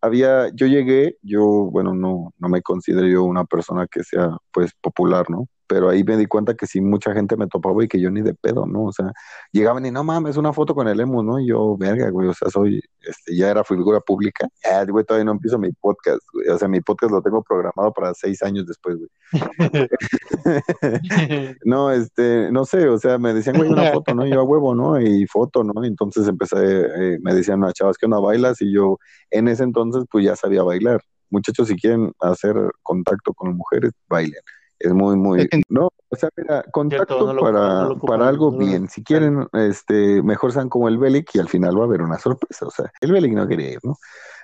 Había, 0.03 0.48
yo 0.55 0.66
llegué, 0.66 1.18
yo, 1.22 1.42
bueno, 1.44 1.94
no, 1.94 2.34
no 2.38 2.48
me 2.48 2.62
considero 2.62 3.09
yo 3.09 3.24
una 3.24 3.44
persona 3.46 3.86
que 3.90 4.05
sea, 4.05 4.30
pues, 4.53 4.72
popular, 4.82 5.30
¿no? 5.30 5.48
Pero 5.66 5.88
ahí 5.88 6.04
me 6.04 6.16
di 6.16 6.26
cuenta 6.26 6.54
que 6.54 6.66
sí 6.66 6.80
mucha 6.80 7.12
gente 7.12 7.36
me 7.36 7.46
topaba 7.46 7.84
y 7.84 7.88
que 7.88 8.00
yo 8.00 8.10
ni 8.10 8.22
de 8.22 8.34
pedo, 8.34 8.66
¿no? 8.66 8.84
O 8.84 8.92
sea, 8.92 9.12
llegaban 9.52 9.86
y 9.86 9.90
no 9.90 10.04
mames, 10.04 10.36
una 10.36 10.52
foto 10.52 10.74
con 10.74 10.88
el 10.88 11.00
emo, 11.00 11.22
¿no? 11.22 11.40
Y 11.40 11.48
yo, 11.48 11.76
verga, 11.76 12.10
güey, 12.10 12.28
o 12.28 12.34
sea, 12.34 12.50
soy, 12.50 12.82
este, 13.00 13.36
ya 13.36 13.50
era 13.50 13.64
figura 13.64 14.00
pública. 14.00 14.48
Ah, 14.64 14.84
güey, 14.86 15.04
todavía 15.04 15.24
no 15.24 15.32
empiezo 15.32 15.58
mi 15.58 15.72
podcast, 15.72 16.20
güey. 16.32 16.48
O 16.48 16.58
sea, 16.58 16.68
mi 16.68 16.80
podcast 16.80 17.12
lo 17.12 17.22
tengo 17.22 17.42
programado 17.42 17.92
para 17.92 18.14
seis 18.14 18.42
años 18.42 18.66
después, 18.66 18.98
güey. 18.98 19.10
no, 21.64 21.90
este, 21.90 22.50
no 22.52 22.64
sé, 22.64 22.88
o 22.88 22.98
sea, 22.98 23.18
me 23.18 23.34
decían, 23.34 23.56
güey, 23.56 23.70
una 23.70 23.92
foto, 23.92 24.14
¿no? 24.14 24.26
Yo 24.26 24.40
a 24.40 24.44
huevo, 24.44 24.74
¿no? 24.74 25.00
Y 25.00 25.26
foto, 25.26 25.64
¿no? 25.64 25.84
Y 25.84 25.88
entonces 25.88 26.28
empecé, 26.28 26.56
eh, 26.58 27.18
me 27.22 27.34
decían, 27.34 27.60
no, 27.60 27.72
chavas, 27.72 27.98
que 27.98 28.08
no 28.08 28.20
bailas? 28.20 28.60
Y 28.60 28.72
yo, 28.72 28.98
en 29.30 29.48
ese 29.48 29.64
entonces, 29.64 30.04
pues 30.10 30.24
ya 30.24 30.36
sabía 30.36 30.62
bailar. 30.62 31.00
Muchachos, 31.30 31.68
si 31.68 31.76
quieren 31.76 32.12
hacer 32.20 32.54
contacto 32.82 33.32
con 33.32 33.56
mujeres, 33.56 33.92
bailen 34.08 34.42
es 34.83 34.93
muy, 34.93 35.16
muy... 35.16 35.49
No, 35.68 35.91
o 36.09 36.16
sea, 36.16 36.28
mira, 36.37 36.64
contacto 36.72 37.37
para, 37.41 37.89
para 38.07 38.28
algo 38.28 38.51
bien. 38.51 38.89
Si 38.89 39.03
quieren, 39.03 39.47
este, 39.53 40.22
mejor 40.22 40.53
sean 40.53 40.68
como 40.68 40.89
el 40.89 40.99
Belic 40.99 41.30
y 41.35 41.39
al 41.39 41.49
final 41.49 41.78
va 41.78 41.83
a 41.83 41.87
haber 41.87 42.03
una 42.03 42.18
sorpresa. 42.18 42.66
O 42.66 42.70
sea, 42.70 42.91
el 43.01 43.12
Belic 43.12 43.33
no 43.33 43.47
quería 43.47 43.72
ir, 43.72 43.78
¿no? 43.83 43.97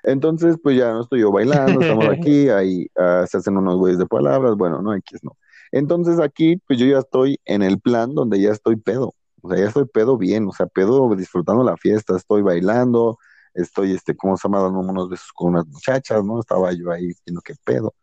Entonces, 0.04 0.56
pues 0.62 0.76
ya 0.76 0.92
no 0.92 1.02
estoy 1.02 1.20
yo 1.20 1.32
bailando, 1.32 1.80
estamos 1.80 2.06
aquí, 2.08 2.48
ahí 2.48 2.86
ah, 2.96 3.24
se 3.28 3.38
hacen 3.38 3.56
unos 3.56 3.76
güeyes 3.76 3.98
de 3.98 4.06
palabras, 4.06 4.54
bueno, 4.56 4.80
no, 4.80 4.94
X 4.94 5.20
no. 5.22 5.36
Entonces 5.72 6.20
aquí, 6.20 6.56
pues 6.66 6.78
yo 6.78 6.86
ya 6.86 7.00
estoy 7.00 7.40
en 7.44 7.62
el 7.62 7.80
plan 7.80 8.14
donde 8.14 8.40
ya 8.40 8.52
estoy 8.52 8.76
pedo. 8.76 9.14
O 9.42 9.50
sea, 9.50 9.58
ya 9.58 9.66
estoy 9.66 9.86
pedo 9.86 10.16
bien, 10.16 10.46
o 10.46 10.52
sea, 10.52 10.66
pedo 10.66 11.14
disfrutando 11.16 11.64
la 11.64 11.76
fiesta, 11.76 12.16
estoy 12.16 12.42
bailando, 12.42 13.18
estoy, 13.54 13.92
este, 13.92 14.16
¿cómo 14.16 14.36
se 14.36 14.48
llama? 14.48 14.62
Dando 14.62 14.80
unos 14.80 15.10
besos 15.10 15.32
con 15.34 15.50
unas 15.50 15.66
muchachas, 15.66 16.24
¿no? 16.24 16.40
Estaba 16.40 16.72
yo 16.72 16.90
ahí 16.90 17.12
viendo 17.26 17.40
qué 17.42 17.54
pedo 17.64 17.94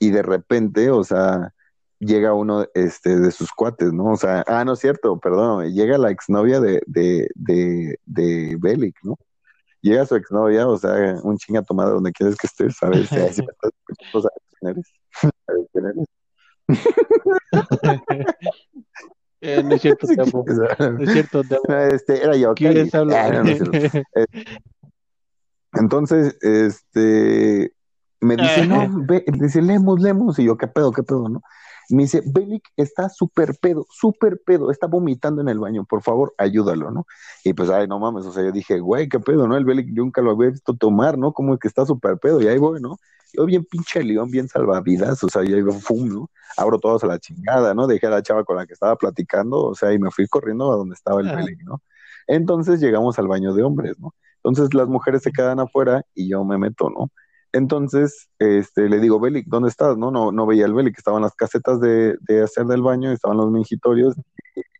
y 0.00 0.10
de 0.10 0.22
repente, 0.22 0.90
o 0.90 1.04
sea, 1.04 1.54
llega 2.00 2.34
uno 2.34 2.66
este, 2.74 3.16
de 3.16 3.30
sus 3.30 3.52
cuates, 3.52 3.92
¿no? 3.92 4.06
O 4.06 4.16
sea, 4.16 4.42
ah, 4.48 4.64
no 4.64 4.72
es 4.72 4.80
cierto, 4.80 5.20
perdón, 5.20 5.72
llega 5.72 5.98
la 5.98 6.10
exnovia 6.10 6.58
de, 6.58 6.82
de, 6.86 7.28
de, 7.34 7.96
de 8.06 8.56
Belic, 8.58 8.96
¿no? 9.04 9.16
Llega 9.82 10.06
su 10.06 10.16
exnovia, 10.16 10.66
o 10.66 10.76
sea, 10.76 11.20
un 11.22 11.36
chinga 11.36 11.62
tomada 11.62 11.90
donde 11.90 12.12
quieres 12.12 12.36
que 12.36 12.46
estés, 12.46 12.76
¿sabes? 12.76 13.08
Si 13.08 13.14
me 13.14 13.26
estás 13.26 13.46
escuchando, 13.88 14.22
¿sabes 14.22 14.42
quién 14.58 14.70
eres? 14.72 14.92
¿Sabes 15.46 15.66
quién 15.72 15.86
eres? 15.86 16.06
Eh, 19.42 19.62
no 19.62 19.74
es 19.74 19.80
cierto. 19.80 20.06
No 20.06 20.12
es 21.02 21.12
cierto. 21.12 21.40
Este, 21.90 22.22
era 22.22 22.36
yo. 22.36 22.54
¿Quieres 22.54 22.94
hablar? 22.94 23.36
Ah, 23.36 23.42
no, 23.42 23.44
no 23.44 23.72
es 23.72 23.94
eh, 23.94 24.26
Entonces, 25.72 26.36
este, 26.42 27.72
me 28.20 28.36
dice, 28.36 28.66
no, 28.66 28.88
ve, 29.06 29.24
dice, 29.26 29.62
leemos, 29.62 30.00
leemos, 30.00 30.38
y 30.38 30.44
yo, 30.44 30.56
¿qué 30.56 30.66
pedo, 30.66 30.92
qué 30.92 31.02
pedo, 31.02 31.28
no? 31.28 31.42
me 31.94 32.04
dice, 32.04 32.22
Belic 32.24 32.68
está 32.76 33.08
súper 33.08 33.56
pedo, 33.60 33.86
súper 33.90 34.40
pedo, 34.44 34.70
está 34.70 34.86
vomitando 34.86 35.40
en 35.42 35.48
el 35.48 35.58
baño, 35.58 35.84
por 35.84 36.02
favor, 36.02 36.34
ayúdalo, 36.38 36.90
¿no? 36.90 37.06
Y 37.44 37.52
pues, 37.52 37.70
ay, 37.70 37.88
no 37.88 37.98
mames, 37.98 38.26
o 38.26 38.32
sea, 38.32 38.44
yo 38.44 38.52
dije, 38.52 38.78
güey, 38.80 39.08
qué 39.08 39.18
pedo, 39.20 39.46
¿no? 39.48 39.56
El 39.56 39.64
Belic 39.64 39.88
nunca 39.88 40.22
lo 40.22 40.30
había 40.30 40.50
visto 40.50 40.74
tomar, 40.74 41.18
¿no? 41.18 41.32
Como 41.32 41.58
que 41.58 41.68
está 41.68 41.84
súper 41.84 42.18
pedo, 42.18 42.40
y 42.40 42.48
ahí 42.48 42.58
voy, 42.58 42.80
¿no? 42.80 42.96
Yo 43.32 43.46
bien 43.46 43.64
pinche 43.64 44.02
león, 44.02 44.30
bien 44.30 44.48
salvavidas, 44.48 45.22
o 45.24 45.28
sea, 45.28 45.42
yo 45.42 45.56
iba, 45.56 45.72
fum, 45.72 46.08
¿no? 46.08 46.30
Abro 46.56 46.78
todos 46.78 47.04
a 47.04 47.06
la 47.06 47.18
chingada, 47.18 47.74
¿no? 47.74 47.86
Dejé 47.86 48.06
a 48.06 48.10
la 48.10 48.22
chava 48.22 48.44
con 48.44 48.56
la 48.56 48.66
que 48.66 48.72
estaba 48.74 48.96
platicando, 48.96 49.62
o 49.64 49.74
sea, 49.74 49.92
y 49.92 49.98
me 49.98 50.10
fui 50.10 50.26
corriendo 50.26 50.72
a 50.72 50.76
donde 50.76 50.94
estaba 50.94 51.20
el 51.20 51.34
Belic, 51.34 51.62
¿no? 51.64 51.82
Entonces 52.26 52.80
llegamos 52.80 53.18
al 53.18 53.28
baño 53.28 53.54
de 53.54 53.62
hombres, 53.62 53.98
¿no? 53.98 54.14
Entonces 54.36 54.72
las 54.74 54.88
mujeres 54.88 55.22
se 55.22 55.32
quedan 55.32 55.60
afuera 55.60 56.04
y 56.14 56.28
yo 56.28 56.44
me 56.44 56.58
meto, 56.58 56.88
¿no? 56.90 57.10
Entonces, 57.52 58.28
este, 58.38 58.88
le 58.88 59.00
digo, 59.00 59.18
Belic, 59.18 59.46
¿dónde 59.46 59.68
estás? 59.68 59.96
No, 59.96 60.10
no, 60.10 60.30
no 60.30 60.46
veía 60.46 60.66
el 60.66 60.74
Belic, 60.74 60.96
estaban 60.96 61.22
las 61.22 61.34
casetas 61.34 61.80
de, 61.80 62.16
de 62.20 62.42
hacer 62.42 62.66
del 62.66 62.82
baño, 62.82 63.10
estaban 63.10 63.38
los 63.38 63.50
mingitorios, 63.50 64.14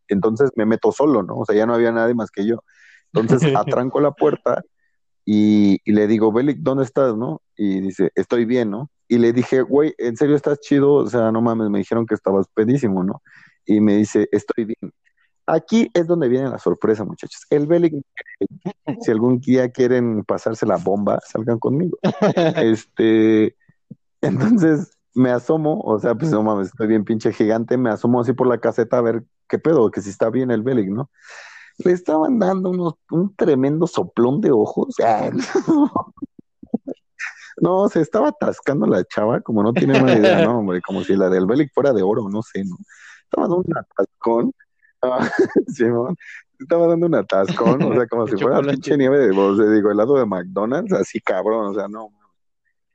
entonces 0.08 0.50
me 0.56 0.66
meto 0.66 0.92
solo, 0.92 1.22
¿no? 1.22 1.38
O 1.38 1.44
sea, 1.44 1.56
ya 1.56 1.66
no 1.66 1.74
había 1.74 1.92
nadie 1.92 2.14
más 2.14 2.30
que 2.30 2.46
yo. 2.46 2.62
Entonces 3.12 3.42
atranco 3.56 4.00
la 4.00 4.12
puerta 4.12 4.62
y, 5.24 5.78
le 5.90 6.06
digo, 6.06 6.32
Belic, 6.32 6.58
¿dónde 6.58 6.84
estás, 6.84 7.16
no? 7.16 7.42
Y 7.56 7.80
dice, 7.80 8.10
estoy 8.14 8.44
bien, 8.44 8.70
¿no? 8.70 8.90
Y 9.08 9.18
le 9.18 9.32
dije, 9.32 9.62
güey, 9.62 9.94
¿en 9.98 10.16
serio 10.16 10.36
estás 10.36 10.60
chido? 10.60 10.94
O 10.94 11.06
sea, 11.06 11.30
no 11.32 11.42
mames, 11.42 11.70
me 11.70 11.78
dijeron 11.78 12.06
que 12.06 12.14
estabas 12.14 12.46
pedísimo, 12.54 13.02
¿no? 13.02 13.22
Y 13.66 13.80
me 13.80 13.96
dice, 13.96 14.28
estoy 14.32 14.64
bien. 14.64 14.92
Aquí 15.53 15.90
es 15.94 16.07
donde 16.07 16.28
viene 16.28 16.48
la 16.48 16.59
sorpresa, 16.59 17.05
muchachos. 17.05 17.44
El 17.51 17.66
Belic, 17.66 17.94
si 19.01 19.11
algún 19.11 19.40
día 19.40 19.68
quieren 19.70 20.22
pasarse 20.24 20.64
la 20.64 20.76
bomba, 20.76 21.18
salgan 21.26 21.59
conmigo. 21.59 21.98
Este, 22.57 23.57
entonces 24.20 24.96
me 25.12 25.30
asomo, 25.30 25.80
o 25.80 25.98
sea, 25.98 26.14
pues 26.14 26.30
no 26.30 26.44
mames, 26.44 26.68
estoy 26.68 26.86
bien 26.86 27.05
pinche 27.05 27.32
gigante, 27.32 27.76
me 27.76 27.90
asomo 27.90 28.20
así 28.20 28.32
por 28.32 28.46
la 28.46 28.59
caseta 28.59 28.98
a 28.98 29.03
ver 29.03 29.24
qué 29.48 29.59
pedo, 29.59 29.90
que 29.90 30.01
si 30.01 30.11
está 30.11 30.30
bien 30.30 30.53
el 30.53 30.62
Belic, 30.62 30.88
¿no? 30.88 31.11
Le 31.78 31.92
estaban 31.92 32.38
dando 32.38 32.70
unos, 32.70 32.94
un 33.11 33.34
tremendo 33.34 33.88
soplón 33.88 34.40
de 34.40 34.53
ojos. 34.53 34.94
no, 37.61 37.88
se 37.88 38.03
estaba 38.03 38.28
atascando 38.28 38.86
la 38.86 39.03
chava, 39.05 39.40
como 39.40 39.64
no 39.64 39.72
tiene 39.72 40.01
una 40.01 40.14
idea, 40.14 40.44
no, 40.44 40.59
hombre, 40.61 40.80
como 40.80 41.03
si 41.03 41.16
la 41.16 41.28
del 41.28 41.46
Belic 41.46 41.72
fuera 41.74 41.92
de 41.92 42.03
oro, 42.03 42.28
no 42.28 42.40
sé, 42.42 42.62
¿no? 42.64 42.76
Estaba 43.24 43.48
dando 43.48 43.64
un 43.66 43.76
atascón, 43.76 44.53
ah, 45.03 45.28
Simón, 45.68 46.16
estaba 46.59 46.86
dando 46.86 47.07
un 47.07 47.14
atascón, 47.14 47.82
o 47.82 47.94
sea, 47.94 48.07
como 48.07 48.26
si 48.28 48.36
fuera 48.36 48.61
pinche 48.61 48.96
nieve 48.96 49.18
de, 49.18 49.38
o 49.38 49.57
sea, 49.57 49.66
digo, 49.70 49.90
helado 49.90 50.14
de 50.14 50.26
McDonald's, 50.26 50.92
así 50.92 51.20
cabrón, 51.20 51.66
o 51.66 51.74
sea, 51.74 51.88
no, 51.88 52.11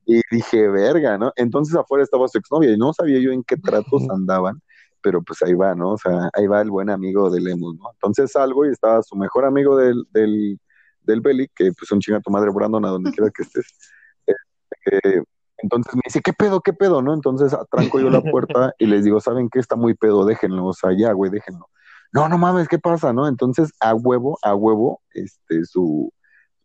y 0.06 0.22
dije, 0.30 0.68
verga, 0.68 1.18
¿no? 1.18 1.34
Entonces 1.36 1.76
afuera 1.76 2.04
estaba 2.04 2.28
su 2.28 2.38
exnovia 2.38 2.72
y 2.72 2.78
no 2.78 2.94
sabía 2.94 3.20
yo 3.20 3.32
en 3.32 3.44
qué 3.44 3.58
tratos 3.58 4.08
andaban, 4.10 4.62
pero 5.02 5.22
pues 5.22 5.42
ahí 5.42 5.54
va, 5.54 5.74
¿no? 5.74 5.92
O 5.94 5.98
sea, 5.98 6.30
ahí 6.34 6.48
va 6.48 6.62
el 6.62 6.70
buen 6.70 6.90
amigo 6.90 7.30
de 7.30 7.42
Lemus, 7.42 7.76
¿no? 7.78 7.92
Entonces 7.92 8.32
salgo 8.32 8.66
y 8.66 8.70
estaba 8.70 9.02
su 9.02 9.16
mejor 9.16 9.46
amigo 9.46 9.76
del, 9.78 10.06
del, 10.12 10.60
del 11.02 11.22
Belly, 11.22 11.50
que 11.56 11.72
pues 11.78 11.92
un 11.92 12.00
chinga 12.00 12.22
tu 12.22 12.30
madre 12.30 12.52
Brandon 12.52 12.86
a 12.86 12.90
donde 12.90 13.12
quiera 13.12 13.32
que 13.32 13.44
estés. 13.44 13.66
Eh, 14.28 15.24
entonces 15.58 15.96
me 15.96 16.02
dice, 16.06 16.22
¿qué 16.22 16.34
pedo, 16.34 16.62
qué 16.62 16.74
pedo, 16.74 17.02
no? 17.02 17.14
Entonces 17.14 17.54
atranco 17.54 18.00
yo 18.00 18.10
la 18.10 18.22
puerta 18.22 18.74
y 18.78 18.86
les 18.86 19.04
digo, 19.04 19.20
¿saben 19.20 19.50
qué? 19.50 19.60
Está 19.60 19.76
muy 19.76 19.96
pedo, 19.96 20.26
déjenlo, 20.26 20.68
o 20.68 20.74
sea, 20.74 20.92
ya, 20.96 21.12
güey, 21.14 21.32
déjenlo. 21.32 21.70
No, 22.16 22.30
no 22.30 22.38
mames, 22.38 22.70
¿qué 22.70 22.80
pasa, 22.80 23.12
no? 23.12 23.28
Entonces, 23.28 23.74
a 23.82 23.94
huevo, 23.94 24.40
a 24.42 24.56
huevo, 24.56 25.02
este, 25.14 25.66
su, 25.66 26.14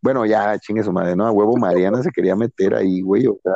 bueno, 0.01 0.25
ya 0.25 0.57
chingue 0.61 0.85
su 0.85 0.93
madre, 0.93 1.17
¿no? 1.17 1.27
A 1.27 1.33
huevo 1.33 1.57
Mariana 1.57 2.05
se 2.05 2.13
quería 2.13 2.37
meter 2.37 2.73
ahí, 2.73 3.01
güey, 3.01 3.27
o 3.27 3.37
sea, 3.43 3.55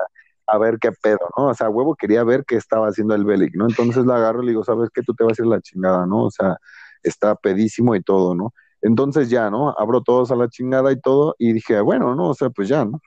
a 0.49 0.59
ver 0.59 0.79
qué 0.81 0.91
pedo, 0.91 1.21
¿no? 1.39 1.51
O 1.51 1.55
sea, 1.55 1.69
a 1.69 1.71
huevo 1.71 1.95
quería 1.95 2.25
ver 2.25 2.45
qué 2.47 2.57
estaba 2.57 2.89
haciendo 2.89 3.15
el 3.15 3.25
Belic, 3.25 3.55
¿no? 3.55 3.69
Entonces 3.69 4.05
la 4.07 4.17
agarro 4.17 4.43
y 4.43 4.47
le 4.47 4.51
digo, 4.51 4.65
¿sabes 4.65 4.91
qué? 4.93 5.03
Tú 5.03 5.15
te 5.15 5.23
vas 5.23 5.39
a 5.39 5.43
ir 5.43 5.47
la 5.47 5.61
chingada, 5.61 6.05
¿no? 6.05 6.25
O 6.25 6.31
sea, 6.33 6.57
está 7.05 7.37
pedísimo 7.37 7.95
y 7.95 8.03
todo, 8.03 8.35
¿no? 8.35 8.53
Entonces 8.83 9.31
ya, 9.31 9.49
¿no? 9.49 9.71
Abro 9.79 10.03
todos 10.03 10.33
a 10.33 10.37
la 10.37 10.49
chingada 10.49 10.91
y 10.91 11.01
todo, 11.01 11.37
y 11.39 11.53
dije, 11.53 11.81
bueno, 11.81 12.17
¿no? 12.17 12.31
O 12.31 12.35
sea, 12.35 12.51
pues 12.51 12.69
ya, 12.69 12.85
¿no? 12.85 13.01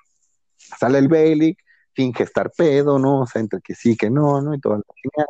Sale 0.55 0.99
el 0.99 1.09
Belic, 1.09 1.59
finge 1.93 2.23
estar 2.23 2.51
pedo, 2.57 2.99
¿no? 2.99 3.21
O 3.23 3.27
sea, 3.27 3.41
entre 3.41 3.59
que 3.59 3.75
sí, 3.75 3.97
que 3.97 4.09
no, 4.09 4.41
¿no? 4.41 4.53
Y 4.55 4.61
toda 4.61 4.77
la 4.77 4.83
chingada 4.95 5.27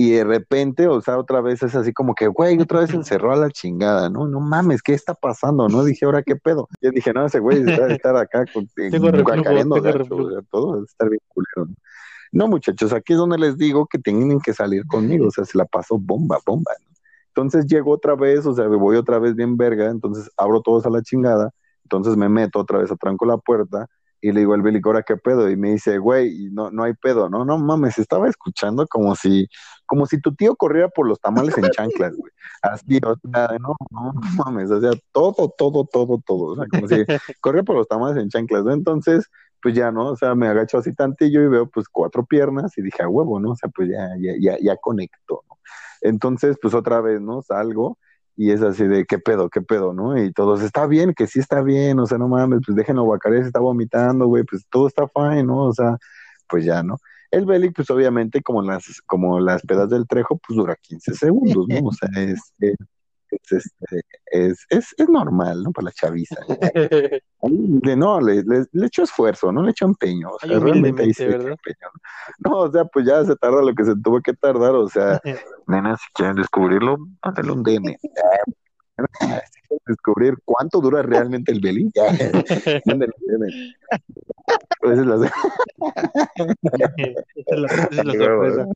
y 0.00 0.12
de 0.12 0.22
repente, 0.22 0.86
o 0.86 1.00
sea, 1.00 1.18
otra 1.18 1.40
vez 1.40 1.60
es 1.64 1.74
así 1.74 1.92
como 1.92 2.14
que, 2.14 2.28
güey, 2.28 2.56
otra 2.60 2.78
vez 2.78 2.94
encerró 2.94 3.32
a 3.32 3.36
la 3.36 3.50
chingada, 3.50 4.08
¿no? 4.08 4.28
No 4.28 4.38
mames, 4.38 4.80
¿qué 4.80 4.94
está 4.94 5.12
pasando? 5.12 5.68
No 5.68 5.82
dije, 5.82 6.04
ahora 6.04 6.22
qué 6.22 6.36
pedo. 6.36 6.68
Yo 6.80 6.92
dije, 6.92 7.12
no, 7.12 7.26
ese 7.26 7.40
güey 7.40 7.68
está 7.68 7.88
estar 7.88 8.16
acá 8.16 8.44
con, 8.54 8.68
cacareando 9.26 9.74
todo, 10.52 10.84
estar 10.84 11.10
bien 11.10 11.20
culero. 11.26 11.66
¿no? 11.66 11.74
no, 12.30 12.46
muchachos, 12.46 12.92
aquí 12.92 13.14
es 13.14 13.18
donde 13.18 13.38
les 13.38 13.58
digo 13.58 13.86
que 13.86 13.98
tienen 13.98 14.38
que 14.38 14.54
salir 14.54 14.86
conmigo, 14.86 15.26
o 15.26 15.30
sea, 15.32 15.44
se 15.44 15.58
la 15.58 15.64
pasó 15.64 15.98
bomba, 15.98 16.38
bomba, 16.46 16.70
¿no? 16.80 16.94
Entonces 17.34 17.66
llego 17.66 17.90
otra 17.90 18.14
vez, 18.14 18.46
o 18.46 18.54
sea, 18.54 18.68
me 18.68 18.76
voy 18.76 18.94
otra 18.94 19.18
vez 19.18 19.34
bien 19.34 19.56
verga, 19.56 19.90
entonces 19.90 20.30
abro 20.36 20.60
todos 20.60 20.86
a 20.86 20.90
la 20.90 21.02
chingada, 21.02 21.50
entonces 21.82 22.16
me 22.16 22.28
meto 22.28 22.60
otra 22.60 22.78
vez, 22.78 22.92
atranco 22.92 23.26
la 23.26 23.38
puerta, 23.38 23.88
y 24.20 24.32
le 24.32 24.40
digo 24.40 24.54
al 24.54 24.62
Billy, 24.62 24.80
¿ahora 24.84 25.02
qué 25.02 25.16
pedo? 25.16 25.48
Y 25.48 25.56
me 25.56 25.72
dice, 25.72 25.98
güey, 25.98 26.48
no, 26.50 26.70
no 26.70 26.84
hay 26.84 26.94
pedo, 26.94 27.28
no, 27.28 27.44
no 27.44 27.58
mames, 27.58 27.98
estaba 27.98 28.28
escuchando 28.28 28.86
como 28.88 29.14
si, 29.14 29.48
como 29.86 30.06
si 30.06 30.20
tu 30.20 30.34
tío 30.34 30.56
corriera 30.56 30.88
por 30.88 31.06
los 31.06 31.20
tamales 31.20 31.56
en 31.58 31.70
chanclas, 31.70 32.16
güey. 32.16 32.32
Así, 32.62 32.98
o 33.04 33.14
sea, 33.32 33.56
no, 33.60 33.76
no, 33.90 34.12
mames, 34.44 34.70
o 34.70 34.80
sea, 34.80 34.90
todo, 35.12 35.54
todo, 35.56 35.84
todo, 35.84 36.22
todo, 36.24 36.44
o 36.52 36.56
sea, 36.56 36.66
como 36.70 36.88
si 36.88 37.04
corría 37.40 37.62
por 37.62 37.76
los 37.76 37.86
tamales 37.86 38.20
en 38.22 38.28
chanclas. 38.28 38.64
Entonces, 38.66 39.26
pues 39.62 39.74
ya, 39.74 39.92
¿no? 39.92 40.08
O 40.08 40.16
sea, 40.16 40.34
me 40.34 40.48
agacho 40.48 40.78
así 40.78 40.94
tantillo 40.94 41.42
y 41.42 41.48
veo 41.48 41.68
pues 41.68 41.88
cuatro 41.88 42.24
piernas 42.24 42.76
y 42.78 42.82
dije, 42.82 43.02
a 43.02 43.08
huevo, 43.08 43.40
¿no? 43.40 43.50
O 43.50 43.56
sea, 43.56 43.68
pues 43.70 43.88
ya, 43.88 44.08
ya, 44.18 44.32
ya, 44.40 44.58
ya 44.60 44.76
conecto, 44.76 45.44
¿no? 45.48 45.58
Entonces, 46.00 46.56
pues 46.60 46.74
otra 46.74 47.00
vez, 47.00 47.20
¿no? 47.20 47.42
Salgo 47.42 47.98
y 48.38 48.52
es 48.52 48.62
así 48.62 48.86
de, 48.86 49.04
¿qué 49.04 49.18
pedo, 49.18 49.50
qué 49.50 49.60
pedo, 49.60 49.92
no? 49.92 50.16
Y 50.16 50.32
todos, 50.32 50.62
está 50.62 50.86
bien, 50.86 51.12
que 51.12 51.26
sí 51.26 51.40
está 51.40 51.60
bien, 51.60 51.98
o 51.98 52.06
sea, 52.06 52.18
no 52.18 52.28
mames, 52.28 52.60
pues 52.64 52.76
déjenlo, 52.76 53.02
Guacaré 53.02 53.40
se 53.40 53.48
está 53.48 53.58
vomitando, 53.58 54.28
güey, 54.28 54.44
pues 54.44 54.64
todo 54.70 54.86
está 54.86 55.08
fine, 55.08 55.42
¿no? 55.42 55.64
O 55.64 55.74
sea, 55.74 55.96
pues 56.48 56.64
ya, 56.64 56.84
¿no? 56.84 56.98
El 57.32 57.46
Belic, 57.46 57.74
pues 57.74 57.90
obviamente, 57.90 58.40
como 58.40 58.62
las, 58.62 59.02
como 59.06 59.40
las 59.40 59.62
pedas 59.62 59.90
del 59.90 60.06
Trejo, 60.06 60.38
pues 60.38 60.56
dura 60.56 60.76
15 60.80 61.14
segundos, 61.14 61.66
¿no? 61.68 61.88
O 61.88 61.92
sea, 61.92 62.08
es, 62.14 62.54
es, 63.30 63.52
este, 63.52 64.02
es, 64.26 64.66
es, 64.70 64.94
es, 64.96 65.08
normal, 65.08 65.62
¿no? 65.62 65.72
Para 65.72 65.86
la 65.86 65.92
chaviza. 65.92 66.36
no, 67.42 68.20
le, 68.20 68.42
le, 68.42 68.64
le 68.72 68.86
echo 68.86 69.02
esfuerzo, 69.02 69.52
no 69.52 69.62
le 69.62 69.70
echo 69.70 69.84
empeño. 69.86 70.30
O 70.30 70.38
sea, 70.38 70.58
realmente 70.58 71.02
ahí 71.02 71.12
empeño. 71.18 71.56
¿no? 72.38 72.58
o 72.58 72.70
sea, 72.70 72.84
pues 72.86 73.06
ya 73.06 73.24
se 73.24 73.36
tarda 73.36 73.62
lo 73.62 73.74
que 73.74 73.84
se 73.84 73.94
tuvo 73.96 74.20
que 74.20 74.32
tardar. 74.34 74.74
O 74.74 74.88
sea, 74.88 75.20
nenas, 75.66 76.00
si 76.00 76.12
quieren 76.14 76.36
descubrirlo, 76.36 76.98
mándale 77.24 77.52
un 77.52 77.62
DM. 77.62 77.96
si 78.00 78.08
quieren 79.68 79.84
descubrir 79.86 80.34
cuánto 80.44 80.80
dura 80.80 81.02
realmente 81.02 81.52
el 81.52 81.60
belín, 81.60 81.90
DM. 81.94 82.12
Esa 84.80 84.92
es 84.92 85.06
la, 85.06 85.16
esa 87.36 87.88
es 87.90 88.04
la 88.04 88.14
sorpresa. 88.14 88.66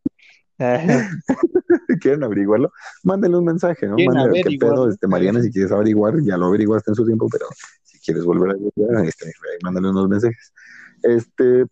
quieren 2.01 2.25
averiguarlo, 2.25 2.73
mándenle 3.03 3.39
un 3.39 3.45
mensaje, 3.45 3.87
¿no? 3.87 3.97
Mándenle 3.97 4.43
qué 4.43 4.57
pedo, 4.59 4.89
este, 4.89 5.07
Mariana, 5.07 5.43
si 5.43 5.51
quieres 5.51 5.73
averiguar, 5.73 6.15
ya 6.23 6.37
lo 6.37 6.47
averiguaste 6.47 6.91
en 6.91 6.95
su 6.95 7.07
tiempo, 7.07 7.29
pero 7.31 7.47
si 7.83 7.99
quieres 8.01 8.25
volver 8.25 8.51
a 8.51 8.55
averiguar, 8.55 9.07
este, 9.07 9.33
mándale 9.63 9.91
unos 9.91 10.09
mensajes. 10.09 10.53
Este, 11.03 11.67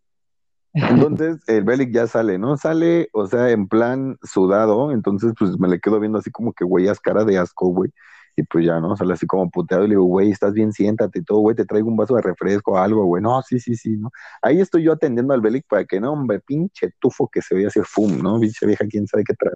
entonces 0.73 1.39
el 1.49 1.65
Belic 1.65 1.93
ya 1.93 2.07
sale, 2.07 2.39
¿no? 2.39 2.57
Sale, 2.57 3.09
o 3.13 3.27
sea, 3.27 3.51
en 3.51 3.69
plan 3.69 4.19
sudado, 4.23 4.93
entonces 4.93 5.33
pues 5.39 5.59
me 5.59 5.69
le 5.69 5.81
quedo 5.81 6.01
viendo 6.01 6.19
así 6.19 6.31
como 6.31 6.53
que 6.53 6.65
güey, 6.65 6.87
cara 7.03 7.25
de 7.25 7.39
asco, 7.39 7.69
güey. 7.69 7.91
Y 8.37 8.43
pues 8.45 8.65
ya, 8.67 8.81
¿no? 8.81 8.97
Sale 8.97 9.15
así 9.15 9.27
como 9.27 9.51
puteado 9.51 9.85
y 9.85 9.89
le 9.89 9.93
digo, 9.93 10.05
güey, 10.05 10.31
estás 10.31 10.53
bien, 10.53 10.73
siéntate 10.73 11.21
y 11.21 11.25
todo, 11.25 11.41
güey, 11.41 11.57
te 11.57 11.65
traigo 11.65 11.89
un 11.89 11.97
vaso 11.97 12.15
de 12.17 12.23
refresco 12.23 12.73
o 12.73 12.77
algo, 12.79 13.05
güey. 13.05 13.23
No, 13.23 13.43
sí, 13.43 13.59
sí, 13.59 13.75
sí, 13.75 13.97
¿no? 13.97 14.11
Ahí 14.43 14.61
estoy 14.61 14.85
yo 14.85 14.93
atendiendo 14.93 15.35
al 15.35 15.41
Belic 15.41 15.67
para 15.69 15.85
que, 15.85 16.01
no, 16.01 16.13
hombre, 16.13 16.41
pinche 16.41 16.91
tufo 17.01 17.29
que 17.29 17.43
se 17.43 17.55
veía 17.55 17.69
así, 17.69 17.81
fum, 17.85 18.23
¿no? 18.23 18.41
Pinche 18.41 18.67
vieja, 18.67 18.87
quién 18.89 19.07
sabe 19.07 19.25
qué 19.25 19.35
trae. 19.35 19.55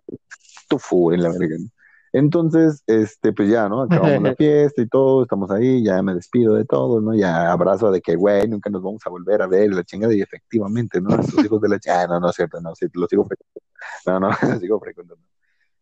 Tufo 0.69 1.13
en 1.13 1.23
la 1.23 1.31
verga, 1.31 1.57
¿no? 1.59 1.69
Entonces, 2.15 2.85
este, 2.87 3.33
pues 3.33 3.51
ya, 3.51 3.69
¿no? 3.69 3.83
Acabamos 3.83 4.23
la 4.23 4.35
fiesta 4.37 4.81
y 4.81 4.87
todo, 4.87 5.25
estamos 5.25 5.51
ahí, 5.51 5.83
ya 5.83 6.01
me 6.01 6.15
despido 6.15 6.55
de 6.55 6.65
todo, 6.65 7.01
¿no? 7.01 7.13
Ya 7.13 7.51
abrazo 7.51 7.91
de 7.91 8.01
que, 8.01 8.15
güey, 8.15 8.47
nunca 8.47 8.71
nos 8.71 8.85
vamos 8.85 9.03
a 9.05 9.11
volver 9.11 9.43
a 9.43 9.49
ver, 9.49 9.73
la 9.75 9.83
chingada, 9.83 10.15
y 10.15 10.23
efectivamente, 10.23 11.01
¿no? 11.01 11.11
Estos 11.21 11.45
hijos 11.45 11.61
de 11.61 11.69
la 11.69 11.81
chingada, 11.81 12.05
ah, 12.05 12.07
no, 12.07 12.21
no 12.21 12.31
es 12.31 12.37
cierto, 12.37 12.61
no, 12.61 12.73
sí, 12.77 12.87
lo 12.93 13.09
sigo 13.09 13.25
frecuentando. 13.25 13.61
No, 14.07 14.21
no, 14.21 14.29
lo 14.55 14.61
sigo 14.61 14.79
frecuentando. 14.79 15.25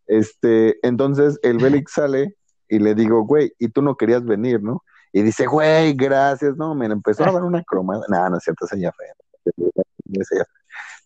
Este, 0.06 0.78
entonces 0.86 1.38
el 1.42 1.58
Belic 1.58 1.90
sale 1.90 2.36
y 2.72 2.78
le 2.78 2.94
digo, 2.94 3.22
güey, 3.26 3.52
y 3.58 3.68
tú 3.68 3.82
no 3.82 3.96
querías 3.96 4.24
venir, 4.24 4.62
¿no? 4.62 4.82
Y 5.12 5.20
dice, 5.20 5.46
güey, 5.46 5.92
gracias, 5.92 6.56
no, 6.56 6.74
me 6.74 6.86
empezó 6.86 7.22
a 7.22 7.30
dar 7.30 7.42
una 7.44 7.62
cromada. 7.62 8.02
No, 8.08 8.30
no 8.30 8.38
es 8.38 8.44
cierto, 8.44 8.64
esa 8.64 8.78
ya 8.78 8.90
fue. 8.92 9.04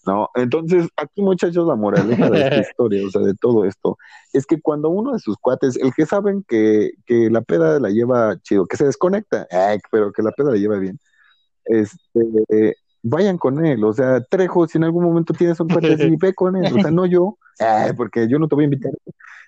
No, 0.07 0.31
entonces, 0.37 0.89
aquí 0.97 1.23
muchachos, 1.23 1.67
la 1.67 1.75
moraleja 1.75 2.31
de 2.31 2.41
esta 2.41 2.57
historia, 2.71 3.05
o 3.05 3.11
sea, 3.11 3.23
de 3.23 3.35
todo 3.35 3.65
esto, 3.65 3.99
es 4.33 4.47
que 4.47 4.61
cuando 4.61 4.91
uno 4.91 5.15
de 5.15 5.19
sus 5.19 5.37
cuates, 5.39 5.77
el 5.77 5.93
que 5.93 6.07
saben 6.07 6.45
que, 6.47 6.93
que 7.05 7.31
la 7.31 7.41
peda 7.41 7.81
la 7.81 7.91
lleva 7.91 8.37
chido, 8.43 8.67
que 8.67 8.77
se 8.77 8.85
desconecta, 8.85 9.49
pero 9.91 10.13
que 10.13 10.23
la 10.23 10.31
peda 10.31 10.53
la 10.53 10.59
lleva 10.59 10.79
bien, 10.79 11.01
este, 11.65 12.77
vayan 13.03 13.39
con 13.39 13.67
él, 13.67 13.83
o 13.83 13.93
sea, 13.93 14.21
Trejo, 14.21 14.69
si 14.69 14.79
en 14.79 14.85
algún 14.85 15.03
momento 15.03 15.35
tienes 15.35 15.59
un 15.59 15.67
cuate 15.67 15.95
así, 15.95 16.15
ve 16.21 16.33
con 16.33 16.55
él, 16.55 16.73
o 16.73 16.81
sea, 16.81 16.93
no 16.93 17.07
yo, 17.07 17.37
porque 17.97 18.29
yo 18.29 18.39
no 18.39 18.47
te 18.47 18.55
voy 18.55 18.63
a 18.63 18.67
invitar, 18.67 18.93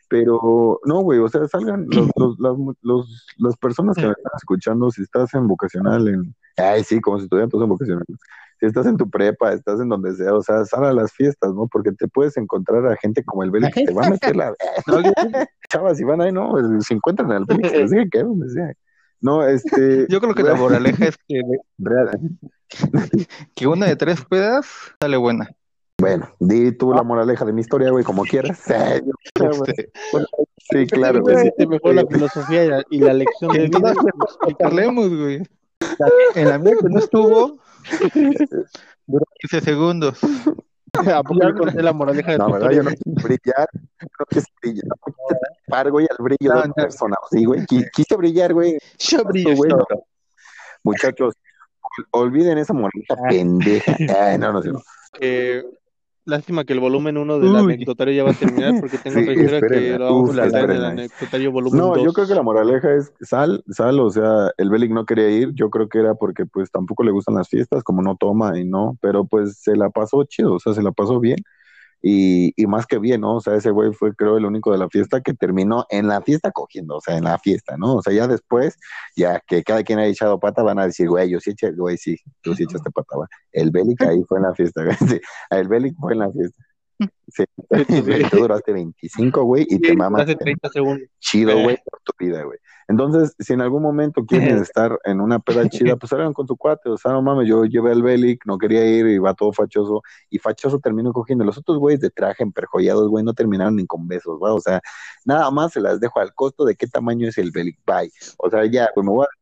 pero 0.09 0.81
no, 0.85 1.01
güey, 1.01 1.19
o 1.19 1.29
sea, 1.29 1.47
salgan 1.49 1.87
los, 1.89 2.09
los, 2.17 2.39
las, 2.39 2.57
los, 2.83 3.27
las 3.39 3.57
personas 3.57 3.97
que 3.97 4.07
me 4.07 4.13
están 4.13 4.33
escuchando, 4.37 4.91
si 4.91 5.03
estás 5.03 5.33
en 5.35 5.47
vocacional, 5.47 6.09
en, 6.09 6.35
ay, 6.57 6.85
sí, 6.85 7.01
como 7.01 7.19
si 7.19 7.25
estuvieran 7.25 7.51
todos 7.51 7.65
en 7.65 7.71
vocacional, 7.71 8.05
si 8.61 8.67
estás 8.67 8.87
en 8.87 8.97
tu 8.97 9.09
prepa, 9.09 9.53
estás 9.53 9.81
en 9.81 9.89
donde 9.89 10.15
sea, 10.15 10.35
o 10.35 10.43
sea, 10.43 10.65
sal 10.65 10.85
a 10.85 10.93
las 10.93 11.13
fiestas, 11.13 11.55
¿no? 11.55 11.69
Porque 11.69 11.93
te 11.93 12.09
puedes 12.09 12.37
encontrar 12.37 12.87
a 12.87 12.97
gente 12.97 13.23
como 13.25 13.45
el 13.45 13.51
Beli 13.51 13.71
que 13.71 13.85
te 13.85 13.95
va 13.95 14.07
a 14.07 14.11
meter 14.11 14.35
la... 14.35 14.53
Chavas, 15.69 15.99
si 15.99 16.05
van 16.05 16.21
ahí, 16.21 16.33
¿no? 16.33 16.55
Se 16.81 16.95
encuentran 16.95 17.31
al 17.31 17.45
Beli, 17.45 17.63
que 17.63 17.79
les 17.79 18.11
que 18.11 18.23
donde 18.23 18.49
sea. 18.51 18.73
No, 19.21 19.47
este. 19.47 20.07
Yo 20.11 20.21
creo 20.21 20.35
que 20.35 20.43
la 20.43 20.55
moraleja 20.57 21.07
es 21.07 21.17
que, 21.29 21.41
que 23.55 23.67
una 23.67 23.87
de 23.87 23.97
tres 23.97 24.25
pedas 24.25 24.67
sale 25.01 25.17
buena. 25.17 25.49
Bueno, 26.01 26.29
di 26.39 26.71
tú 26.73 26.93
la 26.93 27.03
moraleja 27.03 27.45
de 27.45 27.53
mi 27.53 27.61
historia, 27.61 27.91
güey, 27.91 28.05
como 28.05 28.23
quieras. 28.23 28.61
Este, 29.35 29.91
sí, 30.71 30.87
claro. 30.87 31.23
Güey, 31.23 31.53
mejor 31.69 31.95
la 31.95 32.07
filosofía 32.07 32.83
y 32.91 33.01
la, 33.01 33.13
lección 33.13 33.53
de 33.53 33.69
vida. 33.69 33.95
Hablemos, 34.65 35.09
güey. 35.09 35.43
En 36.35 36.49
la 36.49 36.59
mía 36.59 36.75
que 36.81 36.89
no 36.89 36.99
estuvo, 36.99 37.59
duró 39.07 39.25
15 39.41 39.61
segundos. 39.61 40.19
¿A 40.93 41.23
poco 41.23 41.41
yo 41.43 41.55
conté 41.55 41.83
la 41.83 41.93
moraleja 41.93 42.33
de 42.33 42.39
No, 42.39 42.53
verdad, 42.53 42.71
yo 42.71 42.83
no 42.83 42.91
quiero 42.91 43.23
brillar. 43.23 43.69
No 44.01 44.27
quise 44.29 44.47
brillar. 44.61 44.85
No 44.87 44.97
quise 45.05 45.41
tapar, 45.67 45.91
güey, 45.91 46.07
al 46.11 46.25
brillo 46.25 46.53
de 46.53 46.59
otra 46.59 46.73
persona. 46.75 47.17
Sí, 47.31 47.45
güey. 47.45 47.65
Quise 47.67 48.17
brillar, 48.17 48.53
güey. 48.53 48.79
Yo 48.99 49.25
brillo, 49.25 49.57
güey. 49.57 49.73
Muchachos, 50.83 51.35
olviden 52.11 52.59
esa 52.59 52.73
moraleja 52.73 53.17
pendeja. 53.29 53.97
Ay, 54.21 54.39
no, 54.39 54.53
no 54.53 54.63
sé. 54.63 54.71
Eh, 55.21 55.65
Lástima 56.29 56.65
que 56.65 56.75
el 56.75 56.81
volumen 56.81 57.17
1 57.17 57.39
del 57.39 57.57
anecdotario 57.57 58.13
ya 58.13 58.23
va 58.23 58.33
a 58.33 58.35
terminar 58.35 58.75
porque 58.81 58.99
tengo 59.03 59.19
otra 59.19 59.33
historia 59.33 59.61
que 59.67 59.99
lo 59.99 60.05
vamos 60.05 60.39
a 60.39 60.61
en 60.61 60.71
el 60.71 60.85
anecdotario 60.85 61.51
volumen 61.51 61.81
No, 61.81 62.05
yo 62.05 62.13
creo 62.13 62.29
que 62.29 62.35
la 62.35 62.43
moraleja 62.43 62.95
es 62.97 63.11
sal, 63.23 63.65
sal, 63.71 63.99
o 63.99 64.11
sea, 64.11 64.51
el 64.59 64.69
Belic 64.69 64.91
no 64.91 65.07
quería 65.07 65.31
ir, 65.31 65.55
yo 65.55 65.71
creo 65.71 65.89
que 65.89 66.01
era 66.01 66.17
porque 66.17 66.45
pues 66.45 66.71
tampoco 66.71 67.03
le 67.03 67.13
gustan 67.13 67.35
las 67.35 67.49
fiestas, 67.49 67.83
como 67.83 68.03
no 68.03 68.15
toma 68.17 68.59
y 68.59 68.67
no, 68.67 68.99
pero 69.01 69.25
pues 69.25 69.57
se 69.57 69.75
la 69.75 69.89
pasó 69.89 70.23
chido, 70.25 70.53
o 70.53 70.59
sea, 70.59 70.75
se 70.75 70.83
la 70.83 70.93
pasó 70.93 71.19
bien 71.19 71.39
y, 72.01 72.53
y, 72.57 72.67
más 72.67 72.87
que 72.87 72.99
bien, 72.99 73.23
¿no? 73.23 73.37
O 73.37 73.41
sea, 73.41 73.55
ese 73.55 73.71
güey 73.71 73.93
fue, 73.93 74.15
creo, 74.15 74.37
el 74.37 74.45
único 74.45 74.71
de 74.73 74.79
la 74.79 74.89
fiesta 74.89 75.21
que 75.21 75.35
terminó 75.35 75.85
en 75.91 76.07
la 76.07 76.23
fiesta 76.23 76.53
cogiendo, 76.53 76.97
o 76.97 77.01
sea, 77.01 77.17
en 77.17 77.25
la 77.25 77.39
fiesta, 77.39 77.77
¿no? 77.77 77.97
O 77.97 78.03
sea, 78.03 78.13
ya 78.13 78.29
después, 78.29 78.77
ya 79.17 79.41
que 79.47 79.63
cada 79.65 79.83
quien 79.83 79.99
ha 79.99 80.07
echado 80.07 80.39
pata, 80.39 80.63
van 80.63 80.79
a 80.79 80.87
decir, 80.87 81.09
güey, 81.09 81.31
yo 81.31 81.41
sí 81.41 81.51
eché, 81.51 81.73
güey, 81.73 81.97
sí, 81.97 82.17
tú 82.43 82.55
sí 82.55 82.65
echaste 82.65 82.91
pata, 82.91 83.17
güey. 83.17 83.29
El 83.53 83.71
Bélic 83.71 84.03
ahí 84.03 84.23
fue 84.29 84.39
en 84.39 84.45
la 84.45 84.55
fiesta, 84.55 84.85
güey. 84.85 84.97
Sí, 84.97 85.21
el 85.51 85.69
Bélic 85.69 85.95
fue 85.99 86.13
en 86.13 86.21
la 86.21 86.31
fiesta. 86.31 86.63
Sí, 87.29 87.45
tú 88.31 88.37
duraste 88.39 88.73
25, 88.73 89.43
güey, 89.43 89.67
y 89.69 89.79
te 89.79 89.95
mamas. 89.95 90.27
30 90.27 90.69
segundos. 90.71 91.09
Chido, 91.21 91.61
güey, 91.63 91.77
por 91.85 92.01
tu 92.01 92.13
vida, 92.19 92.43
güey. 92.43 92.59
Entonces, 92.89 93.35
si 93.39 93.53
en 93.53 93.61
algún 93.61 93.83
momento 93.83 94.25
quieren 94.25 94.57
estar 94.57 94.99
en 95.05 95.21
una 95.21 95.39
peda 95.39 95.69
chida, 95.69 95.97
pues 95.97 96.09
salgan 96.09 96.33
con 96.33 96.47
su 96.47 96.57
cuate, 96.57 96.89
o 96.89 96.97
sea, 96.97 97.13
no 97.13 97.21
mames, 97.21 97.47
yo 97.47 97.67
llevé 97.67 97.93
al 97.93 98.03
Belic, 98.03 98.47
no 98.47 98.57
quería 98.57 98.85
ir, 98.87 99.07
y 99.07 99.19
va 99.19 99.35
todo 99.35 99.53
fachoso, 99.53 100.03
y 100.31 100.39
fachoso 100.39 100.79
terminó 100.79 101.13
cogiendo. 101.13 101.45
Los 101.45 101.59
otros 101.59 101.79
güeyes 101.79 102.01
de 102.01 102.09
traje 102.09 102.43
emperjollados, 102.43 103.09
güey, 103.09 103.23
no 103.23 103.35
terminaron 103.35 103.77
ni 103.77 103.87
con 103.87 104.09
besos, 104.09 104.41
¿va? 104.43 104.55
O 104.55 104.61
sea, 104.61 104.81
nada 105.27 105.51
más 105.51 105.75
se 105.75 105.83
las 105.83 106.01
dejo 106.01 106.19
al 106.19 106.33
costo 106.33 106.65
de 106.65 106.77
qué 106.77 106.87
tamaño 106.87 107.29
es 107.29 107.37
el 107.37 107.51
Belic, 107.51 107.79
bye. 107.87 108.11
O 108.39 108.49
sea, 108.49 108.65
ya, 108.65 108.89
pues 108.95 109.05
me 109.05 109.13
voy 109.13 109.27
a 109.27 109.38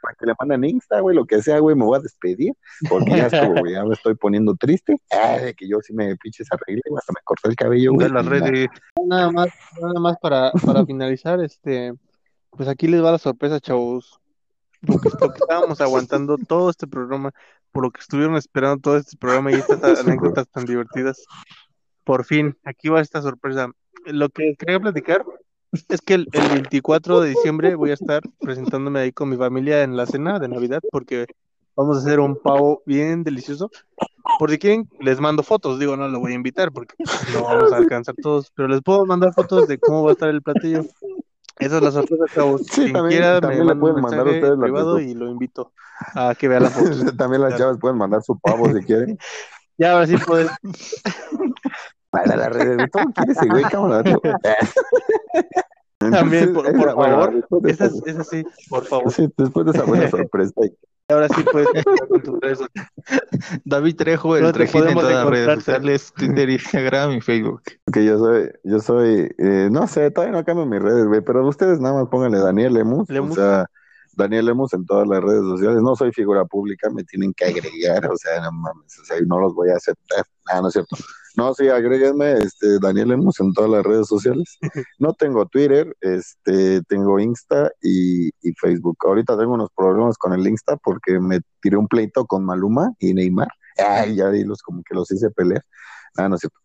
para 0.00 0.14
que 0.14 0.26
le 0.26 0.34
manden 0.38 0.64
Insta, 0.64 1.00
güey, 1.00 1.16
lo 1.16 1.24
que 1.24 1.42
sea, 1.42 1.58
güey, 1.58 1.76
me 1.76 1.84
voy 1.84 1.98
a 1.98 2.02
despedir, 2.02 2.54
porque 2.88 3.10
ya 3.10 3.26
estuvo, 3.26 3.60
güey, 3.60 3.72
ya 3.74 3.84
me 3.84 3.94
estoy 3.94 4.14
poniendo 4.14 4.54
triste, 4.54 4.96
ah, 5.10 5.38
de 5.38 5.54
que 5.54 5.68
yo 5.68 5.78
sí 5.80 5.92
me 5.92 6.16
pinches 6.16 6.48
arreglé, 6.50 6.82
hasta 6.96 7.12
me 7.12 7.22
corté 7.24 7.48
el 7.48 7.56
cabello, 7.56 7.92
güey. 7.92 8.08
las 8.08 8.26
redes. 8.26 8.68
Nada 9.06 9.30
más, 9.30 9.48
nada 9.80 10.00
más 10.00 10.16
para, 10.20 10.52
para 10.64 10.84
finalizar, 10.84 11.42
este, 11.42 11.92
pues 12.50 12.68
aquí 12.68 12.86
les 12.86 13.02
va 13.02 13.12
la 13.12 13.18
sorpresa, 13.18 13.60
chavos. 13.60 14.20
Lo 14.82 14.98
que, 14.98 15.08
estábamos 15.08 15.80
aguantando 15.80 16.36
todo 16.36 16.70
este 16.70 16.86
programa, 16.86 17.32
por 17.70 17.84
lo 17.84 17.90
que 17.90 18.00
estuvieron 18.00 18.36
esperando 18.36 18.78
todo 18.78 18.96
este 18.96 19.16
programa 19.16 19.52
y 19.52 19.54
estas 19.54 20.00
anécdotas 20.06 20.48
tan 20.48 20.64
divertidas. 20.64 21.24
Por 22.04 22.24
fin, 22.24 22.56
aquí 22.64 22.88
va 22.88 23.00
esta 23.00 23.22
sorpresa. 23.22 23.70
Lo 24.06 24.28
que 24.28 24.56
quería 24.58 24.80
platicar 24.80 25.24
es 25.88 26.00
que 26.02 26.14
el, 26.14 26.28
24 26.32 27.20
de 27.20 27.30
diciembre 27.30 27.74
voy 27.74 27.90
a 27.90 27.94
estar 27.94 28.22
presentándome 28.40 29.00
ahí 29.00 29.12
con 29.12 29.28
mi 29.28 29.36
familia 29.36 29.82
en 29.82 29.96
la 29.96 30.06
cena 30.06 30.38
de 30.38 30.48
Navidad 30.48 30.80
porque 30.90 31.26
vamos 31.74 31.96
a 31.96 32.00
hacer 32.00 32.20
un 32.20 32.36
pavo 32.36 32.82
bien 32.84 33.24
delicioso. 33.24 33.70
Por 34.38 34.50
si 34.50 34.58
quieren, 34.58 34.88
les 35.00 35.20
mando 35.20 35.42
fotos. 35.42 35.78
Digo, 35.78 35.96
no 35.96 36.08
lo 36.08 36.20
voy 36.20 36.32
a 36.32 36.36
invitar 36.36 36.72
porque 36.72 36.94
no 37.32 37.44
vamos 37.44 37.72
a 37.72 37.76
alcanzar 37.76 38.14
todos, 38.22 38.52
pero 38.54 38.68
les 38.68 38.82
puedo 38.82 39.06
mandar 39.06 39.32
fotos 39.32 39.66
de 39.66 39.78
cómo 39.78 40.04
va 40.04 40.10
a 40.10 40.12
estar 40.12 40.28
el 40.28 40.42
platillo. 40.42 40.84
Esa 41.58 41.76
es 41.76 41.82
la 41.82 41.90
sorpresa, 41.90 42.24
chavos. 42.34 42.62
Sí, 42.66 42.82
Quien 42.82 42.92
también, 42.92 43.20
quiera, 43.20 43.40
también 43.40 43.66
me 43.66 43.74
le 43.74 43.80
pueden 43.80 44.00
mandar 44.00 44.26
ustedes 44.26 44.58
privado 44.58 45.00
y 45.00 45.14
lo 45.14 45.28
invito 45.28 45.72
a 46.14 46.34
que 46.34 46.48
vea 46.48 46.60
la 46.60 46.70
foto. 46.70 46.90
también 47.16 47.42
las 47.42 47.56
chavas 47.56 47.78
pueden 47.78 47.98
mandar 47.98 48.22
su 48.22 48.38
pavo 48.38 48.72
si 48.72 48.84
quieren. 48.84 49.18
Ya, 49.78 49.92
ahora 49.92 50.06
sí 50.06 50.16
pueden. 50.18 50.48
Para 52.10 52.36
la 52.36 52.48
red, 52.50 52.90
¿cómo 52.90 53.12
quieres 53.12 53.38
ese 53.38 53.48
güey, 53.48 53.64
cabrón? 53.64 54.04
También, 56.12 56.52
por, 56.54 56.64
por 56.72 56.94
favor, 56.94 57.44
esa, 57.66 57.90
esa 58.06 58.24
sí, 58.24 58.44
por 58.68 58.84
favor. 58.84 59.12
Sí, 59.12 59.28
después 59.36 59.66
de 59.66 59.72
esa 59.72 59.84
buena 59.84 60.08
sorpresa. 60.10 60.52
Ahora 61.08 61.28
sí 61.28 61.42
puedes 61.50 61.68
con 62.08 62.22
tus 62.22 62.40
redes 62.40 62.58
David 63.64 63.96
Trejo, 63.96 64.36
el 64.36 64.52
Trejín 64.52 64.88
en 64.88 64.94
todas 64.94 65.12
las 65.12 65.26
redes 65.26 65.54
sociales, 65.56 66.12
Twitter, 66.16 66.48
Instagram 66.48 67.12
y 67.12 67.20
Facebook. 67.20 67.62
Que 67.92 68.04
yo 68.04 68.18
soy, 68.18 68.50
yo 68.64 68.78
soy, 68.78 69.34
eh, 69.36 69.68
no 69.70 69.86
sé, 69.88 70.10
todavía 70.10 70.38
no 70.38 70.44
cambio 70.44 70.64
mis 70.64 70.80
redes, 70.80 71.06
güey, 71.06 71.20
pero 71.20 71.46
ustedes 71.46 71.80
nada 71.80 72.00
más 72.00 72.08
pónganle 72.08 72.38
Daniel 72.38 72.74
Lemus, 72.74 73.10
Lemus. 73.10 73.32
o 73.32 73.34
sea, 73.34 73.66
Daniel 74.14 74.46
Lemus 74.46 74.72
en 74.74 74.86
todas 74.86 75.06
las 75.08 75.22
redes 75.22 75.42
sociales. 75.42 75.82
No 75.82 75.96
soy 75.96 76.12
figura 76.12 76.44
pública, 76.44 76.88
me 76.90 77.04
tienen 77.04 77.34
que 77.34 77.46
agregar, 77.46 78.06
o 78.10 78.16
sea, 78.16 78.40
no 78.40 78.52
mames, 78.52 78.98
o 78.98 79.04
sea, 79.04 79.16
no 79.26 79.40
los 79.40 79.54
voy 79.54 79.70
a 79.70 79.76
aceptar. 79.76 80.24
Ah, 80.46 80.60
no 80.60 80.68
es 80.68 80.72
cierto. 80.72 80.96
No, 81.36 81.54
sí, 81.54 81.68
agréguenme, 81.68 82.32
este, 82.34 82.78
Daniel 82.78 83.08
Lemus 83.08 83.40
en 83.40 83.54
todas 83.54 83.70
las 83.70 83.84
redes 83.84 84.06
sociales. 84.06 84.58
No 84.98 85.14
tengo 85.14 85.46
Twitter, 85.46 85.96
este, 86.00 86.82
tengo 86.82 87.18
Insta 87.18 87.70
y, 87.80 88.28
y, 88.42 88.52
Facebook. 88.60 88.98
Ahorita 89.06 89.38
tengo 89.38 89.54
unos 89.54 89.70
problemas 89.74 90.18
con 90.18 90.34
el 90.34 90.46
Insta 90.46 90.76
porque 90.76 91.18
me 91.18 91.40
tiré 91.60 91.76
un 91.76 91.88
pleito 91.88 92.26
con 92.26 92.44
Maluma 92.44 92.92
y 92.98 93.14
Neymar. 93.14 93.48
Ay, 93.78 94.16
ya 94.16 94.30
di 94.30 94.44
los 94.44 94.62
como 94.62 94.82
que 94.82 94.94
los 94.94 95.10
hice 95.10 95.30
pelear. 95.30 95.64
Ah, 96.16 96.28
no 96.28 96.34
es 96.34 96.40
cierto. 96.42 96.58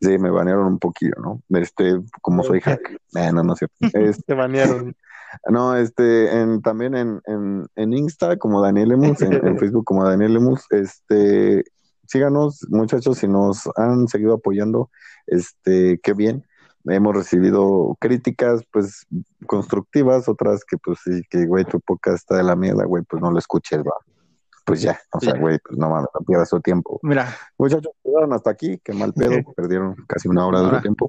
Sí, 0.00 0.18
me 0.18 0.30
banearon 0.30 0.66
un 0.66 0.78
poquillo, 0.78 1.14
¿no? 1.20 1.42
Este, 1.58 2.00
como 2.20 2.42
soy 2.42 2.60
hack. 2.60 2.96
Ah, 3.14 3.32
no, 3.32 3.42
no 3.42 3.54
es 3.54 3.58
cierto. 3.60 3.76
Este, 3.98 4.34
banearon. 4.34 4.94
No, 5.48 5.74
este, 5.74 6.42
en, 6.42 6.60
también 6.60 6.94
en, 6.94 7.22
en, 7.24 7.66
en 7.76 7.92
Insta 7.94 8.36
como 8.36 8.60
Daniel 8.60 8.90
Lemus, 8.90 9.22
en, 9.22 9.32
en, 9.32 9.58
Facebook 9.58 9.86
como 9.86 10.04
Daniel 10.04 10.34
Lemus, 10.34 10.66
este, 10.68 11.64
síganos, 12.12 12.66
muchachos, 12.68 13.18
si 13.18 13.26
nos 13.26 13.68
han 13.76 14.06
seguido 14.06 14.34
apoyando, 14.34 14.90
este, 15.26 15.98
qué 16.02 16.12
bien. 16.12 16.46
Hemos 16.84 17.14
recibido 17.14 17.96
críticas, 18.00 18.62
pues, 18.70 19.06
constructivas, 19.46 20.28
otras 20.28 20.64
que, 20.64 20.76
pues, 20.76 20.98
sí, 21.02 21.22
que, 21.30 21.46
güey, 21.46 21.64
tu 21.64 21.80
poca 21.80 22.12
está 22.12 22.36
de 22.36 22.42
la 22.42 22.54
mierda, 22.54 22.84
güey, 22.84 23.02
pues 23.04 23.22
no 23.22 23.30
lo 23.30 23.38
escuches, 23.38 23.78
va. 23.80 23.94
Pues 24.64 24.80
ya, 24.82 25.00
o 25.12 25.18
sea, 25.18 25.34
güey, 25.34 25.58
pues 25.64 25.76
no 25.76 25.88
mames, 25.88 26.08
no 26.14 26.24
pierdas 26.24 26.48
su 26.48 26.60
tiempo. 26.60 27.00
Mira. 27.02 27.34
Muchachos, 27.58 27.92
quedaron 28.04 28.32
hasta 28.32 28.50
aquí, 28.50 28.78
qué 28.84 28.92
mal 28.92 29.12
pedo, 29.12 29.42
perdieron 29.56 29.96
casi 30.06 30.28
una 30.28 30.46
hora 30.46 30.62
de 30.62 30.70
su 30.70 30.80
tiempo. 30.82 31.08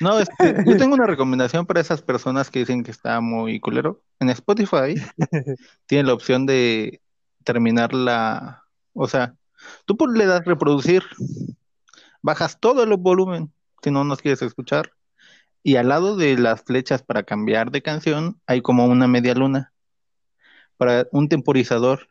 No, 0.00 0.18
yo 0.66 0.76
tengo 0.78 0.94
una 0.94 1.06
recomendación 1.06 1.66
para 1.66 1.80
esas 1.80 2.00
personas 2.00 2.50
que 2.50 2.60
dicen 2.60 2.82
que 2.82 2.92
está 2.92 3.20
muy 3.20 3.60
culero. 3.60 4.00
En 4.20 4.30
Spotify 4.30 4.94
tiene 5.86 6.04
la 6.04 6.14
opción 6.14 6.46
de 6.46 7.02
terminar 7.44 7.92
la, 7.92 8.64
o 8.94 9.06
sea, 9.06 9.34
Tú 9.84 9.96
le 10.06 10.26
das 10.26 10.44
reproducir, 10.44 11.04
bajas 12.22 12.60
todo 12.60 12.82
el 12.82 12.96
volumen 12.96 13.52
si 13.82 13.90
no 13.90 14.04
nos 14.04 14.20
quieres 14.20 14.42
escuchar. 14.42 14.92
Y 15.62 15.76
al 15.76 15.88
lado 15.88 16.16
de 16.16 16.38
las 16.38 16.62
flechas 16.62 17.02
para 17.02 17.24
cambiar 17.24 17.70
de 17.70 17.82
canción 17.82 18.40
hay 18.46 18.62
como 18.62 18.86
una 18.86 19.08
media 19.08 19.34
luna 19.34 19.72
para 20.76 21.06
un 21.12 21.28
temporizador 21.28 22.06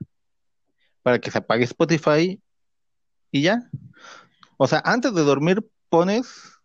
para 1.04 1.20
que 1.20 1.32
se 1.32 1.38
apague 1.38 1.64
Spotify 1.64 2.42
y 3.32 3.42
ya. 3.42 3.70
O 4.58 4.68
sea, 4.68 4.82
antes 4.86 5.14
de 5.14 5.24
dormir 5.24 5.66
pones 5.90 6.60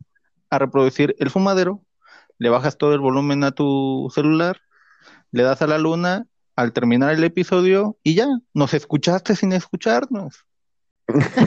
a 0.49 0.59
reproducir 0.59 1.15
el 1.19 1.31
fumadero, 1.31 1.85
le 2.39 2.49
bajas 2.49 2.79
todo 2.79 2.95
el 2.95 3.01
volumen 3.01 3.45
a 3.45 3.53
tu 3.53 4.11
celular, 4.15 4.61
le 5.31 5.43
das 5.43 5.63
a 5.63 5.67
la 5.67 5.79
luna 5.79 6.27
al 6.57 6.73
terminar 6.73 7.13
el 7.13 7.25
episodio 7.25 7.99
y 8.03 8.15
ya, 8.15 8.27
nos 8.55 8.75
escuchaste 8.75 9.37
sin 9.37 9.53
escucharnos. 9.53 10.45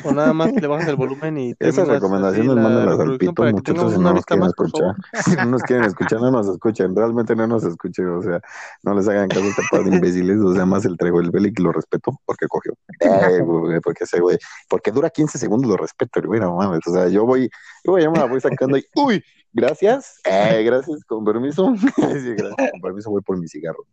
O 0.04 0.12
nada 0.14 0.34
más 0.34 0.54
le 0.54 0.68
bajas 0.68 0.88
el 0.88 0.96
volumen 0.96 1.38
y 1.38 1.56
Esas 1.60 1.88
recomendaciones 1.88 2.56
mándenlas 2.56 3.00
al 3.00 3.18
pito, 3.18 3.44
muchachos, 3.44 3.94
si 3.94 4.00
no 4.00 4.14
nos 4.14 4.26
quieren 4.26 4.46
escuchar. 4.46 4.96
Si 5.26 5.36
no 5.36 5.46
nos 5.46 5.64
quieren 5.64 5.86
escuchar, 5.86 6.22
no 6.22 6.32
nos 6.32 6.48
escuchen. 6.48 6.96
Realmente 6.96 7.36
no 7.36 7.48
nos 7.48 7.64
escuchen. 7.64 8.08
O 8.10 8.22
sea, 8.22 8.42
no 8.84 8.94
les 8.94 9.08
hagan 9.08 9.30
caso 9.30 9.44
a 9.44 9.48
este 9.48 9.62
par 9.72 9.84
de 9.84 9.96
imbéciles. 9.96 10.40
O 10.40 10.54
sea, 10.54 10.66
más 10.66 10.86
el 10.86 10.98
traigo 10.98 11.20
el 11.20 11.32
Belic 11.32 11.60
lo 11.60 11.72
respeto 11.72 12.12
porque 12.26 12.48
cogió. 12.48 12.74
Eh, 13.00 13.42
porque 13.84 14.04
ese 14.04 14.20
güey, 14.20 14.38
porque 14.70 14.92
dura 14.92 15.10
15 15.10 15.38
segundos 15.38 15.70
lo 15.70 15.78
respeto, 15.78 16.22
güey, 16.22 16.40
no 16.40 16.56
mames. 16.56 16.80
O 16.88 16.94
sea, 16.94 17.08
yo 17.08 17.26
voy, 17.26 17.50
yo 17.84 17.92
voy, 17.92 18.08
me 18.08 18.20
la 18.20 18.26
voy 18.26 18.42
sacando 18.42 18.78
y, 18.78 18.86
uy, 18.96 19.24
gracias, 19.52 20.20
eh, 20.26 20.64
gracias, 20.64 21.04
con 21.06 21.24
permiso. 21.24 21.74
sí, 21.96 22.34
gracias, 22.36 22.72
con 22.72 22.82
permiso 22.82 23.10
voy 23.10 23.22
por 23.22 23.38
mi 23.38 23.48
cigarro. 23.48 23.86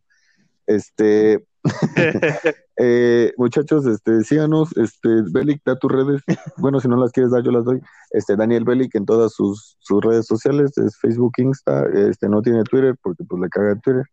Este, 0.70 1.44
eh, 2.76 3.32
muchachos, 3.36 3.84
este, 3.86 4.22
síganos, 4.22 4.76
este, 4.76 5.08
Belic, 5.32 5.62
da 5.64 5.76
tus 5.76 5.90
redes. 5.90 6.22
Bueno, 6.56 6.78
si 6.80 6.88
no 6.88 6.96
las 6.96 7.10
quieres 7.10 7.32
dar, 7.32 7.42
yo 7.42 7.50
las 7.50 7.64
doy. 7.64 7.80
Este, 8.12 8.36
Daniel 8.36 8.64
Belic 8.64 8.94
en 8.94 9.04
todas 9.04 9.32
sus, 9.32 9.76
sus 9.80 10.00
redes 10.02 10.26
sociales, 10.26 10.78
es 10.78 10.96
Facebook, 10.98 11.32
Insta, 11.38 11.86
este, 11.92 12.28
no 12.28 12.40
tiene 12.42 12.62
Twitter 12.64 12.94
porque 13.02 13.24
pues 13.24 13.42
le 13.42 13.48
caga 13.48 13.74
Twitter. 13.76 14.04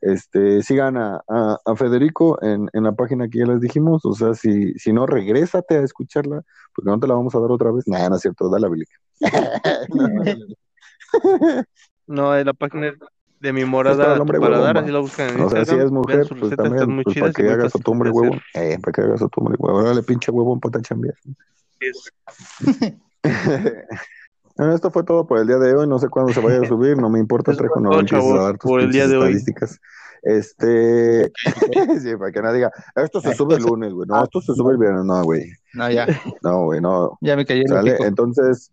Este, 0.00 0.62
sigan 0.62 0.96
a, 0.96 1.20
a, 1.26 1.74
Federico 1.74 2.40
en, 2.40 2.70
en, 2.72 2.84
la 2.84 2.92
página 2.92 3.28
que 3.28 3.40
ya 3.40 3.46
les 3.46 3.60
dijimos. 3.60 4.04
O 4.04 4.14
sea, 4.14 4.34
si, 4.34 4.72
si 4.74 4.92
no, 4.92 5.06
regrésate 5.06 5.76
a 5.76 5.82
escucharla, 5.82 6.42
porque 6.72 6.90
no 6.90 7.00
te 7.00 7.08
la 7.08 7.14
vamos 7.14 7.34
a 7.34 7.40
dar 7.40 7.50
otra 7.50 7.72
vez. 7.72 7.88
Nada, 7.88 8.08
no 8.08 8.14
es 8.14 8.22
cierto, 8.22 8.48
dale 8.48 8.68
a 8.68 8.70
no, 12.06 12.44
la 12.44 12.52
página 12.52 12.92
de 13.40 13.52
mi 13.52 13.64
morada 13.64 14.24
para 14.24 14.58
dar, 14.58 14.78
así 14.78 14.90
lo 14.90 15.02
buscan 15.02 15.30
en 15.30 15.40
O 15.40 15.50
sea, 15.50 15.64
si 15.64 15.76
es 15.76 15.90
mujer, 15.90 16.26
pues 16.38 16.56
también, 16.56 17.02
pues, 17.02 17.18
para 17.18 17.32
que 17.32 17.48
hagas 17.48 17.74
a 17.74 17.78
tu 17.78 17.90
hombre 17.92 18.10
huevo. 18.10 18.36
Eh, 18.54 18.78
para 18.82 18.92
que 18.92 19.00
hagas 19.02 19.22
a 19.22 19.28
tu 19.28 19.40
hombre 19.40 19.56
huevo. 19.58 19.82
Dale 19.82 20.02
pinche 20.02 20.30
huevón 20.30 20.60
para 20.60 20.82
chambear. 20.82 21.14
bueno, 24.56 24.74
esto 24.74 24.90
fue 24.90 25.04
todo 25.04 25.26
por 25.26 25.38
el 25.38 25.46
día 25.46 25.58
de 25.58 25.74
hoy. 25.74 25.86
No 25.86 25.98
sé 25.98 26.08
cuándo 26.08 26.32
se 26.32 26.40
vaya 26.40 26.60
a 26.60 26.66
subir, 26.66 26.96
no 26.96 27.08
me 27.08 27.20
importa, 27.20 27.54
Trejo, 27.54 27.80
no 27.80 27.98
empieces 27.98 28.32
a 28.32 28.42
dar 28.42 28.58
tus 28.58 28.82
el 28.82 28.90
día 28.90 29.06
de 29.06 29.14
estadísticas. 29.14 29.80
Este, 30.22 31.30
sí, 32.02 32.16
para 32.16 32.32
que 32.32 32.42
nadie 32.42 32.56
diga, 32.56 32.72
esto 32.96 33.20
se 33.20 33.34
sube 33.34 33.54
el 33.54 33.62
lunes, 33.62 33.92
güey. 33.92 34.08
No, 34.08 34.24
esto 34.24 34.40
se 34.40 34.54
sube 34.54 34.72
el 34.72 34.78
viernes, 34.78 35.04
no, 35.04 35.22
güey. 35.22 35.52
No, 35.74 35.88
ya. 35.90 36.06
No, 36.42 36.64
güey, 36.64 36.80
no. 36.80 37.18
Ya 37.20 37.36
me 37.36 37.46
cayó 37.46 37.62
¿Sale? 37.68 37.96
Entonces, 38.00 38.72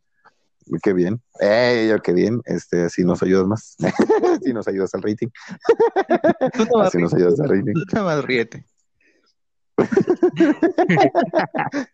qué 0.82 0.93
bien. 0.93 1.22
Eh, 1.39 1.88
yo 1.89 2.01
qué 2.01 2.13
bien. 2.13 2.41
Este, 2.45 2.84
así 2.84 3.03
nos 3.03 3.22
ayudas 3.24 3.47
más. 3.47 3.76
así 4.39 4.53
nos 4.53 4.68
ayudas 4.68 4.93
al 4.93 5.01
rating. 5.01 5.28
así 6.82 6.97
nos 6.97 7.13
ayudas 7.13 7.39
al 7.39 7.49
rating. 7.49 7.74
Tú 7.74 7.97
más 7.97 8.26
ríete. 8.26 8.66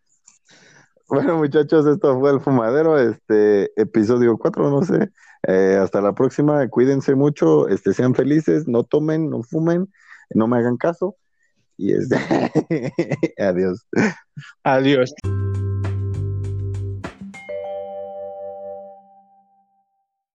bueno, 1.08 1.38
muchachos, 1.38 1.88
esto 1.88 2.20
fue 2.20 2.32
el 2.32 2.40
fumadero, 2.40 3.00
este 3.00 3.72
episodio 3.80 4.38
4, 4.38 4.70
no 4.70 4.84
sé. 4.84 5.10
Eh, 5.48 5.78
hasta 5.82 6.02
la 6.02 6.14
próxima, 6.14 6.68
cuídense 6.70 7.16
mucho, 7.16 7.68
este, 7.68 7.94
sean 7.94 8.14
felices, 8.14 8.68
no 8.68 8.84
tomen, 8.84 9.30
no 9.30 9.42
fumen, 9.42 9.92
no 10.36 10.48
me 10.48 10.58
hagan 10.58 10.78
caso. 10.78 11.16
Y 11.78 11.94
este, 11.94 12.16
adiós. 13.40 13.88
Adiós. 14.64 15.14